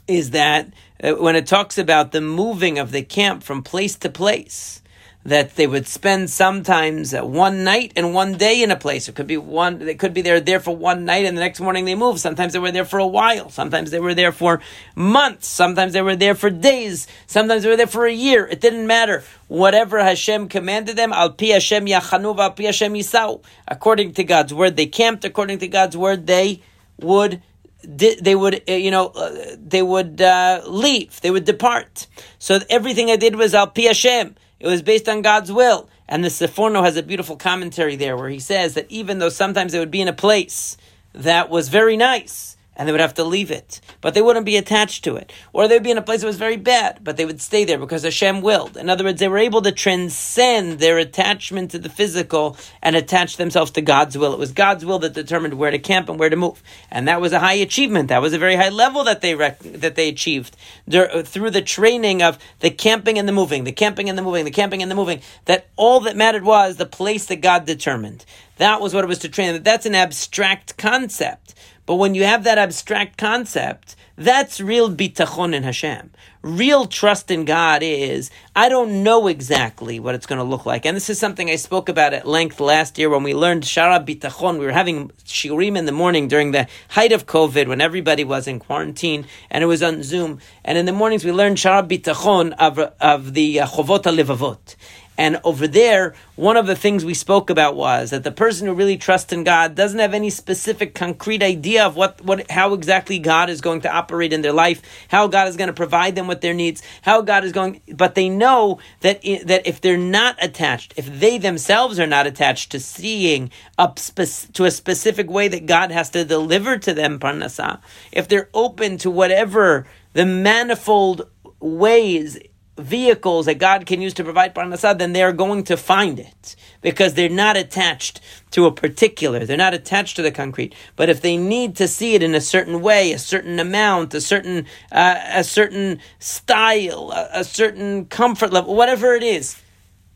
is 0.07 0.31
that 0.31 0.73
Uh, 1.03 1.13
when 1.13 1.37
it 1.37 1.47
talks 1.47 1.79
about 1.79 2.13
the 2.13 2.21
moving 2.21 2.79
of 2.79 2.91
the 2.91 3.03
camp 3.03 3.43
from 3.43 3.63
place 3.63 3.97
to 3.97 4.09
place, 4.09 4.83
that 5.25 5.57
they 5.57 5.67
would 5.67 5.87
spend 5.87 6.31
sometimes 6.31 7.13
uh, 7.13 7.25
one 7.25 7.63
night 7.63 7.93
and 7.97 8.15
one 8.15 8.37
day 8.37 8.63
in 8.63 8.71
a 8.71 8.77
place. 8.77 9.09
It 9.09 9.15
could 9.15 9.27
be 9.27 9.37
one, 9.37 9.79
they 9.79 9.95
could 9.95 10.15
be 10.15 10.23
there, 10.23 10.41
there 10.41 10.61
for 10.61 10.75
one 10.75 11.05
night 11.05 11.27
and 11.27 11.37
the 11.37 11.41
next 11.41 11.61
morning 11.61 11.85
they 11.85 11.95
move. 11.95 12.19
Sometimes 12.19 12.53
they 12.53 12.59
were 12.59 12.73
there 12.73 12.85
for 12.85 12.99
a 12.99 13.07
while. 13.07 13.51
Sometimes 13.51 13.91
they 13.91 14.01
were 14.01 14.15
there 14.15 14.33
for 14.33 14.61
months. 14.95 15.47
Sometimes 15.47 15.93
they 15.93 16.03
were 16.03 16.17
there 16.17 16.35
for 16.35 16.51
days. 16.51 17.07
Sometimes 17.27 17.63
they 17.63 17.69
were 17.69 17.77
there 17.77 17.87
for 17.87 18.07
a 18.07 18.13
year. 18.13 18.47
It 18.47 18.61
didn't 18.61 18.87
matter. 18.87 19.23
Whatever 19.49 19.99
Hashem 20.03 20.49
commanded 20.49 20.97
them, 20.97 21.13
al 21.13 21.33
pi 21.33 21.47
Hashem 21.47 21.87
yachanu, 21.87 22.39
al 22.39 22.53
pi 22.53 22.65
Hashem 22.65 22.95
yisau. 22.95 23.43
According 23.67 24.15
to 24.15 24.25
God's 24.25 24.55
word, 24.55 24.77
they 24.77 24.87
camped. 24.87 25.25
According 25.25 25.59
to 25.59 25.69
God's 25.69 25.97
word, 25.97 26.27
they 26.27 26.63
would 27.01 27.43
they 27.83 28.35
would, 28.35 28.63
uh, 28.69 28.73
you 28.73 28.91
know, 28.91 29.07
uh, 29.09 29.57
they 29.59 29.83
would 29.83 30.21
uh, 30.21 30.63
leave. 30.67 31.21
They 31.21 31.31
would 31.31 31.45
depart. 31.45 32.07
So 32.39 32.59
everything 32.69 33.11
I 33.11 33.17
did 33.17 33.37
was 33.37 33.55
al 33.55 33.69
pi 33.69 33.83
Hashem. 33.83 34.35
It 34.61 34.67
was 34.67 34.83
based 34.83 35.09
on 35.09 35.23
God's 35.23 35.53
will. 35.53 35.89
And 36.09 36.25
the 36.25 36.29
Seforno 36.29 36.83
has 36.83 36.97
a 36.97 37.03
beautiful 37.03 37.37
commentary 37.37 37.95
there 37.97 38.17
where 38.17 38.31
he 38.31 38.41
says 38.41 38.75
that 38.75 38.87
even 38.91 39.19
though 39.19 39.29
sometimes 39.29 39.75
it 39.75 39.79
would 39.79 39.91
be 39.91 40.01
in 40.01 40.09
a 40.09 40.13
place 40.13 40.77
that 41.13 41.51
was 41.51 41.69
very 41.69 41.97
nice, 41.97 42.57
and 42.79 42.87
they 42.87 42.93
would 42.93 43.01
have 43.01 43.15
to 43.15 43.25
leave 43.25 43.51
it. 43.51 43.81
But 44.01 44.15
they 44.15 44.23
wouldn't 44.23 44.47
be 44.47 44.57
attached 44.57 45.03
to 45.05 45.17
it. 45.17 45.33
Or 45.53 45.67
they'd 45.67 45.83
be 45.83 45.91
in 45.91 45.99
a 45.99 46.03
place 46.03 46.21
that 46.21 46.29
was 46.29 46.39
very 46.39 46.57
bad, 46.57 47.01
but 47.03 47.17
they 47.17 47.27
would 47.27 47.41
stay 47.41 47.65
there 47.65 47.77
because 47.77 48.05
Hashem 48.05 48.41
willed. 48.41 48.77
In 48.77 48.89
other 48.89 49.03
words, 49.03 49.19
they 49.19 49.29
were 49.29 49.39
able 49.39 49.61
to 49.63 49.73
transcend 49.73 50.79
their 50.79 50.97
attachment 50.97 51.73
to 51.73 51.79
the 51.81 51.89
physical 51.89 52.57
and 52.81 52.95
attach 52.95 53.37
themselves 53.37 53.73
to 53.73 53.83
God's 53.83 54.17
will. 54.17 54.33
It 54.33 54.39
was 54.39 54.53
God's 54.53 54.85
will 54.85 55.01
that 55.01 55.13
determined 55.13 55.55
where 55.55 55.73
to 55.73 55.79
camp 55.81 56.09
and 56.09 56.21
where 56.21 56.31
to 56.31 56.37
move. 56.37 56.63
And 56.91 57.09
that 57.09 57.21
was 57.21 57.33
a 57.33 57.41
high 57.41 57.55
achievement. 57.55 58.09
That 58.09 58.23
was 58.23 58.33
a 58.33 58.39
very 58.39 58.55
high 58.55 58.69
level 58.69 59.03
that 59.05 59.21
they 59.23 59.35
rec- 59.35 59.59
that 59.59 59.97
they 59.97 60.09
achieved 60.09 60.57
through 60.89 61.51
the 61.51 61.63
training 61.63 62.23
of 62.23 62.39
the 62.61 62.71
camping 62.71 63.19
and 63.19 63.29
the 63.29 63.33
moving, 63.33 63.65
the 63.65 63.73
camping 63.73 64.09
and 64.09 64.17
the 64.17 64.23
moving, 64.23 64.45
the 64.45 64.53
camping 64.53 64.83
and 64.83 64.91
the 64.91 64.95
moving. 64.95 65.21
That 65.47 65.67
all 65.75 65.99
that 66.01 66.17
mattered 66.17 66.45
was 66.45 66.77
the 66.77 66.87
place 66.87 67.27
that 67.27 67.41
God 67.41 67.67
determined. 67.67 68.25
That 68.59 68.81
was 68.81 68.95
what 68.95 69.05
it 69.05 69.09
was 69.09 69.19
to 69.21 69.29
train. 69.29 69.63
That's 69.63 69.87
an 69.87 69.95
abstract 69.95 70.77
concept. 70.77 71.55
But 71.89 71.95
when 71.95 72.15
you 72.15 72.25
have 72.25 72.45
that 72.45 72.59
abstract 72.59 73.17
concept, 73.17 73.97
that's 74.15 74.61
real 74.61 74.95
bitachon 74.95 75.55
in 75.55 75.63
Hashem. 75.63 76.11
Real 76.43 76.85
trust 76.85 77.31
in 77.31 77.47
God 77.47 77.83
is, 77.83 78.31
I 78.55 78.69
don't 78.69 79.03
know 79.03 79.27
exactly 79.27 79.99
what 79.99 80.15
it's 80.15 80.27
going 80.27 80.37
to 80.37 80.45
look 80.45 80.67
like. 80.67 80.85
And 80.85 80.95
this 80.95 81.09
is 81.09 81.19
something 81.19 81.49
I 81.49 81.57
spoke 81.57 81.89
about 81.89 82.13
at 82.13 82.27
length 82.27 82.61
last 82.61 82.99
year 82.99 83.09
when 83.09 83.23
we 83.23 83.33
learned 83.33 83.63
Sha'ar 83.63 84.05
HaBitachon. 84.05 84.59
We 84.59 84.67
were 84.67 84.73
having 84.73 85.09
shiurim 85.25 85.79
in 85.79 85.87
the 85.87 85.93
morning 85.93 86.29
during 86.29 86.51
the 86.51 86.69
height 86.91 87.13
of 87.13 87.25
COVID 87.25 87.69
when 87.69 87.81
everybody 87.81 88.23
was 88.23 88.47
in 88.47 88.59
quarantine 88.59 89.25
and 89.51 89.65
it 89.65 89.67
was 89.67 89.83
on 89.83 90.03
Zoom. 90.03 90.41
And 90.67 90.77
in 90.77 90.85
the 90.85 90.93
mornings 90.93 91.25
we 91.25 91.33
learned 91.33 91.57
Sha'ar 91.57 91.89
HaBitachon 91.89 92.53
of, 92.59 92.79
of 93.01 93.33
the 93.33 93.61
uh, 93.61 93.67
Chovot 93.67 94.03
HaLevavot. 94.03 94.77
And 95.19 95.41
over 95.43 95.67
there, 95.67 96.15
one 96.37 96.57
of 96.57 96.69
the 96.69 96.77
things 96.77 97.05
we 97.05 97.13
spoke 97.13 97.51
about 97.51 97.75
was 97.75 98.11
that 98.11 98.23
the 98.23 98.31
person 98.31 98.69
who 98.69 98.73
really 98.73 98.97
trusts 98.97 99.33
in 99.33 99.43
God 99.43 99.75
doesn't 99.75 99.99
have 99.99 100.15
any 100.15 100.31
specific 100.31 100.95
concrete 100.95 101.43
idea 101.43 101.85
of 101.85 101.97
what, 101.97 102.23
what 102.23 102.49
how 102.49 102.73
exactly 102.73 103.19
God 103.19 103.51
is 103.51 103.61
going 103.61 103.81
to 103.81 103.93
operate 103.93 104.33
in 104.33 104.43
their 104.43 104.53
life, 104.53 104.81
how 105.09 105.27
God 105.27 105.49
is 105.49 105.57
going 105.57 105.67
to 105.67 105.75
provide 105.75 106.15
them 106.15 106.29
with 106.29 106.41
their 106.41 106.55
needs, 106.55 106.83
how 107.03 107.21
God 107.21 107.43
is 107.43 107.51
going, 107.51 107.83
but 107.93 108.15
they 108.15 108.29
know 108.29 108.79
that, 109.01 109.21
that 109.45 109.67
if 109.67 109.81
they're 109.81 109.99
not 109.99 110.37
attached, 110.41 110.95
if 110.97 111.07
they 111.19 111.37
themselves 111.37 111.99
are 111.99 112.07
not 112.07 112.29
attached 112.29 112.71
to 112.71 112.79
seeing 112.79 113.51
up 113.77 113.99
spe- 113.99 114.53
to 114.53 114.67
a 114.67 114.71
specific 114.71 115.29
way 115.29 115.49
that 115.49 115.67
God 115.67 115.91
has 115.91 116.11
to 116.11 116.25
deliver 116.25 116.79
to 116.79 116.95
them 116.95 117.19
parnasa, 117.19 117.81
if 118.13 118.29
they're 118.29 118.51
open 118.55 118.99
to 118.99 119.11
whatever 119.11 119.85
the 120.13 120.25
manifold 120.25 121.29
ways 121.59 122.39
vehicles 122.79 123.47
that 123.47 123.59
God 123.59 123.87
can 123.87 124.01
use 124.01 124.15
to 124.15 124.25
provide 124.25 124.55
parnasah, 124.55 124.99
then 124.99 125.13
they're 125.13 125.33
going 125.33 125.65
to 125.65 125.77
find 125.77 126.19
it 126.19 126.57
because 126.81 127.15
they're 127.15 127.29
not 127.29 127.57
attached 127.57 128.21
to 128.53 128.67
a 128.67 128.73
particular. 128.73 129.45
They're 129.45 129.57
not 129.57 129.75
attached 129.75 130.17
to 130.17 130.23
the 130.23 130.31
concrete. 130.31 130.75
But 130.97 131.09
if 131.09 131.21
they 131.21 131.37
need 131.37 131.77
to 131.77 131.89
see 131.89 132.15
it 132.15 132.23
in 132.23 132.35
a 132.35 132.41
certain 132.41 132.81
way, 132.81 133.13
a 133.13 133.19
certain 133.19 133.59
amount, 133.59 134.15
a 134.15 134.21
certain 134.21 134.67
uh, 134.93 135.21
a 135.33 135.45
certain 135.45 136.01
style, 136.19 137.11
a, 137.13 137.41
a, 137.41 137.45
certain 137.45 138.07
comfort 138.07 138.53
level, 138.53 138.75
whatever 138.75 139.15
it 139.15 139.23
is. 139.23 139.61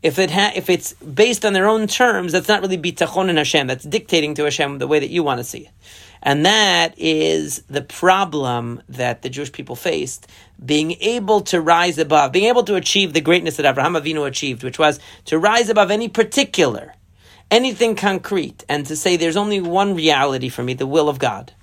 If 0.01 0.19
it 0.19 0.31
ha- 0.31 0.51
if 0.53 0.69
it's 0.69 0.93
based 0.93 1.45
on 1.45 1.53
their 1.53 1.67
own 1.67 1.87
terms, 1.87 2.33
that's 2.33 2.49
not 2.49 2.61
really 2.61 2.77
bitachon 2.77 3.29
in 3.29 3.37
Hashem. 3.37 3.67
That's 3.67 3.85
dictating 3.85 4.33
to 4.35 4.43
Hashem 4.43 4.79
the 4.79 4.87
way 4.87 4.99
that 4.99 5.09
you 5.09 5.23
want 5.23 5.37
to 5.37 5.45
see 5.45 5.59
it. 5.59 5.71
And 6.23 6.45
that 6.45 6.93
is 6.97 7.63
the 7.69 7.81
problem 7.81 8.81
that 8.87 9.21
the 9.21 9.29
Jewish 9.29 9.51
people 9.51 9.75
faced, 9.75 10.27
being 10.65 10.91
able 11.01 11.41
to 11.41 11.61
rise 11.61 11.97
above, 11.97 12.31
being 12.31 12.45
able 12.45 12.63
to 12.63 12.75
achieve 12.75 13.13
the 13.13 13.21
greatness 13.21 13.57
that 13.57 13.65
Abraham 13.65 13.93
Avinu 13.93 14.27
achieved, 14.27 14.63
which 14.63 14.79
was 14.79 14.99
to 15.25 15.37
rise 15.37 15.69
above 15.69 15.91
any 15.91 16.07
particular, 16.07 16.93
anything 17.51 17.95
concrete, 17.95 18.63
and 18.69 18.85
to 18.85 18.95
say 18.95 19.17
there's 19.17 19.37
only 19.37 19.59
one 19.59 19.95
reality 19.95 20.49
for 20.49 20.63
me, 20.63 20.73
the 20.73 20.87
will 20.87 21.09
of 21.09 21.19
God. 21.19 21.53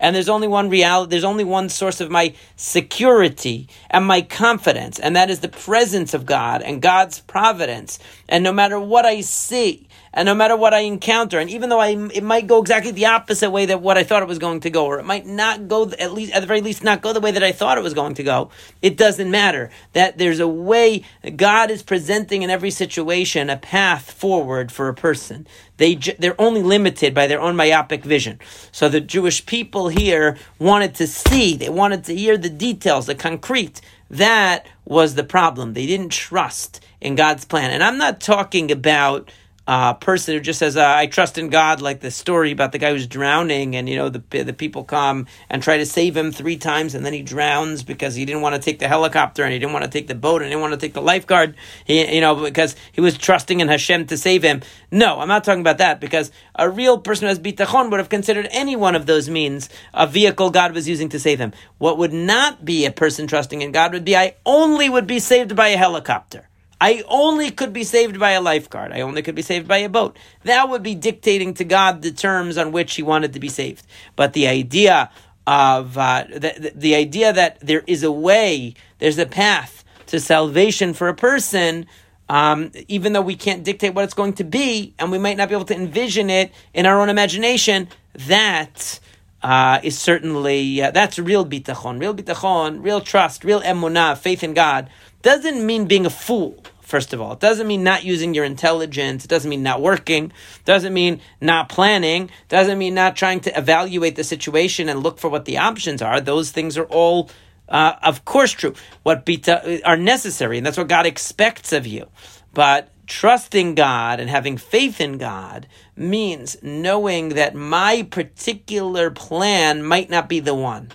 And 0.00 0.16
there's 0.16 0.28
only 0.28 0.48
one 0.48 0.68
reality, 0.68 1.10
there's 1.10 1.22
only 1.22 1.44
one 1.44 1.68
source 1.68 2.00
of 2.00 2.10
my 2.10 2.34
security 2.56 3.68
and 3.88 4.04
my 4.04 4.22
confidence, 4.22 4.98
and 4.98 5.14
that 5.14 5.30
is 5.30 5.38
the 5.38 5.48
presence 5.48 6.12
of 6.12 6.26
God 6.26 6.60
and 6.60 6.82
God's 6.82 7.20
providence. 7.20 8.00
And 8.28 8.42
no 8.42 8.52
matter 8.52 8.80
what 8.80 9.06
I 9.06 9.20
see, 9.20 9.88
and 10.14 10.26
no 10.26 10.34
matter 10.34 10.56
what 10.56 10.74
I 10.74 10.80
encounter, 10.80 11.38
and 11.38 11.48
even 11.48 11.70
though 11.70 11.80
I, 11.80 11.90
it 12.12 12.22
might 12.22 12.46
go 12.46 12.60
exactly 12.60 12.90
the 12.90 13.06
opposite 13.06 13.50
way 13.50 13.66
that 13.66 13.80
what 13.80 13.96
I 13.96 14.04
thought 14.04 14.22
it 14.22 14.28
was 14.28 14.38
going 14.38 14.60
to 14.60 14.70
go, 14.70 14.84
or 14.84 14.98
it 14.98 15.06
might 15.06 15.24
not 15.24 15.68
go, 15.68 15.90
at 15.98 16.12
least, 16.12 16.32
at 16.32 16.40
the 16.40 16.46
very 16.46 16.60
least, 16.60 16.84
not 16.84 17.00
go 17.00 17.12
the 17.12 17.20
way 17.20 17.30
that 17.30 17.42
I 17.42 17.52
thought 17.52 17.78
it 17.78 17.84
was 17.84 17.94
going 17.94 18.14
to 18.14 18.22
go, 18.22 18.50
it 18.82 18.96
doesn't 18.96 19.30
matter. 19.30 19.70
That 19.94 20.18
there's 20.18 20.40
a 20.40 20.48
way, 20.48 21.04
God 21.36 21.70
is 21.70 21.82
presenting 21.82 22.42
in 22.42 22.50
every 22.50 22.70
situation 22.70 23.48
a 23.48 23.56
path 23.56 24.10
forward 24.10 24.70
for 24.70 24.88
a 24.88 24.94
person. 24.94 25.46
They, 25.78 25.94
they're 25.94 26.40
only 26.40 26.62
limited 26.62 27.14
by 27.14 27.26
their 27.26 27.40
own 27.40 27.56
myopic 27.56 28.04
vision. 28.04 28.38
So 28.70 28.88
the 28.88 29.00
Jewish 29.00 29.46
people 29.46 29.88
here 29.88 30.36
wanted 30.58 30.94
to 30.96 31.06
see, 31.06 31.56
they 31.56 31.70
wanted 31.70 32.04
to 32.04 32.14
hear 32.14 32.36
the 32.36 32.50
details, 32.50 33.06
the 33.06 33.14
concrete. 33.14 33.80
That 34.10 34.66
was 34.84 35.14
the 35.14 35.24
problem. 35.24 35.72
They 35.72 35.86
didn't 35.86 36.10
trust 36.10 36.84
in 37.00 37.14
God's 37.14 37.46
plan. 37.46 37.70
And 37.70 37.82
I'm 37.82 37.98
not 37.98 38.20
talking 38.20 38.70
about 38.70 39.30
uh, 39.66 39.94
person 39.94 40.34
who 40.34 40.40
just 40.40 40.58
says, 40.58 40.76
uh, 40.76 40.94
"I 40.96 41.06
trust 41.06 41.38
in 41.38 41.48
God," 41.48 41.80
like 41.80 42.00
the 42.00 42.10
story 42.10 42.50
about 42.50 42.72
the 42.72 42.78
guy 42.78 42.90
who's 42.92 43.06
drowning, 43.06 43.76
and 43.76 43.88
you 43.88 43.96
know 43.96 44.08
the 44.08 44.42
the 44.42 44.52
people 44.52 44.84
come 44.84 45.26
and 45.48 45.62
try 45.62 45.76
to 45.76 45.86
save 45.86 46.16
him 46.16 46.32
three 46.32 46.56
times, 46.56 46.94
and 46.94 47.06
then 47.06 47.12
he 47.12 47.22
drowns 47.22 47.82
because 47.82 48.14
he 48.14 48.24
didn't 48.24 48.42
want 48.42 48.54
to 48.54 48.60
take 48.60 48.78
the 48.78 48.88
helicopter, 48.88 49.44
and 49.44 49.52
he 49.52 49.58
didn't 49.58 49.72
want 49.72 49.84
to 49.84 49.90
take 49.90 50.08
the 50.08 50.14
boat, 50.14 50.42
and 50.42 50.46
he 50.46 50.50
didn't 50.50 50.62
want 50.62 50.72
to 50.72 50.80
take 50.80 50.94
the 50.94 51.02
lifeguard, 51.02 51.54
he, 51.84 52.14
you 52.14 52.20
know, 52.20 52.34
because 52.34 52.74
he 52.92 53.00
was 53.00 53.16
trusting 53.16 53.60
in 53.60 53.68
Hashem 53.68 54.06
to 54.06 54.16
save 54.16 54.42
him. 54.42 54.62
No, 54.90 55.20
I'm 55.20 55.28
not 55.28 55.44
talking 55.44 55.60
about 55.60 55.78
that 55.78 56.00
because 56.00 56.32
a 56.54 56.68
real 56.68 56.98
person 56.98 57.26
who 57.26 57.28
has 57.28 57.38
bitachon 57.38 57.90
would 57.90 58.00
have 58.00 58.08
considered 58.08 58.48
any 58.50 58.76
one 58.76 58.96
of 58.96 59.06
those 59.06 59.28
means 59.28 59.68
a 59.94 60.06
vehicle 60.06 60.50
God 60.50 60.74
was 60.74 60.88
using 60.88 61.08
to 61.10 61.20
save 61.20 61.38
him. 61.38 61.52
What 61.78 61.98
would 61.98 62.12
not 62.12 62.64
be 62.64 62.84
a 62.84 62.90
person 62.90 63.26
trusting 63.26 63.62
in 63.62 63.72
God 63.72 63.92
would 63.92 64.04
be, 64.04 64.16
I 64.16 64.34
only 64.44 64.88
would 64.88 65.06
be 65.06 65.18
saved 65.18 65.54
by 65.54 65.68
a 65.68 65.76
helicopter. 65.76 66.48
I 66.82 67.04
only 67.06 67.52
could 67.52 67.72
be 67.72 67.84
saved 67.84 68.18
by 68.18 68.32
a 68.32 68.40
lifeguard. 68.40 68.90
I 68.90 69.02
only 69.02 69.22
could 69.22 69.36
be 69.36 69.42
saved 69.42 69.68
by 69.68 69.78
a 69.78 69.88
boat. 69.88 70.18
That 70.42 70.68
would 70.68 70.82
be 70.82 70.96
dictating 70.96 71.54
to 71.54 71.64
God 71.64 72.02
the 72.02 72.10
terms 72.10 72.58
on 72.58 72.72
which 72.72 72.96
he 72.96 73.04
wanted 73.04 73.34
to 73.34 73.38
be 73.38 73.48
saved. 73.48 73.86
But 74.16 74.32
the 74.32 74.48
idea 74.48 75.08
of 75.46 75.96
uh, 75.96 76.24
the, 76.28 76.72
the 76.74 76.96
idea 76.96 77.32
that 77.32 77.60
there 77.60 77.84
is 77.86 78.02
a 78.02 78.10
way, 78.10 78.74
there's 78.98 79.18
a 79.18 79.26
path 79.26 79.84
to 80.06 80.18
salvation 80.18 80.92
for 80.92 81.06
a 81.06 81.14
person, 81.14 81.86
um, 82.28 82.72
even 82.88 83.12
though 83.12 83.22
we 83.22 83.36
can't 83.36 83.62
dictate 83.62 83.94
what 83.94 84.02
it's 84.02 84.14
going 84.14 84.32
to 84.32 84.44
be, 84.44 84.92
and 84.98 85.12
we 85.12 85.18
might 85.18 85.36
not 85.36 85.48
be 85.48 85.54
able 85.54 85.64
to 85.66 85.76
envision 85.76 86.30
it 86.30 86.50
in 86.74 86.84
our 86.84 87.00
own 87.00 87.08
imagination, 87.08 87.86
that 88.26 88.98
uh, 89.40 89.78
is 89.84 89.96
certainly 89.96 90.82
uh, 90.82 90.90
that's 90.90 91.16
real 91.16 91.46
bitachon, 91.46 92.00
real 92.00 92.12
bitachon, 92.12 92.82
real 92.82 93.00
trust, 93.00 93.44
real 93.44 93.60
emunah, 93.60 94.18
faith 94.18 94.42
in 94.42 94.52
God. 94.52 94.90
Doesn't 95.22 95.64
mean 95.64 95.86
being 95.86 96.06
a 96.06 96.10
fool. 96.10 96.64
First 96.92 97.14
of 97.14 97.22
all, 97.22 97.32
it 97.32 97.40
doesn't 97.40 97.66
mean 97.66 97.82
not 97.82 98.04
using 98.04 98.34
your 98.34 98.44
intelligence. 98.44 99.24
It 99.24 99.28
doesn't 99.28 99.48
mean 99.48 99.62
not 99.62 99.80
working. 99.80 100.26
It 100.26 100.64
doesn't 100.66 100.92
mean 100.92 101.22
not 101.40 101.70
planning. 101.70 102.24
It 102.24 102.48
doesn't 102.50 102.76
mean 102.76 102.92
not 102.92 103.16
trying 103.16 103.40
to 103.40 103.58
evaluate 103.58 104.14
the 104.14 104.24
situation 104.24 104.90
and 104.90 105.02
look 105.02 105.18
for 105.18 105.30
what 105.30 105.46
the 105.46 105.56
options 105.56 106.02
are. 106.02 106.20
Those 106.20 106.50
things 106.50 106.76
are 106.76 106.84
all, 106.84 107.30
uh, 107.66 107.94
of 108.02 108.26
course, 108.26 108.52
true. 108.52 108.74
What 109.04 109.24
bita, 109.24 109.80
are 109.86 109.96
necessary, 109.96 110.58
and 110.58 110.66
that's 110.66 110.76
what 110.76 110.88
God 110.88 111.06
expects 111.06 111.72
of 111.72 111.86
you. 111.86 112.08
But 112.52 112.90
trusting 113.06 113.74
God 113.74 114.20
and 114.20 114.28
having 114.28 114.58
faith 114.58 115.00
in 115.00 115.16
God 115.16 115.68
means 115.96 116.58
knowing 116.62 117.30
that 117.30 117.54
my 117.54 118.06
particular 118.10 119.10
plan 119.10 119.82
might 119.82 120.10
not 120.10 120.28
be 120.28 120.40
the 120.40 120.54
one. 120.54 120.92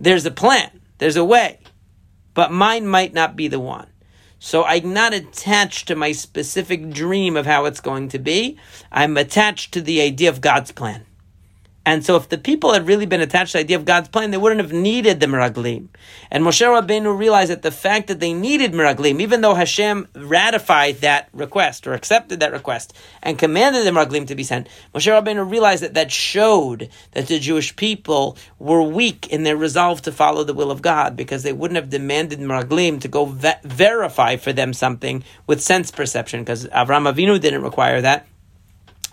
There's 0.00 0.24
a 0.24 0.30
plan, 0.30 0.80
there's 0.96 1.16
a 1.16 1.24
way, 1.24 1.58
but 2.32 2.50
mine 2.50 2.86
might 2.86 3.12
not 3.12 3.36
be 3.36 3.48
the 3.48 3.60
one. 3.60 3.88
So 4.44 4.62
I'm 4.64 4.92
not 4.92 5.14
attached 5.14 5.88
to 5.88 5.96
my 5.96 6.12
specific 6.12 6.90
dream 6.90 7.34
of 7.34 7.46
how 7.46 7.64
it's 7.64 7.80
going 7.80 8.10
to 8.10 8.18
be. 8.18 8.58
I'm 8.92 9.16
attached 9.16 9.72
to 9.72 9.80
the 9.80 10.02
idea 10.02 10.28
of 10.28 10.42
God's 10.42 10.70
plan. 10.70 11.06
And 11.86 12.04
so, 12.04 12.16
if 12.16 12.30
the 12.30 12.38
people 12.38 12.72
had 12.72 12.86
really 12.86 13.04
been 13.04 13.20
attached 13.20 13.52
to 13.52 13.58
the 13.58 13.64
idea 13.64 13.76
of 13.76 13.84
God's 13.84 14.08
plan, 14.08 14.30
they 14.30 14.38
wouldn't 14.38 14.62
have 14.62 14.72
needed 14.72 15.20
the 15.20 15.26
Meraglim. 15.26 15.88
And 16.30 16.42
Moshe 16.42 16.64
Rabbeinu 16.64 17.16
realized 17.16 17.50
that 17.50 17.60
the 17.60 17.70
fact 17.70 18.08
that 18.08 18.20
they 18.20 18.32
needed 18.32 18.72
Meraglim, 18.72 19.20
even 19.20 19.42
though 19.42 19.54
Hashem 19.54 20.08
ratified 20.14 20.96
that 21.02 21.28
request 21.34 21.86
or 21.86 21.92
accepted 21.92 22.40
that 22.40 22.52
request 22.52 22.94
and 23.22 23.38
commanded 23.38 23.84
the 23.86 23.90
Meraglim 23.90 24.26
to 24.28 24.34
be 24.34 24.44
sent, 24.44 24.68
Moshe 24.94 25.12
Rabbeinu 25.12 25.50
realized 25.50 25.82
that 25.82 25.94
that 25.94 26.10
showed 26.10 26.88
that 27.12 27.26
the 27.26 27.38
Jewish 27.38 27.76
people 27.76 28.38
were 28.58 28.82
weak 28.82 29.28
in 29.28 29.42
their 29.42 29.56
resolve 29.56 30.00
to 30.02 30.12
follow 30.12 30.42
the 30.42 30.54
will 30.54 30.70
of 30.70 30.80
God 30.80 31.16
because 31.16 31.42
they 31.42 31.52
wouldn't 31.52 31.76
have 31.76 31.90
demanded 31.90 32.38
Meraglim 32.38 33.00
to 33.02 33.08
go 33.08 33.26
ve- 33.26 33.52
verify 33.62 34.36
for 34.36 34.54
them 34.54 34.72
something 34.72 35.22
with 35.46 35.60
sense 35.60 35.90
perception 35.90 36.40
because 36.40 36.66
Avram 36.68 37.12
Avinu 37.12 37.38
didn't 37.38 37.62
require 37.62 38.00
that. 38.00 38.26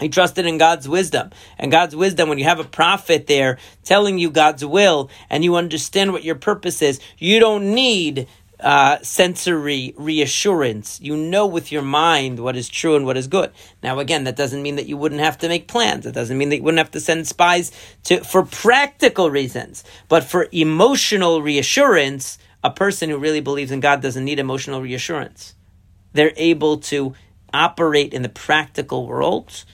He 0.02 0.10
trusted 0.10 0.46
in 0.46 0.58
God's 0.58 0.90
wisdom. 0.90 1.30
And 1.58 1.72
God's 1.72 1.96
wisdom, 1.96 2.28
when 2.28 2.40
you 2.40 2.44
have 2.46 2.60
a 2.60 2.66
prophet 2.66 3.28
there 3.28 3.58
telling 3.84 4.18
you 4.18 4.32
God's 4.32 4.66
will 4.66 5.10
and 5.30 5.44
you 5.44 5.56
understand 5.56 6.12
what 6.12 6.24
your 6.24 6.36
purpose 6.36 6.82
is, 6.82 7.00
you 7.18 7.40
don't 7.40 7.74
need 7.74 8.28
uh, 8.60 9.00
sensory 9.02 9.94
reassurance. 9.98 11.00
You 11.02 11.16
know 11.16 11.48
with 11.48 11.72
your 11.72 11.82
mind 11.82 12.40
what 12.40 12.56
is 12.56 12.70
true 12.70 12.96
and 12.96 13.06
what 13.06 13.18
is 13.18 13.28
good. 13.28 13.52
Now, 13.82 14.00
again, 14.00 14.24
that 14.26 14.36
doesn't 14.36 14.62
mean 14.62 14.76
that 14.76 14.88
you 14.88 14.98
wouldn't 14.98 15.22
have 15.22 15.38
to 15.40 15.48
make 15.48 15.68
plans. 15.68 16.06
It 16.06 16.14
doesn't 16.14 16.38
mean 16.38 16.50
that 16.50 16.58
you 16.58 16.64
wouldn't 16.64 16.80
have 16.80 16.92
to 16.92 17.00
send 17.00 17.28
spies 17.28 17.72
to 18.04 18.24
for 18.24 18.44
practical 18.44 19.30
reasons. 19.30 19.84
But 20.08 20.24
for 20.24 20.48
emotional 20.52 21.42
reassurance, 21.42 22.38
a 22.64 22.72
person 22.72 23.10
who 23.10 23.18
really 23.18 23.42
believes 23.42 23.72
in 23.72 23.80
God 23.80 24.02
doesn't 24.02 24.26
need 24.26 24.40
emotional 24.40 24.82
reassurance. 24.82 25.56
They're 26.14 26.34
able 26.36 26.78
to 26.78 27.16
operate 27.54 28.14
in 28.14 28.22
the 28.22 28.30
practical 28.30 29.08
world 29.08 29.66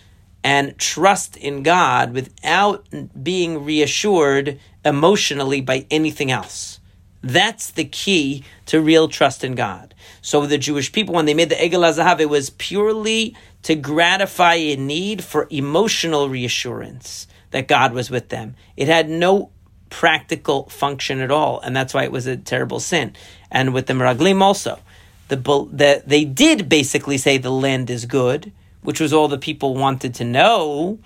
and 0.47 0.77
trust 0.77 1.35
in 1.35 1.61
God 1.61 2.13
without 2.13 2.87
being 3.21 3.65
reassured 3.65 4.57
emotionally 4.85 5.59
by 5.59 5.85
anything 5.91 6.31
else. 6.31 6.79
That's 7.21 7.69
the 7.69 7.83
key 7.83 8.45
to 8.67 8.79
real 8.79 9.09
trust 9.09 9.43
in 9.43 9.55
God. 9.55 9.93
So 10.21 10.45
the 10.45 10.57
Jewish 10.57 10.93
people, 10.93 11.13
when 11.15 11.25
they 11.25 11.33
made 11.33 11.49
the 11.49 11.55
Egel 11.55 11.83
HaZahav, 11.83 12.21
it 12.21 12.29
was 12.29 12.51
purely 12.51 13.35
to 13.63 13.75
gratify 13.75 14.53
a 14.53 14.77
need 14.77 15.21
for 15.21 15.47
emotional 15.49 16.29
reassurance 16.29 17.27
that 17.51 17.67
God 17.67 17.91
was 17.91 18.09
with 18.09 18.29
them. 18.29 18.55
It 18.77 18.87
had 18.87 19.09
no 19.09 19.49
practical 19.89 20.69
function 20.69 21.19
at 21.19 21.29
all, 21.29 21.59
and 21.59 21.75
that's 21.75 21.93
why 21.93 22.05
it 22.05 22.11
was 22.13 22.25
a 22.25 22.37
terrible 22.37 22.79
sin. 22.79 23.17
And 23.51 23.73
with 23.73 23.87
the 23.87 23.93
Meraglim 23.95 24.41
also, 24.41 24.79
the, 25.27 25.35
the, 25.35 26.03
they 26.07 26.23
did 26.23 26.69
basically 26.69 27.17
say 27.17 27.37
the 27.37 27.51
land 27.51 27.89
is 27.89 28.05
good, 28.05 28.53
which 28.87 29.01
was 29.01 29.11
all 29.11 29.27
the 29.27 29.37
people 29.37 29.75
wanted 29.75 30.15
to 30.15 30.23
know, 30.23 30.97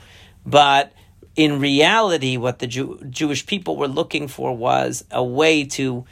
but 0.45 0.93
in 1.35 1.59
reality, 1.59 2.37
what 2.37 2.59
the 2.59 2.67
Jew- 2.67 2.99
Jewish 3.09 3.47
people 3.47 3.75
were 3.75 3.87
looking 3.87 4.27
for 4.27 4.55
was 4.55 5.03
a 5.09 5.23
way 5.23 5.63
to 5.63 6.05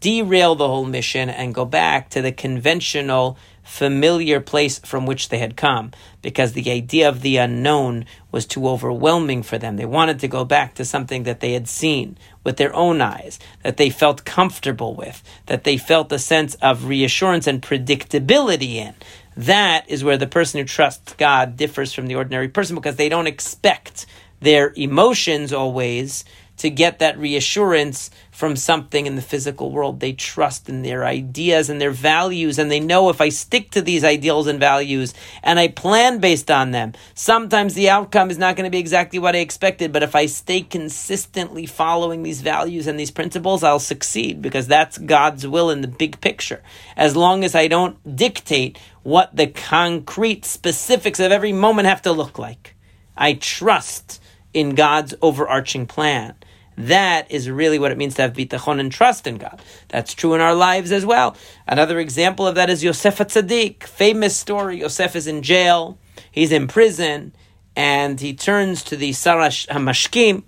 derail 0.00 0.54
the 0.54 0.68
whole 0.68 0.84
mission 0.84 1.30
and 1.30 1.54
go 1.54 1.64
back 1.64 2.10
to 2.10 2.20
the 2.20 2.32
conventional, 2.32 3.38
familiar 3.62 4.40
place 4.40 4.78
from 4.80 5.06
which 5.06 5.30
they 5.30 5.38
had 5.38 5.56
come, 5.56 5.90
because 6.20 6.52
the 6.52 6.70
idea 6.70 7.08
of 7.08 7.22
the 7.22 7.38
unknown 7.38 8.04
was 8.30 8.44
too 8.44 8.68
overwhelming 8.68 9.42
for 9.42 9.56
them. 9.56 9.76
They 9.76 9.86
wanted 9.86 10.18
to 10.18 10.28
go 10.28 10.44
back 10.44 10.74
to 10.74 10.84
something 10.84 11.22
that 11.22 11.40
they 11.40 11.54
had 11.54 11.66
seen 11.66 12.18
with 12.44 12.58
their 12.58 12.74
own 12.74 13.00
eyes, 13.00 13.38
that 13.62 13.78
they 13.78 13.88
felt 13.88 14.26
comfortable 14.26 14.94
with, 14.94 15.22
that 15.46 15.64
they 15.64 15.78
felt 15.78 16.12
a 16.12 16.18
sense 16.18 16.56
of 16.56 16.84
reassurance 16.84 17.46
and 17.46 17.62
predictability 17.62 18.74
in. 18.74 18.94
That 19.36 19.88
is 19.88 20.04
where 20.04 20.18
the 20.18 20.26
person 20.26 20.60
who 20.60 20.66
trusts 20.66 21.14
God 21.14 21.56
differs 21.56 21.92
from 21.92 22.06
the 22.06 22.16
ordinary 22.16 22.48
person 22.48 22.76
because 22.76 22.96
they 22.96 23.08
don't 23.08 23.26
expect 23.26 24.06
their 24.40 24.72
emotions 24.76 25.52
always 25.52 26.24
to 26.62 26.70
get 26.70 27.00
that 27.00 27.18
reassurance 27.18 28.08
from 28.30 28.54
something 28.54 29.06
in 29.06 29.16
the 29.16 29.22
physical 29.22 29.72
world. 29.72 29.98
They 29.98 30.12
trust 30.12 30.68
in 30.68 30.82
their 30.82 31.04
ideas 31.04 31.68
and 31.68 31.80
their 31.80 31.90
values, 31.90 32.56
and 32.56 32.70
they 32.70 32.78
know 32.78 33.08
if 33.08 33.20
I 33.20 33.30
stick 33.30 33.72
to 33.72 33.82
these 33.82 34.04
ideals 34.04 34.46
and 34.46 34.60
values 34.60 35.12
and 35.42 35.58
I 35.58 35.66
plan 35.66 36.18
based 36.18 36.52
on 36.52 36.70
them, 36.70 36.92
sometimes 37.14 37.74
the 37.74 37.90
outcome 37.90 38.30
is 38.30 38.38
not 38.38 38.54
going 38.54 38.64
to 38.64 38.70
be 38.70 38.78
exactly 38.78 39.18
what 39.18 39.34
I 39.34 39.40
expected, 39.40 39.92
but 39.92 40.04
if 40.04 40.14
I 40.14 40.26
stay 40.26 40.60
consistently 40.60 41.66
following 41.66 42.22
these 42.22 42.42
values 42.42 42.86
and 42.86 42.98
these 42.98 43.10
principles, 43.10 43.64
I'll 43.64 43.80
succeed 43.80 44.40
because 44.40 44.68
that's 44.68 44.98
God's 44.98 45.46
will 45.46 45.68
in 45.68 45.80
the 45.80 45.88
big 45.88 46.20
picture. 46.20 46.62
As 46.96 47.16
long 47.16 47.42
as 47.42 47.56
I 47.56 47.66
don't 47.66 48.16
dictate 48.16 48.78
what 49.02 49.34
the 49.34 49.48
concrete 49.48 50.44
specifics 50.44 51.18
of 51.18 51.32
every 51.32 51.52
moment 51.52 51.88
have 51.88 52.02
to 52.02 52.12
look 52.12 52.38
like. 52.38 52.76
I 53.16 53.34
trust 53.34 54.22
in 54.54 54.74
God's 54.74 55.14
overarching 55.22 55.86
plan. 55.86 56.34
That 56.76 57.30
is 57.30 57.50
really 57.50 57.78
what 57.78 57.92
it 57.92 57.98
means 57.98 58.14
to 58.14 58.22
have 58.22 58.32
bitachon 58.32 58.80
and 58.80 58.90
trust 58.90 59.26
in 59.26 59.36
God. 59.36 59.60
That's 59.88 60.14
true 60.14 60.34
in 60.34 60.40
our 60.40 60.54
lives 60.54 60.90
as 60.90 61.04
well. 61.04 61.36
Another 61.66 61.98
example 61.98 62.46
of 62.46 62.54
that 62.54 62.70
is 62.70 62.82
Yosef 62.82 63.18
Tzaddik. 63.18 63.84
Famous 63.84 64.36
story. 64.36 64.80
Yosef 64.80 65.14
is 65.14 65.26
in 65.26 65.42
jail. 65.42 65.98
He's 66.30 66.52
in 66.52 66.68
prison, 66.68 67.34
and 67.76 68.20
he 68.20 68.34
turns 68.34 68.82
to 68.84 68.96
the 68.96 69.12
Sar 69.12 69.38
HaMashkim, 69.38 70.44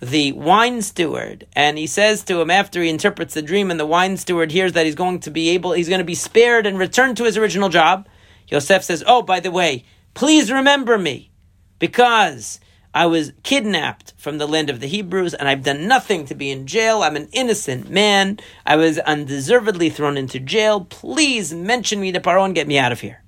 the 0.00 0.32
wine 0.32 0.82
steward, 0.82 1.46
and 1.54 1.78
he 1.78 1.86
says 1.86 2.24
to 2.24 2.40
him 2.40 2.50
after 2.50 2.82
he 2.82 2.88
interprets 2.88 3.34
the 3.34 3.42
dream, 3.42 3.70
and 3.70 3.78
the 3.78 3.86
wine 3.86 4.16
steward 4.16 4.50
hears 4.50 4.72
that 4.72 4.86
he's 4.86 4.94
going 4.94 5.20
to 5.20 5.30
be 5.30 5.50
able, 5.50 5.72
he's 5.72 5.88
going 5.88 6.00
to 6.00 6.04
be 6.04 6.14
spared 6.14 6.66
and 6.66 6.78
returned 6.78 7.16
to 7.18 7.24
his 7.24 7.36
original 7.36 7.68
job. 7.68 8.08
Yosef 8.48 8.82
says, 8.82 9.04
"Oh, 9.06 9.22
by 9.22 9.40
the 9.40 9.50
way, 9.50 9.84
please 10.14 10.50
remember 10.50 10.98
me, 10.98 11.30
because." 11.78 12.58
I 12.92 13.06
was 13.06 13.32
kidnapped 13.44 14.14
from 14.16 14.38
the 14.38 14.48
land 14.48 14.68
of 14.68 14.80
the 14.80 14.88
Hebrews, 14.88 15.34
and 15.34 15.48
I've 15.48 15.62
done 15.62 15.86
nothing 15.86 16.26
to 16.26 16.34
be 16.34 16.50
in 16.50 16.66
jail. 16.66 17.02
I'm 17.02 17.14
an 17.14 17.28
innocent 17.32 17.88
man. 17.88 18.40
I 18.66 18.76
was 18.76 18.98
undeservedly 18.98 19.90
thrown 19.90 20.16
into 20.16 20.40
jail. 20.40 20.80
Please 20.84 21.54
mention 21.54 22.00
me 22.00 22.10
to 22.12 22.20
Paro 22.20 22.44
and 22.44 22.54
get 22.54 22.66
me 22.66 22.78
out 22.78 22.90
of 22.90 23.00
here. 23.00 23.22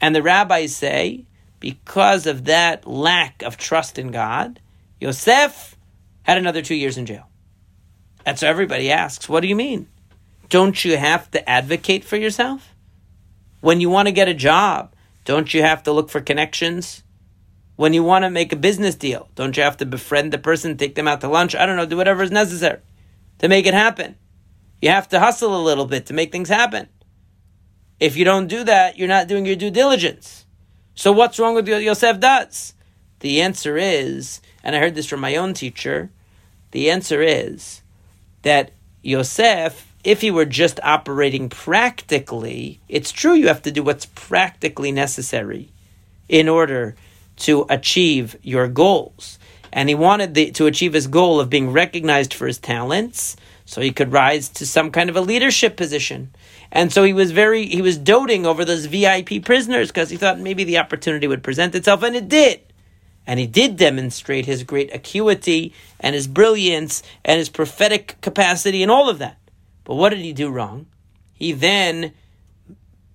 And 0.00 0.14
the 0.14 0.22
rabbis 0.22 0.76
say, 0.76 1.24
because 1.58 2.26
of 2.26 2.44
that 2.44 2.86
lack 2.86 3.42
of 3.42 3.56
trust 3.56 3.98
in 3.98 4.10
God, 4.10 4.60
Yosef 5.00 5.76
had 6.24 6.36
another 6.36 6.60
two 6.60 6.74
years 6.74 6.98
in 6.98 7.06
jail. 7.06 7.28
And 8.26 8.38
so 8.38 8.46
everybody 8.46 8.90
asks, 8.90 9.28
what 9.28 9.40
do 9.40 9.48
you 9.48 9.56
mean? 9.56 9.88
Don't 10.48 10.84
you 10.84 10.98
have 10.98 11.30
to 11.30 11.48
advocate 11.48 12.04
for 12.04 12.16
yourself? 12.16 12.74
When 13.60 13.80
you 13.80 13.88
want 13.88 14.08
to 14.08 14.12
get 14.12 14.28
a 14.28 14.34
job, 14.34 14.92
don't 15.24 15.54
you 15.54 15.62
have 15.62 15.84
to 15.84 15.92
look 15.92 16.10
for 16.10 16.20
connections? 16.20 17.04
When 17.76 17.94
you 17.94 18.02
want 18.02 18.24
to 18.24 18.30
make 18.30 18.52
a 18.52 18.56
business 18.56 18.94
deal, 18.94 19.28
don't 19.34 19.56
you 19.56 19.62
have 19.62 19.78
to 19.78 19.86
befriend 19.86 20.32
the 20.32 20.38
person, 20.38 20.76
take 20.76 20.94
them 20.94 21.08
out 21.08 21.20
to 21.22 21.28
lunch? 21.28 21.54
I 21.54 21.66
don't 21.66 21.76
know, 21.76 21.86
do 21.86 21.96
whatever 21.96 22.22
is 22.22 22.30
necessary 22.30 22.80
to 23.38 23.48
make 23.48 23.66
it 23.66 23.74
happen. 23.74 24.16
You 24.80 24.90
have 24.90 25.08
to 25.08 25.20
hustle 25.20 25.56
a 25.56 25.62
little 25.62 25.86
bit 25.86 26.06
to 26.06 26.14
make 26.14 26.32
things 26.32 26.48
happen. 26.48 26.88
If 27.98 28.16
you 28.16 28.24
don't 28.24 28.48
do 28.48 28.64
that, 28.64 28.98
you're 28.98 29.08
not 29.08 29.28
doing 29.28 29.46
your 29.46 29.56
due 29.56 29.70
diligence. 29.70 30.44
So 30.94 31.12
what's 31.12 31.38
wrong 31.38 31.54
with 31.54 31.68
what 31.68 31.82
Yosef 31.82 32.20
does? 32.20 32.74
The 33.20 33.40
answer 33.40 33.76
is, 33.76 34.40
and 34.62 34.74
I 34.74 34.80
heard 34.80 34.94
this 34.94 35.06
from 35.06 35.20
my 35.20 35.36
own 35.36 35.54
teacher, 35.54 36.10
the 36.72 36.90
answer 36.90 37.22
is 37.22 37.82
that 38.42 38.72
Yosef, 39.02 39.94
if 40.04 40.20
he 40.20 40.30
were 40.30 40.44
just 40.44 40.80
operating 40.82 41.48
practically, 41.48 42.80
it's 42.88 43.12
true 43.12 43.34
you 43.34 43.46
have 43.48 43.62
to 43.62 43.70
do 43.70 43.82
what's 43.82 44.06
practically 44.06 44.90
necessary 44.90 45.70
in 46.28 46.48
order 46.48 46.96
to 47.36 47.66
achieve 47.68 48.36
your 48.42 48.68
goals. 48.68 49.38
and 49.72 49.88
he 49.88 49.94
wanted 49.94 50.34
the, 50.34 50.50
to 50.52 50.66
achieve 50.66 50.92
his 50.92 51.06
goal 51.06 51.40
of 51.40 51.48
being 51.48 51.70
recognized 51.72 52.34
for 52.34 52.46
his 52.46 52.58
talents, 52.58 53.36
so 53.64 53.80
he 53.80 53.90
could 53.92 54.12
rise 54.12 54.48
to 54.50 54.66
some 54.66 54.90
kind 54.90 55.08
of 55.08 55.16
a 55.16 55.20
leadership 55.20 55.76
position. 55.76 56.34
And 56.70 56.92
so 56.92 57.04
he 57.04 57.12
was 57.12 57.32
very 57.32 57.66
he 57.66 57.80
was 57.82 57.96
doting 57.98 58.44
over 58.44 58.64
those 58.64 58.86
VIP 58.86 59.44
prisoners 59.44 59.88
because 59.88 60.10
he 60.10 60.16
thought 60.16 60.38
maybe 60.38 60.64
the 60.64 60.78
opportunity 60.78 61.26
would 61.26 61.42
present 61.42 61.74
itself, 61.74 62.02
and 62.02 62.14
it 62.16 62.28
did. 62.28 62.60
And 63.26 63.38
he 63.38 63.46
did 63.46 63.76
demonstrate 63.76 64.46
his 64.46 64.64
great 64.64 64.92
acuity 64.92 65.72
and 66.00 66.14
his 66.14 66.26
brilliance 66.26 67.02
and 67.24 67.38
his 67.38 67.48
prophetic 67.48 68.16
capacity 68.20 68.82
and 68.82 68.90
all 68.90 69.08
of 69.08 69.18
that. 69.20 69.38
But 69.84 69.94
what 69.94 70.10
did 70.10 70.18
he 70.18 70.32
do 70.32 70.50
wrong? 70.50 70.86
He 71.32 71.52
then 71.52 72.12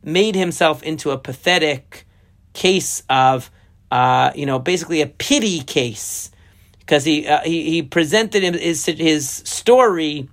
made 0.02 0.36
himself 0.36 0.82
into 0.82 1.12
a 1.12 1.18
pathetic 1.18 2.08
case 2.54 3.04
of, 3.10 3.52
uh, 3.92 4.32
you 4.36 4.46
know, 4.46 4.60
basically 4.60 5.02
a 5.02 5.08
pity 5.08 5.62
case 5.62 6.32
because 6.80 7.04
he, 7.04 7.28
uh, 7.28 7.42
he 7.42 7.70
he 7.70 7.84
presented 7.84 8.56
his 8.56 8.86
his 8.86 9.30
story 9.30 10.30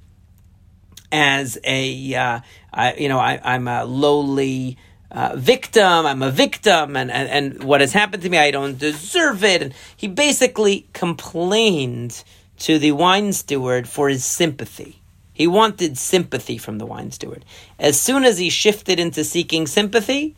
as 1.10 1.58
a 1.64 2.14
uh, 2.14 2.40
I, 2.72 2.94
you 2.94 3.08
know 3.08 3.18
I, 3.18 3.40
I'm 3.42 3.68
a 3.68 3.84
lowly 3.84 4.78
uh, 5.10 5.36
victim. 5.36 6.06
I'm 6.06 6.22
a 6.22 6.30
victim, 6.30 6.96
and, 6.96 7.10
and 7.10 7.28
and 7.28 7.64
what 7.64 7.80
has 7.80 7.92
happened 7.92 8.22
to 8.22 8.28
me, 8.28 8.38
I 8.38 8.50
don't 8.50 8.78
deserve 8.78 9.44
it. 9.44 9.62
And 9.62 9.74
he 9.96 10.08
basically 10.08 10.88
complained 10.92 12.24
to 12.58 12.78
the 12.78 12.92
wine 12.92 13.32
steward 13.32 13.88
for 13.88 14.08
his 14.08 14.24
sympathy. 14.24 15.00
He 15.32 15.48
wanted 15.48 15.98
sympathy 15.98 16.58
from 16.58 16.78
the 16.78 16.86
wine 16.86 17.10
steward. 17.10 17.44
As 17.78 18.00
soon 18.00 18.24
as 18.24 18.38
he 18.38 18.48
shifted 18.50 19.00
into 19.00 19.24
seeking 19.24 19.66
sympathy, 19.66 20.36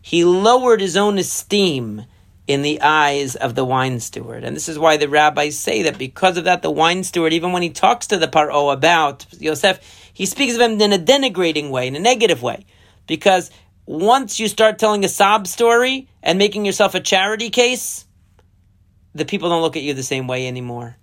he 0.00 0.24
lowered 0.24 0.80
his 0.80 0.96
own 0.96 1.18
esteem 1.18 2.04
in 2.48 2.62
the 2.62 2.80
eyes 2.80 3.36
of 3.36 3.54
the 3.54 3.64
wine 3.64 4.00
steward. 4.00 4.42
And 4.42 4.56
this 4.56 4.70
is 4.70 4.78
why 4.78 4.96
the 4.96 5.08
rabbis 5.08 5.56
say 5.56 5.82
that 5.82 5.98
because 5.98 6.38
of 6.38 6.44
that, 6.44 6.62
the 6.62 6.70
wine 6.70 7.04
steward, 7.04 7.34
even 7.34 7.52
when 7.52 7.62
he 7.62 7.68
talks 7.68 8.06
to 8.08 8.16
the 8.16 8.26
paro 8.26 8.72
about 8.72 9.26
Yosef, 9.38 9.78
he 10.14 10.24
speaks 10.24 10.54
of 10.54 10.60
him 10.62 10.80
in 10.80 10.94
a 10.94 10.98
denigrating 10.98 11.70
way, 11.70 11.86
in 11.86 11.94
a 11.94 12.00
negative 12.00 12.42
way. 12.42 12.64
Because 13.06 13.50
once 13.84 14.40
you 14.40 14.48
start 14.48 14.78
telling 14.78 15.04
a 15.04 15.08
sob 15.08 15.46
story 15.46 16.08
and 16.22 16.38
making 16.38 16.64
yourself 16.64 16.94
a 16.94 17.00
charity 17.00 17.50
case, 17.50 18.06
the 19.14 19.26
people 19.26 19.50
don't 19.50 19.62
look 19.62 19.76
at 19.76 19.82
you 19.82 19.92
the 19.92 20.02
same 20.02 20.26
way 20.26 20.48
anymore. 20.48 20.96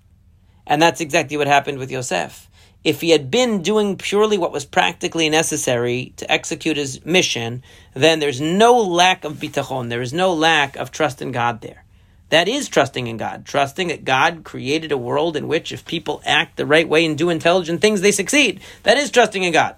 And 0.65 0.81
that's 0.81 0.99
exactly 0.99 1.37
what 1.37 1.45
happened 1.45 1.77
with 1.77 1.91
Yosef 1.91 2.49
if 2.85 3.01
he 3.01 3.09
had 3.09 3.31
been 3.31 3.63
doing 3.63 3.97
purely 3.97 4.37
what 4.37 4.51
was 4.51 4.63
practically 4.63 5.27
necessary 5.27 6.13
to 6.17 6.31
execute 6.31 6.77
his 6.77 7.03
mission, 7.03 7.63
then 7.95 8.19
there's 8.19 8.39
no 8.39 8.79
lack 8.79 9.23
of 9.25 9.37
bitachon, 9.37 9.89
there 9.89 10.03
is 10.03 10.13
no 10.13 10.31
lack 10.31 10.77
of 10.77 10.91
trust 10.91 11.19
in 11.19 11.31
God 11.31 11.61
there. 11.61 11.83
That 12.29 12.47
is 12.47 12.69
trusting 12.69 13.07
in 13.07 13.17
God, 13.17 13.43
trusting 13.43 13.87
that 13.87 14.05
God 14.05 14.43
created 14.43 14.91
a 14.91 14.99
world 14.99 15.35
in 15.35 15.47
which 15.47 15.71
if 15.71 15.83
people 15.83 16.21
act 16.25 16.57
the 16.57 16.65
right 16.65 16.87
way 16.87 17.03
and 17.05 17.17
do 17.17 17.31
intelligent 17.31 17.81
things, 17.81 18.01
they 18.01 18.11
succeed. 18.11 18.61
That 18.83 18.97
is 18.97 19.09
trusting 19.09 19.41
in 19.41 19.51
God. 19.51 19.75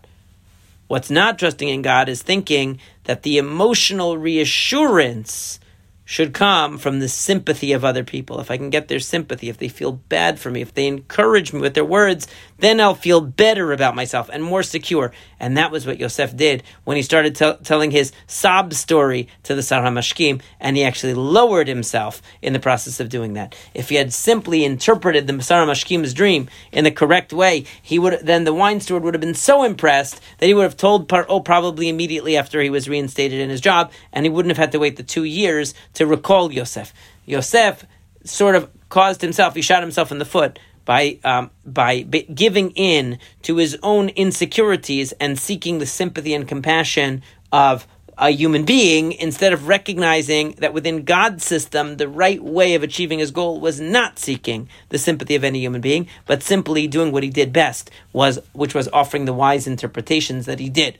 What's 0.87 1.09
not 1.09 1.39
trusting 1.39 1.69
in 1.69 1.81
God 1.81 2.09
is 2.09 2.21
thinking 2.21 2.77
that 3.05 3.23
the 3.23 3.37
emotional 3.37 4.17
reassurance 4.17 5.61
should 6.09 6.33
come 6.33 6.77
from 6.77 6.99
the 6.99 7.09
sympathy 7.09 7.73
of 7.73 7.83
other 7.83 8.05
people. 8.05 8.39
If 8.39 8.49
I 8.49 8.55
can 8.55 8.69
get 8.69 8.87
their 8.87 9.01
sympathy, 9.01 9.49
if 9.49 9.57
they 9.57 9.67
feel 9.67 9.91
bad 9.91 10.39
for 10.39 10.49
me, 10.49 10.61
if 10.61 10.73
they 10.73 10.87
encourage 10.87 11.51
me 11.51 11.59
with 11.59 11.73
their 11.73 11.83
words, 11.83 12.27
then 12.59 12.79
I'll 12.79 12.95
feel 12.95 13.21
better 13.21 13.71
about 13.71 13.95
myself 13.95 14.29
and 14.31 14.43
more 14.43 14.63
secure. 14.63 15.11
And 15.39 15.57
that 15.57 15.71
was 15.71 15.85
what 15.85 15.99
Yosef 15.99 16.35
did 16.35 16.63
when 16.83 16.97
he 16.97 17.03
started 17.03 17.35
t- 17.35 17.53
telling 17.63 17.91
his 17.91 18.11
sob 18.25 18.73
story 18.73 19.27
to 19.43 19.55
the 19.55 19.61
Sar 19.61 19.83
HaMashkim, 19.83 20.41
and 20.59 20.75
he 20.75 20.83
actually 20.83 21.13
lowered 21.13 21.67
himself 21.67 22.21
in 22.41 22.53
the 22.53 22.59
process 22.59 22.99
of 22.99 23.09
doing 23.09 23.33
that. 23.33 23.55
If 23.73 23.89
he 23.89 23.95
had 23.95 24.13
simply 24.13 24.65
interpreted 24.65 25.27
the 25.27 25.41
Sar 25.41 25.65
HaMashkim's 25.65 26.13
dream 26.13 26.49
in 26.71 26.83
the 26.83 26.91
correct 26.91 27.31
way, 27.31 27.65
he 27.81 27.99
would 27.99 28.19
then 28.23 28.43
the 28.43 28.53
wine 28.53 28.79
steward 28.79 29.03
would 29.03 29.13
have 29.13 29.21
been 29.21 29.35
so 29.35 29.63
impressed 29.63 30.21
that 30.39 30.47
he 30.47 30.53
would 30.53 30.63
have 30.63 30.77
told 30.77 31.07
Paro 31.07 31.25
oh, 31.29 31.39
probably 31.39 31.89
immediately 31.89 32.37
after 32.37 32.61
he 32.61 32.69
was 32.69 32.89
reinstated 32.89 33.39
in 33.39 33.49
his 33.49 33.61
job, 33.61 33.91
and 34.11 34.25
he 34.25 34.29
wouldn't 34.29 34.51
have 34.51 34.57
had 34.57 34.71
to 34.71 34.79
wait 34.79 34.95
the 34.95 35.03
two 35.03 35.23
years 35.23 35.73
to 35.93 36.07
recall 36.07 36.51
Yosef. 36.51 36.93
Yosef 37.25 37.85
sort 38.23 38.55
of 38.55 38.69
caused 38.89 39.21
himself, 39.21 39.53
he 39.53 39.61
shot 39.61 39.83
himself 39.83 40.11
in 40.11 40.17
the 40.17 40.25
foot 40.25 40.59
by, 40.87 41.19
um, 41.25 41.51
by 41.65 41.99
giving 41.99 42.71
in 42.71 43.19
to 43.41 43.57
his 43.57 43.77
own 43.83 44.07
insecurities 44.09 45.11
and 45.19 45.37
seeking 45.37 45.79
the 45.79 45.85
sympathy 45.85 46.33
and 46.33 46.47
compassion 46.47 47.21
of 47.51 47.85
a 48.17 48.29
human 48.29 48.63
being 48.63 49.11
instead 49.11 49.51
of 49.51 49.67
recognizing 49.67 50.53
that 50.53 50.73
within 50.73 51.03
God's 51.03 51.43
system, 51.43 51.97
the 51.97 52.07
right 52.07 52.41
way 52.41 52.73
of 52.73 52.83
achieving 52.83 53.19
his 53.19 53.31
goal 53.31 53.59
was 53.59 53.81
not 53.81 54.17
seeking 54.17 54.69
the 54.87 54.97
sympathy 54.97 55.35
of 55.35 55.43
any 55.43 55.59
human 55.59 55.81
being, 55.81 56.07
but 56.25 56.41
simply 56.41 56.87
doing 56.87 57.11
what 57.11 57.21
he 57.21 57.29
did 57.29 57.51
best 57.51 57.91
was, 58.13 58.39
which 58.53 58.73
was 58.73 58.87
offering 58.93 59.25
the 59.25 59.33
wise 59.33 59.67
interpretations 59.67 60.45
that 60.45 60.59
he 60.59 60.69
did. 60.69 60.97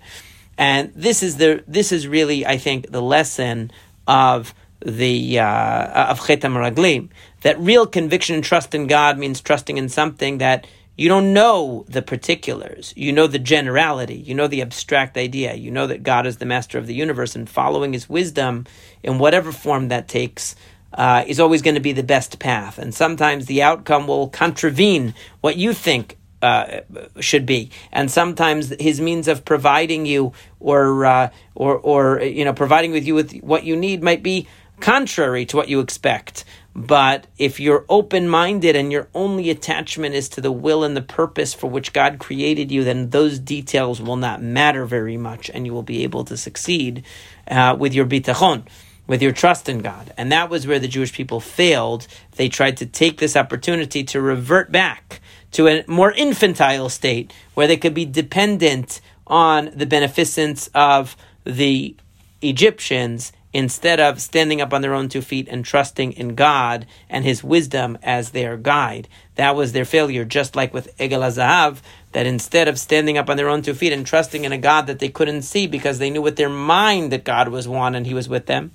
And 0.58 0.92
this 0.94 1.24
is 1.24 1.38
the, 1.38 1.64
this 1.66 1.94
is 1.94 2.10
really, 2.10 2.46
I 2.46 2.58
think, 2.58 2.92
the 2.92 3.02
lesson 3.02 3.72
of 4.06 4.54
the 4.86 5.40
uh, 5.40 6.10
of 6.12 6.26
Chet 6.26 6.42
Raglim. 6.42 7.10
That 7.42 7.60
real 7.60 7.86
conviction 7.86 8.36
and 8.36 8.44
trust 8.44 8.74
in 8.74 8.88
God 8.88 9.18
means 9.18 9.42
trusting 9.42 9.78
in 9.78 9.90
something 9.90 10.40
that 10.40 10.68
you 10.98 11.10
don't 11.10 11.32
know 11.32 11.86
the 11.88 12.02
particulars. 12.02 12.92
You 12.98 13.14
know 13.14 13.28
the 13.28 13.38
generality. 13.38 14.16
You 14.16 14.34
know 14.34 14.48
the 14.48 14.64
abstract 14.64 15.16
idea. 15.16 15.54
You 15.54 15.70
know 15.70 15.86
that 15.86 16.02
God 16.02 16.26
is 16.26 16.38
the 16.38 16.46
master 16.46 16.80
of 16.80 16.88
the 16.88 16.96
universe, 16.96 17.36
and 17.36 17.48
following 17.48 17.94
His 17.94 18.10
wisdom 18.10 18.66
in 19.04 19.20
whatever 19.20 19.52
form 19.52 19.90
that 19.90 20.08
takes. 20.08 20.56
Uh, 20.94 21.24
is 21.28 21.40
always 21.40 21.62
going 21.62 21.76
to 21.76 21.82
be 21.82 21.92
the 21.92 22.02
best 22.02 22.40
path, 22.40 22.80
and 22.80 22.96
sometimes 22.96 23.46
the 23.46 23.62
outcome 23.62 24.08
will 24.08 24.30
contravene 24.30 25.14
what 25.42 25.58
you 25.58 25.74
think 25.74 26.18
uh, 26.42 26.80
should 27.20 27.46
be, 27.46 27.70
and 27.92 28.10
sometimes 28.10 28.74
his 28.80 29.02
means 29.02 29.28
of 29.28 29.44
providing 29.44 30.06
you 30.06 30.32
or 30.60 31.06
uh, 31.06 31.30
or 31.56 31.78
or 31.78 32.22
you 32.22 32.46
know 32.46 32.54
providing 32.54 32.92
with 32.92 33.06
you 33.06 33.16
with 33.16 33.38
what 33.40 33.64
you 33.64 33.76
need 33.76 34.02
might 34.02 34.24
be 34.24 34.48
contrary 34.80 35.46
to 35.46 35.58
what 35.58 35.68
you 35.68 35.80
expect. 35.80 36.46
But 36.78 37.26
if 37.40 37.60
you're 37.60 37.86
open 37.90 38.30
minded 38.30 38.76
and 38.76 38.92
your 38.92 39.08
only 39.16 39.50
attachment 39.50 40.14
is 40.14 40.30
to 40.30 40.42
the 40.42 40.52
will 40.52 40.84
and 40.84 40.96
the 40.96 41.02
purpose 41.02 41.52
for 41.52 41.66
which 41.66 41.92
God 41.92 42.20
created 42.20 42.72
you, 42.72 42.84
then 42.84 43.10
those 43.10 43.40
details 43.40 44.00
will 44.00 44.16
not 44.16 44.44
matter 44.44 44.86
very 44.86 45.18
much 45.18 45.50
and 45.52 45.66
you 45.66 45.74
will 45.74 45.82
be 45.82 46.04
able 46.04 46.24
to 46.26 46.38
succeed 46.38 47.04
uh, 47.50 47.76
with 47.80 47.96
your 47.96 48.06
bitachon, 48.06 48.68
with 49.08 49.24
your 49.24 49.32
trust 49.32 49.68
in 49.68 49.80
God. 49.80 50.14
And 50.18 50.32
that 50.32 50.52
was 50.52 50.68
where 50.68 50.78
the 50.78 50.88
Jewish 50.88 51.12
people 51.14 51.40
failed. 51.40 52.06
They 52.36 52.48
tried 52.48 52.78
to 52.78 52.86
take 52.86 53.18
this 53.18 53.36
opportunity 53.36 54.04
to 54.04 54.22
revert 54.22 54.72
back 54.72 55.20
to 55.54 55.68
a 55.68 55.84
more 55.88 56.12
infantile 56.12 56.90
state 56.90 57.34
where 57.56 57.66
they 57.66 57.78
could 57.78 57.96
be 57.96 58.06
dependent 58.06 59.02
on 59.26 59.72
the 59.74 59.88
beneficence 59.88 60.70
of 60.76 61.18
the 61.44 61.96
Egyptians 62.44 63.32
instead 63.54 64.00
of 64.00 64.22
standing 64.22 64.62
up 64.62 64.74
on 64.74 64.82
their 64.82 64.94
own 64.94 65.10
two 65.10 65.22
feet 65.22 65.48
and 65.50 65.64
trusting 65.64 66.12
in 66.14 66.36
God 66.36 66.86
and 67.10 67.24
His 67.24 67.44
wisdom 67.44 67.98
as 68.04 68.32
their 68.32 68.58
guide. 68.58 69.08
That 69.36 69.56
was 69.56 69.72
their 69.72 69.86
failure, 69.86 70.26
just 70.26 70.56
like 70.56 70.74
with 70.74 70.96
Egel 70.98 71.82
that 72.12 72.26
instead 72.26 72.68
of 72.68 72.80
standing 72.80 73.18
up 73.18 73.30
on 73.30 73.38
their 73.38 73.50
own 73.50 73.62
two 73.62 73.74
feet 73.74 73.94
and 73.94 74.06
trusting 74.06 74.46
in 74.46 74.52
a 74.52 74.58
God 74.58 74.88
that 74.88 75.00
they 75.00 75.10
couldn't 75.10 75.44
see 75.44 75.68
because 75.68 76.00
they 76.00 76.10
knew 76.10 76.22
with 76.22 76.36
their 76.36 76.50
mind 76.50 77.12
that 77.12 77.24
God 77.24 77.50
was 77.50 77.68
one 77.68 77.96
and 77.96 78.06
He 78.06 78.14
was 78.14 78.30
with 78.30 78.46
them, 78.48 78.72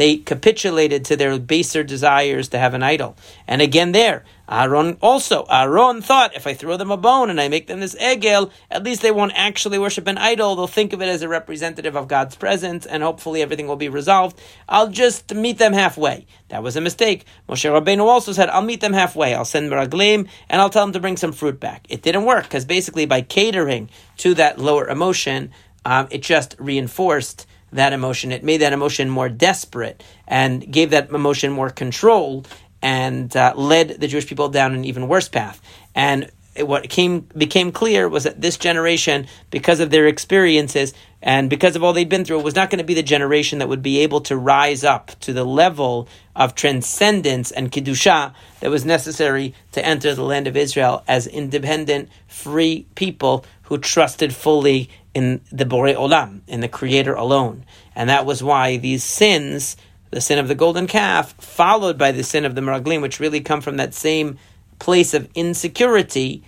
they 0.00 0.16
capitulated 0.16 1.04
to 1.04 1.14
their 1.14 1.38
baser 1.38 1.84
desires 1.84 2.48
to 2.48 2.58
have 2.58 2.72
an 2.72 2.82
idol. 2.82 3.18
And 3.46 3.60
again, 3.60 3.92
there, 3.92 4.24
Aaron 4.48 4.96
also, 5.02 5.44
Aaron 5.50 6.00
thought 6.00 6.34
if 6.34 6.46
I 6.46 6.54
throw 6.54 6.78
them 6.78 6.90
a 6.90 6.96
bone 6.96 7.28
and 7.28 7.38
I 7.38 7.48
make 7.48 7.66
them 7.66 7.80
this 7.80 7.94
egel, 7.96 8.50
at 8.70 8.82
least 8.82 9.02
they 9.02 9.10
won't 9.10 9.34
actually 9.36 9.78
worship 9.78 10.06
an 10.06 10.16
idol. 10.16 10.56
They'll 10.56 10.66
think 10.66 10.94
of 10.94 11.02
it 11.02 11.08
as 11.10 11.20
a 11.20 11.28
representative 11.28 11.96
of 11.96 12.08
God's 12.08 12.34
presence, 12.34 12.86
and 12.86 13.02
hopefully 13.02 13.42
everything 13.42 13.68
will 13.68 13.76
be 13.76 13.90
resolved. 13.90 14.40
I'll 14.70 14.88
just 14.88 15.34
meet 15.34 15.58
them 15.58 15.74
halfway. 15.74 16.26
That 16.48 16.62
was 16.62 16.76
a 16.76 16.80
mistake. 16.80 17.26
Moshe 17.46 17.70
Rabbeinu 17.70 18.06
also 18.06 18.32
said, 18.32 18.48
I'll 18.48 18.62
meet 18.62 18.80
them 18.80 18.94
halfway. 18.94 19.34
I'll 19.34 19.44
send 19.44 19.70
meraglim 19.70 20.28
and 20.48 20.62
I'll 20.62 20.70
tell 20.70 20.86
them 20.86 20.94
to 20.94 21.00
bring 21.00 21.18
some 21.18 21.32
fruit 21.32 21.60
back. 21.60 21.84
It 21.90 22.00
didn't 22.00 22.24
work 22.24 22.44
because 22.44 22.64
basically 22.64 23.04
by 23.04 23.20
catering 23.20 23.90
to 24.16 24.32
that 24.32 24.58
lower 24.58 24.88
emotion, 24.88 25.52
um, 25.84 26.08
it 26.10 26.22
just 26.22 26.56
reinforced 26.58 27.46
that 27.72 27.92
emotion. 27.92 28.32
It 28.32 28.44
made 28.44 28.58
that 28.58 28.72
emotion 28.72 29.08
more 29.08 29.28
desperate 29.28 30.02
and 30.26 30.70
gave 30.70 30.90
that 30.90 31.10
emotion 31.10 31.52
more 31.52 31.70
control 31.70 32.44
and 32.82 33.34
uh, 33.36 33.52
led 33.56 34.00
the 34.00 34.08
Jewish 34.08 34.26
people 34.26 34.48
down 34.48 34.74
an 34.74 34.84
even 34.84 35.08
worse 35.08 35.28
path. 35.28 35.60
And 35.94 36.30
what 36.56 36.88
came 36.88 37.20
became 37.36 37.70
clear 37.72 38.08
was 38.08 38.24
that 38.24 38.40
this 38.40 38.56
generation, 38.56 39.26
because 39.50 39.80
of 39.80 39.90
their 39.90 40.06
experiences 40.06 40.92
and 41.22 41.48
because 41.48 41.76
of 41.76 41.84
all 41.84 41.92
they'd 41.92 42.08
been 42.08 42.24
through, 42.24 42.40
was 42.40 42.56
not 42.56 42.70
going 42.70 42.78
to 42.78 42.84
be 42.84 42.94
the 42.94 43.02
generation 43.02 43.58
that 43.58 43.68
would 43.68 43.82
be 43.82 44.00
able 44.00 44.20
to 44.22 44.36
rise 44.36 44.82
up 44.82 45.18
to 45.20 45.32
the 45.32 45.44
level 45.44 46.08
of 46.34 46.54
transcendence 46.54 47.50
and 47.50 47.70
kedusha 47.70 48.34
that 48.60 48.70
was 48.70 48.84
necessary 48.84 49.54
to 49.72 49.84
enter 49.84 50.14
the 50.14 50.24
land 50.24 50.46
of 50.46 50.56
Israel 50.56 51.04
as 51.06 51.26
independent, 51.26 52.08
free 52.26 52.86
people 52.94 53.44
who 53.64 53.78
trusted 53.78 54.34
fully 54.34 54.90
in 55.14 55.40
the 55.50 55.64
Borei 55.64 55.94
Olam, 55.94 56.40
in 56.46 56.60
the 56.60 56.68
Creator 56.68 57.14
alone. 57.14 57.64
And 57.94 58.08
that 58.08 58.26
was 58.26 58.42
why 58.42 58.76
these 58.76 59.04
sins 59.04 59.76
the 60.10 60.20
sin 60.20 60.38
of 60.38 60.48
the 60.48 60.54
golden 60.54 60.86
calf, 60.86 61.32
followed 61.34 61.96
by 61.96 62.12
the 62.12 62.24
sin 62.24 62.44
of 62.44 62.54
the 62.54 62.60
Meraglim, 62.60 63.00
which 63.00 63.20
really 63.20 63.40
come 63.40 63.60
from 63.60 63.76
that 63.76 63.94
same 63.94 64.38
place 64.78 65.14
of 65.14 65.28
insecurity. 65.34 66.42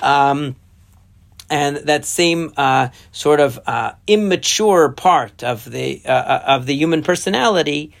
Um, 0.00 0.56
and 1.50 1.78
that 1.78 2.04
same 2.04 2.52
uh, 2.56 2.88
sort 3.10 3.40
of 3.40 3.58
uh, 3.66 3.92
immature 4.06 4.90
part 4.90 5.42
of 5.42 5.64
the 5.68 6.02
uh, 6.04 6.10
uh, 6.10 6.42
of 6.46 6.66
the 6.66 6.74
human 6.74 7.02
personality, 7.02 7.94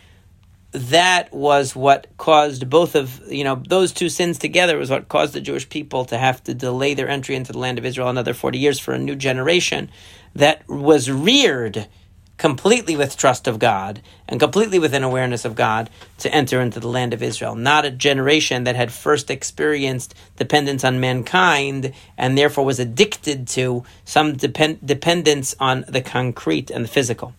that 0.72 1.32
was 1.32 1.74
what 1.74 2.06
caused 2.18 2.68
both 2.68 2.94
of 2.94 3.20
you 3.32 3.42
know 3.44 3.62
those 3.68 3.92
two 3.92 4.08
sins 4.08 4.38
together 4.38 4.76
was 4.76 4.90
what 4.90 5.08
caused 5.08 5.32
the 5.32 5.40
Jewish 5.40 5.68
people 5.68 6.04
to 6.06 6.18
have 6.18 6.42
to 6.44 6.54
delay 6.54 6.94
their 6.94 7.08
entry 7.08 7.36
into 7.36 7.52
the 7.52 7.58
land 7.58 7.78
of 7.78 7.86
Israel 7.86 8.08
another 8.08 8.34
forty 8.34 8.58
years 8.58 8.78
for 8.78 8.92
a 8.92 8.98
new 8.98 9.16
generation 9.16 9.90
that 10.34 10.68
was 10.68 11.10
reared 11.10 11.86
completely 12.36 12.96
with 12.96 13.16
trust 13.16 13.48
of 13.48 13.58
God 13.58 14.00
and 14.28 14.38
completely 14.38 14.78
with 14.78 14.94
an 14.94 15.02
awareness 15.02 15.44
of 15.44 15.56
God 15.56 15.90
to 16.18 16.32
enter 16.32 16.60
into 16.60 16.78
the 16.80 16.88
land 16.88 17.12
of 17.12 17.22
Israel. 17.22 17.56
Not 17.56 17.84
a 17.84 17.90
generation 17.90 18.64
that 18.64 18.76
had 18.76 18.92
first 18.92 19.30
experienced 19.30 20.14
dependence 20.36 20.84
on 20.84 21.00
mankind 21.00 21.92
and 22.16 22.38
therefore 22.38 22.64
was 22.64 22.78
addicted 22.78 23.48
to 23.48 23.84
some 24.04 24.36
depend- 24.36 24.86
dependence 24.86 25.54
on 25.58 25.84
the 25.88 26.00
concrete 26.00 26.70
and 26.70 26.84
the 26.84 26.88
physical. 26.88 27.34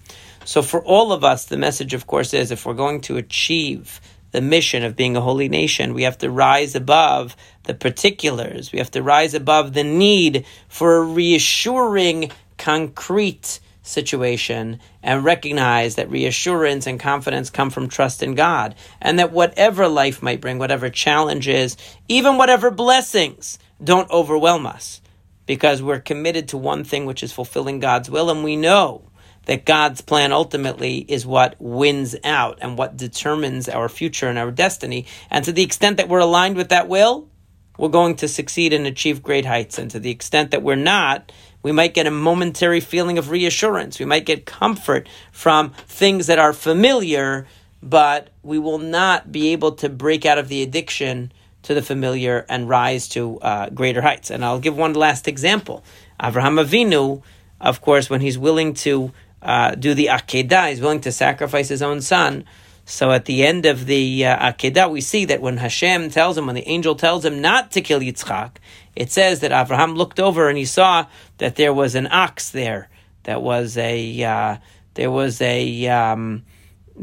So, 0.50 0.64
for 0.64 0.84
all 0.84 1.12
of 1.12 1.24
us, 1.24 1.46
the 1.46 1.58
message, 1.58 1.94
of 1.94 2.08
course, 2.08 2.34
is 2.34 2.50
if 2.50 2.66
we're 2.66 2.74
going 2.74 3.02
to 3.02 3.18
achieve 3.18 4.02
the 4.32 4.42
mission 4.42 4.84
of 4.84 4.96
being 4.96 5.16
a 5.16 5.22
holy 5.22 5.48
nation, 5.48 5.94
we 5.94 6.02
have 6.02 6.18
to 6.18 6.32
rise 6.32 6.74
above 6.74 7.36
the 7.66 7.76
particulars. 7.76 8.72
We 8.72 8.80
have 8.80 8.90
to 8.92 9.04
rise 9.04 9.36
above 9.36 9.74
the 9.74 9.84
need 9.84 10.48
for 10.68 10.96
a 10.96 11.04
reassuring, 11.04 12.32
concrete, 12.58 13.60
situation 13.84 14.80
and 15.04 15.24
recognize 15.24 15.96
that 15.96 16.10
reassurance 16.10 16.88
and 16.88 17.00
confidence 17.00 17.52
come 17.52 17.70
from 17.70 17.88
trust 17.88 18.24
in 18.24 18.34
God 18.34 18.74
and 19.02 19.20
that 19.20 19.32
whatever 19.32 19.88
life 19.88 20.24
might 20.24 20.42
bring, 20.42 20.58
whatever 20.58 20.90
challenges, 20.90 21.78
even 22.08 22.38
whatever 22.38 22.72
blessings, 22.72 23.60
don't 23.84 24.10
overwhelm 24.10 24.66
us 24.66 25.00
because 25.46 25.82
we're 25.82 26.00
committed 26.00 26.48
to 26.48 26.58
one 26.58 26.84
thing, 26.84 27.06
which 27.06 27.24
is 27.24 27.32
fulfilling 27.32 27.80
God's 27.80 28.10
will, 28.10 28.30
and 28.30 28.44
we 28.44 28.56
know 28.56 29.09
that 29.50 29.66
God's 29.66 30.02
plan 30.02 30.32
ultimately 30.32 31.00
is 31.00 31.26
what 31.26 31.56
wins 31.58 32.16
out 32.24 32.60
and 32.62 32.78
what 32.78 32.96
determines 32.96 33.68
our 33.68 33.90
future 33.90 34.28
and 34.28 34.38
our 34.38 34.52
destiny. 34.52 35.08
And 35.32 35.44
to 35.44 35.52
the 35.52 35.64
extent 35.64 35.98
that 35.98 36.08
we're 36.08 36.20
aligned 36.20 36.56
with 36.56 36.70
that 36.70 36.88
will, 36.88 37.28
we're 37.76 37.90
going 37.90 38.18
to 38.18 38.28
succeed 38.28 38.74
and 38.74 38.86
achieve 38.86 39.24
great 39.24 39.46
heights. 39.46 39.80
And 39.80 39.90
to 39.90 40.00
the 40.00 40.12
extent 40.12 40.52
that 40.52 40.62
we're 40.62 40.76
not, 40.76 41.32
we 41.64 41.72
might 41.72 41.96
get 41.96 42.06
a 42.06 42.12
momentary 42.12 42.80
feeling 42.80 43.18
of 43.18 43.32
reassurance. 43.32 43.98
We 43.98 44.06
might 44.06 44.28
get 44.28 44.46
comfort 44.46 45.10
from 45.32 45.72
things 45.88 46.28
that 46.28 46.38
are 46.38 46.54
familiar, 46.54 47.48
but 47.82 48.30
we 48.44 48.60
will 48.60 48.78
not 48.78 49.32
be 49.32 49.52
able 49.54 49.72
to 49.78 49.90
break 49.90 50.28
out 50.28 50.38
of 50.38 50.48
the 50.48 50.62
addiction 50.62 51.32
to 51.64 51.74
the 51.74 51.82
familiar 51.82 52.46
and 52.50 52.70
rise 52.70 53.08
to 53.10 53.40
uh, 53.40 53.72
greater 53.72 54.04
heights. 54.04 54.30
And 54.30 54.46
I'll 54.46 54.60
give 54.60 54.78
one 54.78 54.94
last 54.94 55.28
example. 55.28 55.84
Avraham 56.20 56.64
Avinu, 56.64 57.24
of 57.60 57.82
course, 57.82 58.12
when 58.12 58.22
he's 58.22 58.38
willing 58.38 58.76
to 58.76 59.12
uh, 59.42 59.76
do 59.76 59.94
the 59.94 60.08
Akedah, 60.08 60.70
he's 60.70 60.82
willing 60.82 61.02
to 61.02 61.12
sacrifice 61.12 61.70
his 61.70 61.82
own 61.82 62.02
son. 62.02 62.46
So 62.86 63.12
at 63.12 63.26
the 63.26 63.46
end 63.46 63.66
of 63.66 63.86
the 63.86 64.26
uh, 64.26 64.52
Akedah, 64.52 64.90
we 64.90 65.02
see 65.02 65.26
that 65.26 65.42
when 65.42 65.58
Hashem 65.58 66.10
tells 66.10 66.38
him, 66.38 66.48
when 66.48 66.56
the 66.56 66.68
angel 66.68 66.96
tells 66.96 67.24
him 67.24 67.40
not 67.40 67.72
to 67.72 67.82
kill 67.82 68.00
Yitzchak, 68.00 68.58
it 68.96 69.12
says 69.12 69.42
that 69.42 69.52
Abraham 69.52 69.96
looked 69.96 70.20
over 70.20 70.50
and 70.50 70.58
he 70.58 70.66
saw 70.66 71.06
that 71.38 71.56
there 71.56 71.74
was 71.74 71.96
an 71.96 72.08
ox 72.12 72.50
there. 72.50 72.90
That 73.24 73.42
was 73.42 73.78
a 73.78 74.24
uh, 74.24 74.58
there 74.96 75.12
was 75.12 75.40
a 75.40 75.88
um, 75.88 76.46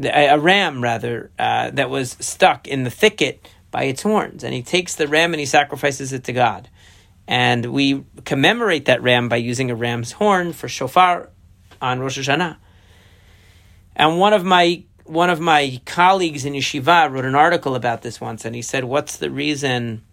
a 0.03 0.37
ram 0.37 0.83
rather 0.83 1.31
uh, 1.39 1.71
that 1.71 1.89
was 1.89 2.17
stuck 2.19 2.67
in 2.67 2.83
the 2.83 2.89
thicket 2.89 3.47
by 3.71 3.83
its 3.83 4.01
horns, 4.01 4.43
and 4.43 4.53
he 4.53 4.61
takes 4.61 4.95
the 4.95 5.07
ram 5.07 5.33
and 5.33 5.39
he 5.39 5.45
sacrifices 5.45 6.13
it 6.13 6.25
to 6.25 6.33
God. 6.33 6.69
And 7.27 7.67
we 7.67 8.03
commemorate 8.25 8.85
that 8.85 9.01
ram 9.01 9.29
by 9.29 9.37
using 9.37 9.71
a 9.71 9.75
ram's 9.75 10.13
horn 10.13 10.53
for 10.53 10.67
shofar 10.67 11.29
on 11.81 11.99
Rosh 11.99 12.19
Hashanah. 12.19 12.57
And 13.95 14.19
one 14.19 14.33
of 14.33 14.43
my 14.43 14.83
one 15.05 15.29
of 15.29 15.39
my 15.39 15.81
colleagues 15.85 16.43
in 16.43 16.53
yeshiva 16.53 17.09
wrote 17.09 17.25
an 17.25 17.35
article 17.35 17.75
about 17.75 18.01
this 18.01 18.19
once, 18.19 18.45
and 18.45 18.55
he 18.55 18.61
said, 18.61 18.83
"What's 18.83 19.17
the 19.17 19.31
reason 19.31 20.03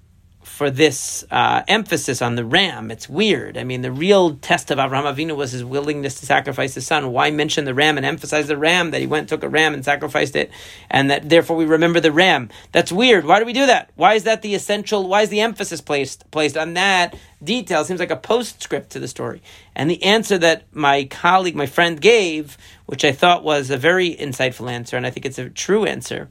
for 0.45 0.71
this 0.71 1.25
uh, 1.31 1.63
emphasis 1.67 2.23
on 2.23 2.37
the 2.37 2.45
ram. 2.45 2.91
It's 2.91 3.09
weird. 3.09 3.57
I 3.57 3.65
mean, 3.65 3.83
the 3.83 3.91
real 3.91 4.37
test 4.37 4.71
of 4.71 4.79
Avraham 4.79 5.13
Avinu 5.13 5.35
was 5.37 5.53
his 5.53 5.65
willingness 5.65 6.21
to 6.21 6.27
sacrifice 6.27 6.75
his 6.75 6.87
son. 6.87 7.11
Why 7.13 7.31
mention 7.31 7.65
the 7.65 7.75
ram 7.75 7.97
and 7.97 8.07
emphasize 8.07 8.47
the 8.47 8.57
ram 8.57 8.91
that 8.91 9.01
he 9.01 9.07
went 9.07 9.29
took 9.29 9.43
a 9.43 9.49
ram 9.49 9.75
and 9.75 9.85
sacrificed 9.85 10.37
it, 10.37 10.51
and 10.91 11.11
that 11.11 11.29
therefore 11.29 11.57
we 11.57 11.65
remember 11.65 11.99
the 11.99 12.13
ram? 12.13 12.51
That's 12.73 12.93
weird. 12.93 13.25
Why 13.25 13.41
do 13.41 13.47
we 13.47 13.53
do 13.53 13.67
that? 13.67 13.91
Why 13.97 14.15
is 14.15 14.25
that 14.25 14.43
the 14.43 14.55
essential? 14.55 15.09
Why 15.09 15.23
is 15.23 15.31
the 15.31 15.41
emphasis 15.41 15.81
placed 15.81 16.31
placed 16.31 16.57
on 16.57 16.75
that 16.75 17.17
detail? 17.43 17.81
It 17.81 17.87
seems 17.87 18.01
like 18.01 18.11
a 18.11 18.17
postscript 18.17 18.91
to 18.91 19.01
the 19.01 19.09
story. 19.09 19.43
And 19.75 19.91
the 19.91 20.03
answer 20.03 20.39
that 20.39 20.65
my 20.73 21.05
colleague, 21.05 21.57
my 21.57 21.67
friend, 21.67 22.01
gave, 22.01 22.59
which 22.87 23.05
I 23.05 23.13
thought 23.13 23.45
was 23.45 23.71
a 23.71 23.77
very 23.77 24.15
insightful 24.15 24.71
answer, 24.71 24.97
and 24.97 25.07
I 25.07 25.11
think 25.11 25.27
it's 25.27 25.39
a 25.39 25.49
true 25.49 25.85
answer, 25.85 26.29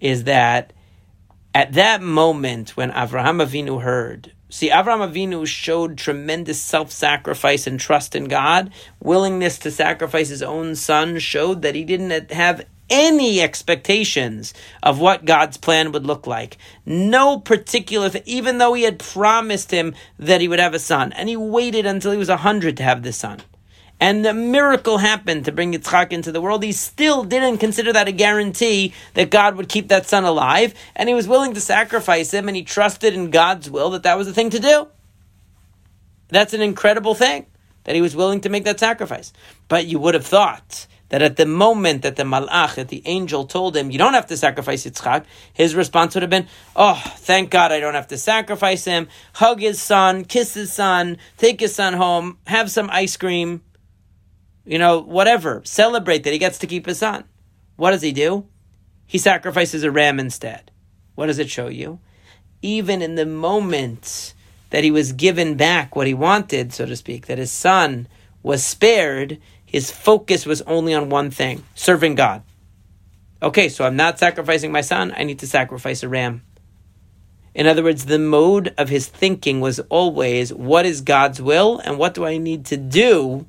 is 0.00 0.24
that 0.24 0.72
at 1.54 1.72
that 1.72 2.02
moment 2.02 2.76
when 2.76 2.92
Avraham 2.92 3.44
Avinu 3.44 3.82
heard, 3.82 4.32
see, 4.48 4.70
Avraham 4.70 5.10
Avinu 5.10 5.46
showed 5.46 5.98
tremendous 5.98 6.60
self 6.60 6.90
sacrifice 6.92 7.66
and 7.66 7.80
trust 7.80 8.14
in 8.14 8.24
God. 8.24 8.70
Willingness 9.02 9.58
to 9.60 9.70
sacrifice 9.70 10.28
his 10.28 10.42
own 10.42 10.76
son 10.76 11.18
showed 11.18 11.62
that 11.62 11.74
he 11.74 11.84
didn't 11.84 12.30
have 12.30 12.64
any 12.88 13.40
expectations 13.40 14.52
of 14.82 14.98
what 14.98 15.24
God's 15.24 15.56
plan 15.56 15.92
would 15.92 16.06
look 16.06 16.26
like. 16.26 16.58
No 16.84 17.38
particular, 17.38 18.10
even 18.26 18.58
though 18.58 18.74
he 18.74 18.82
had 18.82 18.98
promised 18.98 19.70
him 19.70 19.94
that 20.18 20.40
he 20.40 20.48
would 20.48 20.58
have 20.58 20.74
a 20.74 20.80
son, 20.80 21.12
and 21.12 21.28
he 21.28 21.36
waited 21.36 21.86
until 21.86 22.12
he 22.12 22.18
was 22.18 22.28
100 22.28 22.76
to 22.76 22.82
have 22.82 23.02
the 23.02 23.12
son 23.12 23.40
and 24.00 24.24
the 24.24 24.32
miracle 24.32 24.98
happened 24.98 25.44
to 25.44 25.52
bring 25.52 25.72
Yitzchak 25.72 26.10
into 26.10 26.32
the 26.32 26.40
world, 26.40 26.62
he 26.62 26.72
still 26.72 27.22
didn't 27.22 27.58
consider 27.58 27.92
that 27.92 28.08
a 28.08 28.12
guarantee 28.12 28.94
that 29.14 29.30
God 29.30 29.56
would 29.56 29.68
keep 29.68 29.88
that 29.88 30.06
son 30.06 30.24
alive, 30.24 30.74
and 30.96 31.08
he 31.08 31.14
was 31.14 31.28
willing 31.28 31.54
to 31.54 31.60
sacrifice 31.60 32.32
him, 32.32 32.48
and 32.48 32.56
he 32.56 32.62
trusted 32.62 33.14
in 33.14 33.30
God's 33.30 33.70
will 33.70 33.90
that 33.90 34.02
that 34.04 34.16
was 34.16 34.26
the 34.26 34.32
thing 34.32 34.50
to 34.50 34.58
do. 34.58 34.88
That's 36.28 36.54
an 36.54 36.62
incredible 36.62 37.14
thing 37.14 37.46
that 37.84 37.94
he 37.94 38.00
was 38.00 38.16
willing 38.16 38.40
to 38.42 38.48
make 38.48 38.64
that 38.64 38.80
sacrifice. 38.80 39.32
But 39.68 39.86
you 39.86 39.98
would 39.98 40.14
have 40.14 40.26
thought 40.26 40.86
that 41.10 41.22
at 41.22 41.36
the 41.36 41.46
moment 41.46 42.02
that 42.02 42.16
the 42.16 42.22
malach, 42.22 42.76
that 42.76 42.88
the 42.88 43.02
angel 43.04 43.44
told 43.44 43.76
him, 43.76 43.90
you 43.90 43.98
don't 43.98 44.14
have 44.14 44.26
to 44.26 44.36
sacrifice 44.36 44.86
Yitzchak, 44.86 45.24
his 45.52 45.74
response 45.74 46.14
would 46.14 46.22
have 46.22 46.30
been, 46.30 46.46
oh, 46.76 47.02
thank 47.16 47.50
God 47.50 47.72
I 47.72 47.80
don't 47.80 47.94
have 47.94 48.08
to 48.08 48.18
sacrifice 48.18 48.84
him, 48.84 49.08
hug 49.34 49.60
his 49.60 49.82
son, 49.82 50.24
kiss 50.24 50.54
his 50.54 50.72
son, 50.72 51.18
take 51.36 51.60
his 51.60 51.74
son 51.74 51.94
home, 51.94 52.38
have 52.46 52.70
some 52.70 52.88
ice 52.92 53.16
cream, 53.16 53.62
you 54.64 54.78
know, 54.78 55.00
whatever, 55.00 55.62
celebrate 55.64 56.24
that 56.24 56.32
he 56.32 56.38
gets 56.38 56.58
to 56.58 56.66
keep 56.66 56.86
his 56.86 56.98
son. 56.98 57.24
What 57.76 57.92
does 57.92 58.02
he 58.02 58.12
do? 58.12 58.46
He 59.06 59.18
sacrifices 59.18 59.82
a 59.82 59.90
ram 59.90 60.20
instead. 60.20 60.70
What 61.14 61.26
does 61.26 61.38
it 61.38 61.50
show 61.50 61.68
you? 61.68 62.00
Even 62.62 63.02
in 63.02 63.14
the 63.14 63.26
moment 63.26 64.34
that 64.70 64.84
he 64.84 64.90
was 64.90 65.12
given 65.12 65.56
back 65.56 65.96
what 65.96 66.06
he 66.06 66.14
wanted, 66.14 66.72
so 66.72 66.86
to 66.86 66.96
speak, 66.96 67.26
that 67.26 67.38
his 67.38 67.50
son 67.50 68.06
was 68.42 68.64
spared, 68.64 69.38
his 69.64 69.90
focus 69.90 70.46
was 70.46 70.62
only 70.62 70.94
on 70.94 71.10
one 71.10 71.30
thing 71.30 71.64
serving 71.74 72.14
God. 72.14 72.42
Okay, 73.42 73.68
so 73.68 73.84
I'm 73.84 73.96
not 73.96 74.18
sacrificing 74.18 74.70
my 74.70 74.80
son, 74.80 75.12
I 75.16 75.24
need 75.24 75.38
to 75.40 75.46
sacrifice 75.46 76.02
a 76.02 76.08
ram. 76.08 76.42
In 77.54 77.66
other 77.66 77.82
words, 77.82 78.04
the 78.04 78.18
mode 78.18 78.74
of 78.78 78.88
his 78.88 79.08
thinking 79.08 79.60
was 79.60 79.80
always 79.88 80.52
what 80.52 80.86
is 80.86 81.00
God's 81.00 81.42
will 81.42 81.78
and 81.78 81.98
what 81.98 82.14
do 82.14 82.24
I 82.24 82.38
need 82.38 82.64
to 82.66 82.76
do 82.76 83.46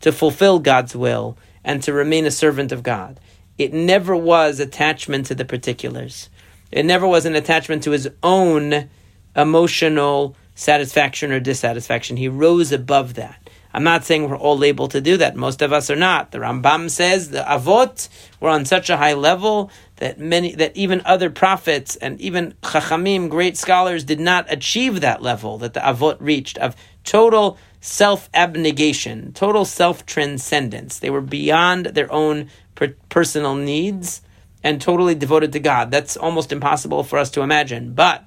to 0.00 0.12
fulfill 0.12 0.58
God's 0.58 0.94
will 0.94 1.36
and 1.64 1.82
to 1.82 1.92
remain 1.92 2.26
a 2.26 2.30
servant 2.30 2.72
of 2.72 2.82
God. 2.82 3.18
It 3.58 3.72
never 3.72 4.14
was 4.14 4.60
attachment 4.60 5.26
to 5.26 5.34
the 5.34 5.44
particulars. 5.44 6.28
It 6.70 6.84
never 6.84 7.06
was 7.06 7.26
an 7.26 7.34
attachment 7.34 7.82
to 7.84 7.92
his 7.92 8.08
own 8.22 8.88
emotional 9.34 10.36
satisfaction 10.54 11.32
or 11.32 11.40
dissatisfaction. 11.40 12.16
He 12.16 12.28
rose 12.28 12.72
above 12.72 13.14
that. 13.14 13.48
I'm 13.72 13.84
not 13.84 14.04
saying 14.04 14.28
we're 14.28 14.38
all 14.38 14.64
able 14.64 14.88
to 14.88 15.02
do 15.02 15.18
that. 15.18 15.36
Most 15.36 15.60
of 15.60 15.70
us 15.70 15.90
are 15.90 15.96
not. 15.96 16.30
The 16.30 16.38
Rambam 16.38 16.88
says 16.88 17.28
the 17.28 17.42
Avot 17.42 18.08
were 18.40 18.48
on 18.48 18.64
such 18.64 18.88
a 18.88 18.96
high 18.96 19.12
level 19.12 19.70
that 19.96 20.18
many, 20.18 20.54
that 20.54 20.74
even 20.74 21.02
other 21.04 21.28
prophets 21.28 21.94
and 21.96 22.18
even 22.18 22.54
Chachamim, 22.62 23.28
great 23.28 23.58
scholars, 23.58 24.02
did 24.04 24.18
not 24.18 24.50
achieve 24.50 25.02
that 25.02 25.20
level 25.20 25.58
that 25.58 25.74
the 25.74 25.80
Avot 25.80 26.16
reached 26.20 26.56
of 26.56 26.74
total 27.04 27.58
self 27.86 28.28
abnegation, 28.34 29.32
total 29.32 29.64
self 29.64 30.04
transcendence. 30.04 30.98
They 30.98 31.10
were 31.10 31.20
beyond 31.20 31.86
their 31.86 32.12
own 32.12 32.50
per- 32.74 32.96
personal 33.08 33.54
needs 33.54 34.22
and 34.64 34.80
totally 34.80 35.14
devoted 35.14 35.52
to 35.52 35.60
God. 35.60 35.90
That's 35.90 36.16
almost 36.16 36.50
impossible 36.50 37.04
for 37.04 37.18
us 37.18 37.30
to 37.30 37.42
imagine, 37.42 37.94
but 37.94 38.24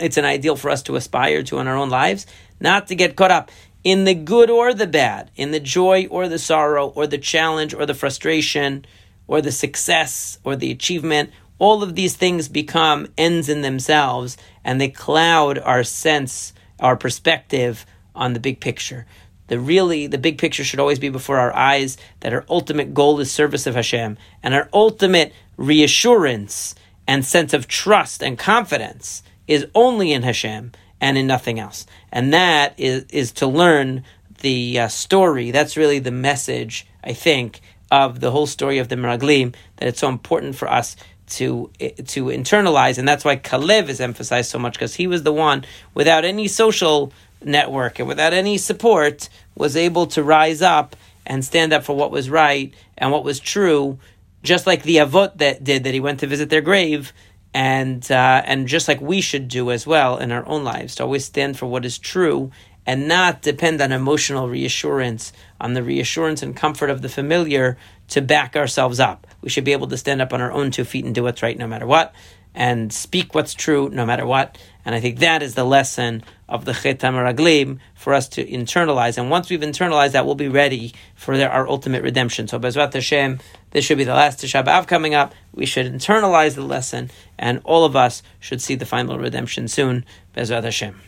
it's 0.00 0.16
an 0.16 0.24
ideal 0.24 0.56
for 0.56 0.70
us 0.70 0.82
to 0.84 0.96
aspire 0.96 1.42
to 1.44 1.58
in 1.58 1.68
our 1.68 1.76
own 1.76 1.90
lives, 1.90 2.26
not 2.60 2.88
to 2.88 2.96
get 2.96 3.16
caught 3.16 3.30
up 3.30 3.50
in 3.84 4.04
the 4.04 4.14
good 4.14 4.50
or 4.50 4.74
the 4.74 4.86
bad, 4.86 5.30
in 5.36 5.52
the 5.52 5.60
joy 5.60 6.06
or 6.10 6.28
the 6.28 6.38
sorrow, 6.38 6.88
or 6.88 7.06
the 7.06 7.18
challenge 7.18 7.72
or 7.72 7.86
the 7.86 7.94
frustration, 7.94 8.84
or 9.28 9.40
the 9.40 9.52
success 9.52 10.38
or 10.42 10.56
the 10.56 10.72
achievement, 10.72 11.30
all 11.58 11.82
of 11.82 11.94
these 11.94 12.16
things 12.16 12.48
become 12.48 13.06
ends 13.16 13.48
in 13.48 13.62
themselves 13.62 14.36
and 14.64 14.80
they 14.80 14.88
cloud 14.88 15.58
our 15.58 15.84
sense, 15.84 16.52
our 16.80 16.96
perspective 16.96 17.86
on 18.16 18.32
the 18.32 18.40
big 18.40 18.60
picture. 18.60 19.06
The 19.48 19.60
really, 19.60 20.06
the 20.06 20.18
big 20.18 20.38
picture 20.38 20.64
should 20.64 20.80
always 20.80 20.98
be 20.98 21.08
before 21.08 21.38
our 21.38 21.54
eyes 21.54 21.96
that 22.20 22.32
our 22.32 22.44
ultimate 22.48 22.94
goal 22.94 23.20
is 23.20 23.30
service 23.30 23.66
of 23.66 23.76
Hashem 23.76 24.18
and 24.42 24.54
our 24.54 24.68
ultimate 24.72 25.32
reassurance 25.56 26.74
and 27.06 27.24
sense 27.24 27.54
of 27.54 27.68
trust 27.68 28.22
and 28.22 28.38
confidence 28.38 29.22
is 29.46 29.66
only 29.74 30.12
in 30.12 30.24
Hashem 30.24 30.72
and 31.00 31.16
in 31.16 31.26
nothing 31.26 31.60
else. 31.60 31.86
And 32.10 32.32
that 32.32 32.74
is, 32.76 33.04
is 33.10 33.32
to 33.32 33.46
learn 33.46 34.02
the 34.40 34.80
uh, 34.80 34.88
story. 34.88 35.50
That's 35.50 35.76
really 35.76 36.00
the 36.00 36.10
message, 36.10 36.86
I 37.04 37.12
think, 37.12 37.60
of 37.90 38.20
the 38.20 38.32
whole 38.32 38.46
story 38.46 38.78
of 38.78 38.88
the 38.88 38.96
Meraglim, 38.96 39.54
that 39.76 39.88
it's 39.88 40.00
so 40.00 40.08
important 40.08 40.56
for 40.56 40.68
us 40.68 40.96
to 41.28 41.70
to 41.78 42.26
internalize, 42.26 42.98
and 42.98 43.08
that's 43.08 43.24
why 43.24 43.36
Kalev 43.36 43.88
is 43.88 44.00
emphasized 44.00 44.50
so 44.50 44.58
much 44.58 44.74
because 44.74 44.94
he 44.94 45.06
was 45.06 45.24
the 45.24 45.32
one 45.32 45.64
without 45.92 46.24
any 46.24 46.46
social 46.46 47.12
network 47.42 47.98
and 47.98 48.08
without 48.08 48.32
any 48.32 48.58
support 48.58 49.28
was 49.54 49.76
able 49.76 50.06
to 50.08 50.22
rise 50.22 50.62
up 50.62 50.96
and 51.26 51.44
stand 51.44 51.72
up 51.72 51.84
for 51.84 51.96
what 51.96 52.10
was 52.10 52.30
right 52.30 52.72
and 52.96 53.10
what 53.10 53.24
was 53.24 53.40
true, 53.40 53.98
just 54.42 54.66
like 54.66 54.82
the 54.82 54.96
Avot 54.96 55.38
that 55.38 55.64
did 55.64 55.84
that 55.84 55.94
he 55.94 56.00
went 56.00 56.20
to 56.20 56.26
visit 56.26 56.50
their 56.50 56.60
grave. 56.60 57.12
And 57.54 58.10
uh, 58.10 58.42
and 58.44 58.68
just 58.68 58.86
like 58.86 59.00
we 59.00 59.22
should 59.22 59.48
do 59.48 59.70
as 59.70 59.86
well 59.86 60.18
in 60.18 60.30
our 60.30 60.46
own 60.46 60.62
lives, 60.62 60.96
to 60.96 61.04
always 61.04 61.24
stand 61.24 61.58
for 61.58 61.64
what 61.64 61.86
is 61.86 61.98
true 61.98 62.50
and 62.86 63.08
not 63.08 63.40
depend 63.40 63.80
on 63.80 63.92
emotional 63.92 64.48
reassurance, 64.48 65.32
on 65.60 65.72
the 65.72 65.82
reassurance 65.82 66.42
and 66.42 66.54
comfort 66.54 66.90
of 66.90 67.00
the 67.02 67.08
familiar 67.08 67.76
to 68.08 68.20
back 68.20 68.56
ourselves 68.56 69.00
up. 69.00 69.26
We 69.40 69.48
should 69.48 69.64
be 69.64 69.72
able 69.72 69.88
to 69.88 69.96
stand 69.96 70.22
up 70.22 70.32
on 70.32 70.40
our 70.40 70.52
own 70.52 70.70
two 70.70 70.84
feet 70.84 71.04
and 71.04 71.14
do 71.14 71.24
what's 71.24 71.42
right 71.42 71.58
no 71.58 71.66
matter 71.66 71.86
what, 71.86 72.14
and 72.54 72.92
speak 72.92 73.34
what's 73.34 73.54
true 73.54 73.88
no 73.88 74.06
matter 74.06 74.26
what. 74.26 74.58
And 74.84 74.94
I 74.94 75.00
think 75.00 75.18
that 75.18 75.42
is 75.42 75.54
the 75.54 75.64
lesson 75.64 76.22
of 76.48 76.64
the 76.64 76.72
Chet 76.72 77.00
HaMeraglim 77.00 77.78
for 77.94 78.14
us 78.14 78.28
to 78.28 78.44
internalize. 78.44 79.18
And 79.18 79.30
once 79.30 79.50
we've 79.50 79.60
internalized 79.60 80.12
that, 80.12 80.26
we'll 80.26 80.34
be 80.36 80.48
ready 80.48 80.94
for 81.14 81.36
their, 81.36 81.50
our 81.50 81.68
ultimate 81.68 82.02
redemption. 82.02 82.46
So 82.46 82.58
Bezrat 82.58 82.92
Hashem, 82.92 83.40
this 83.72 83.84
should 83.84 83.98
be 83.98 84.04
the 84.04 84.14
last 84.14 84.40
Tisha 84.40 84.64
B'Av 84.64 84.86
coming 84.86 85.14
up. 85.14 85.34
We 85.52 85.66
should 85.66 85.92
internalize 85.92 86.54
the 86.54 86.62
lesson, 86.62 87.10
and 87.38 87.60
all 87.64 87.84
of 87.84 87.96
us 87.96 88.22
should 88.38 88.62
see 88.62 88.76
the 88.76 88.86
final 88.86 89.18
redemption 89.18 89.68
soon. 89.68 90.04
Bezrat 90.36 90.64
Hashem. 90.64 91.00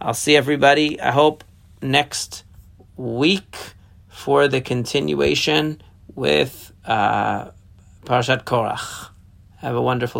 I'll 0.00 0.14
see 0.14 0.36
everybody, 0.36 1.00
I 1.00 1.12
hope, 1.12 1.44
next 1.80 2.44
week 2.96 3.56
for 4.08 4.48
the 4.48 4.60
continuation 4.60 5.80
with 6.14 6.72
uh, 6.84 7.50
Parashat 8.04 8.44
Korach. 8.44 9.10
Have 9.58 9.74
a 9.74 9.82
wonderful 9.82 9.92
evening. 9.92 10.12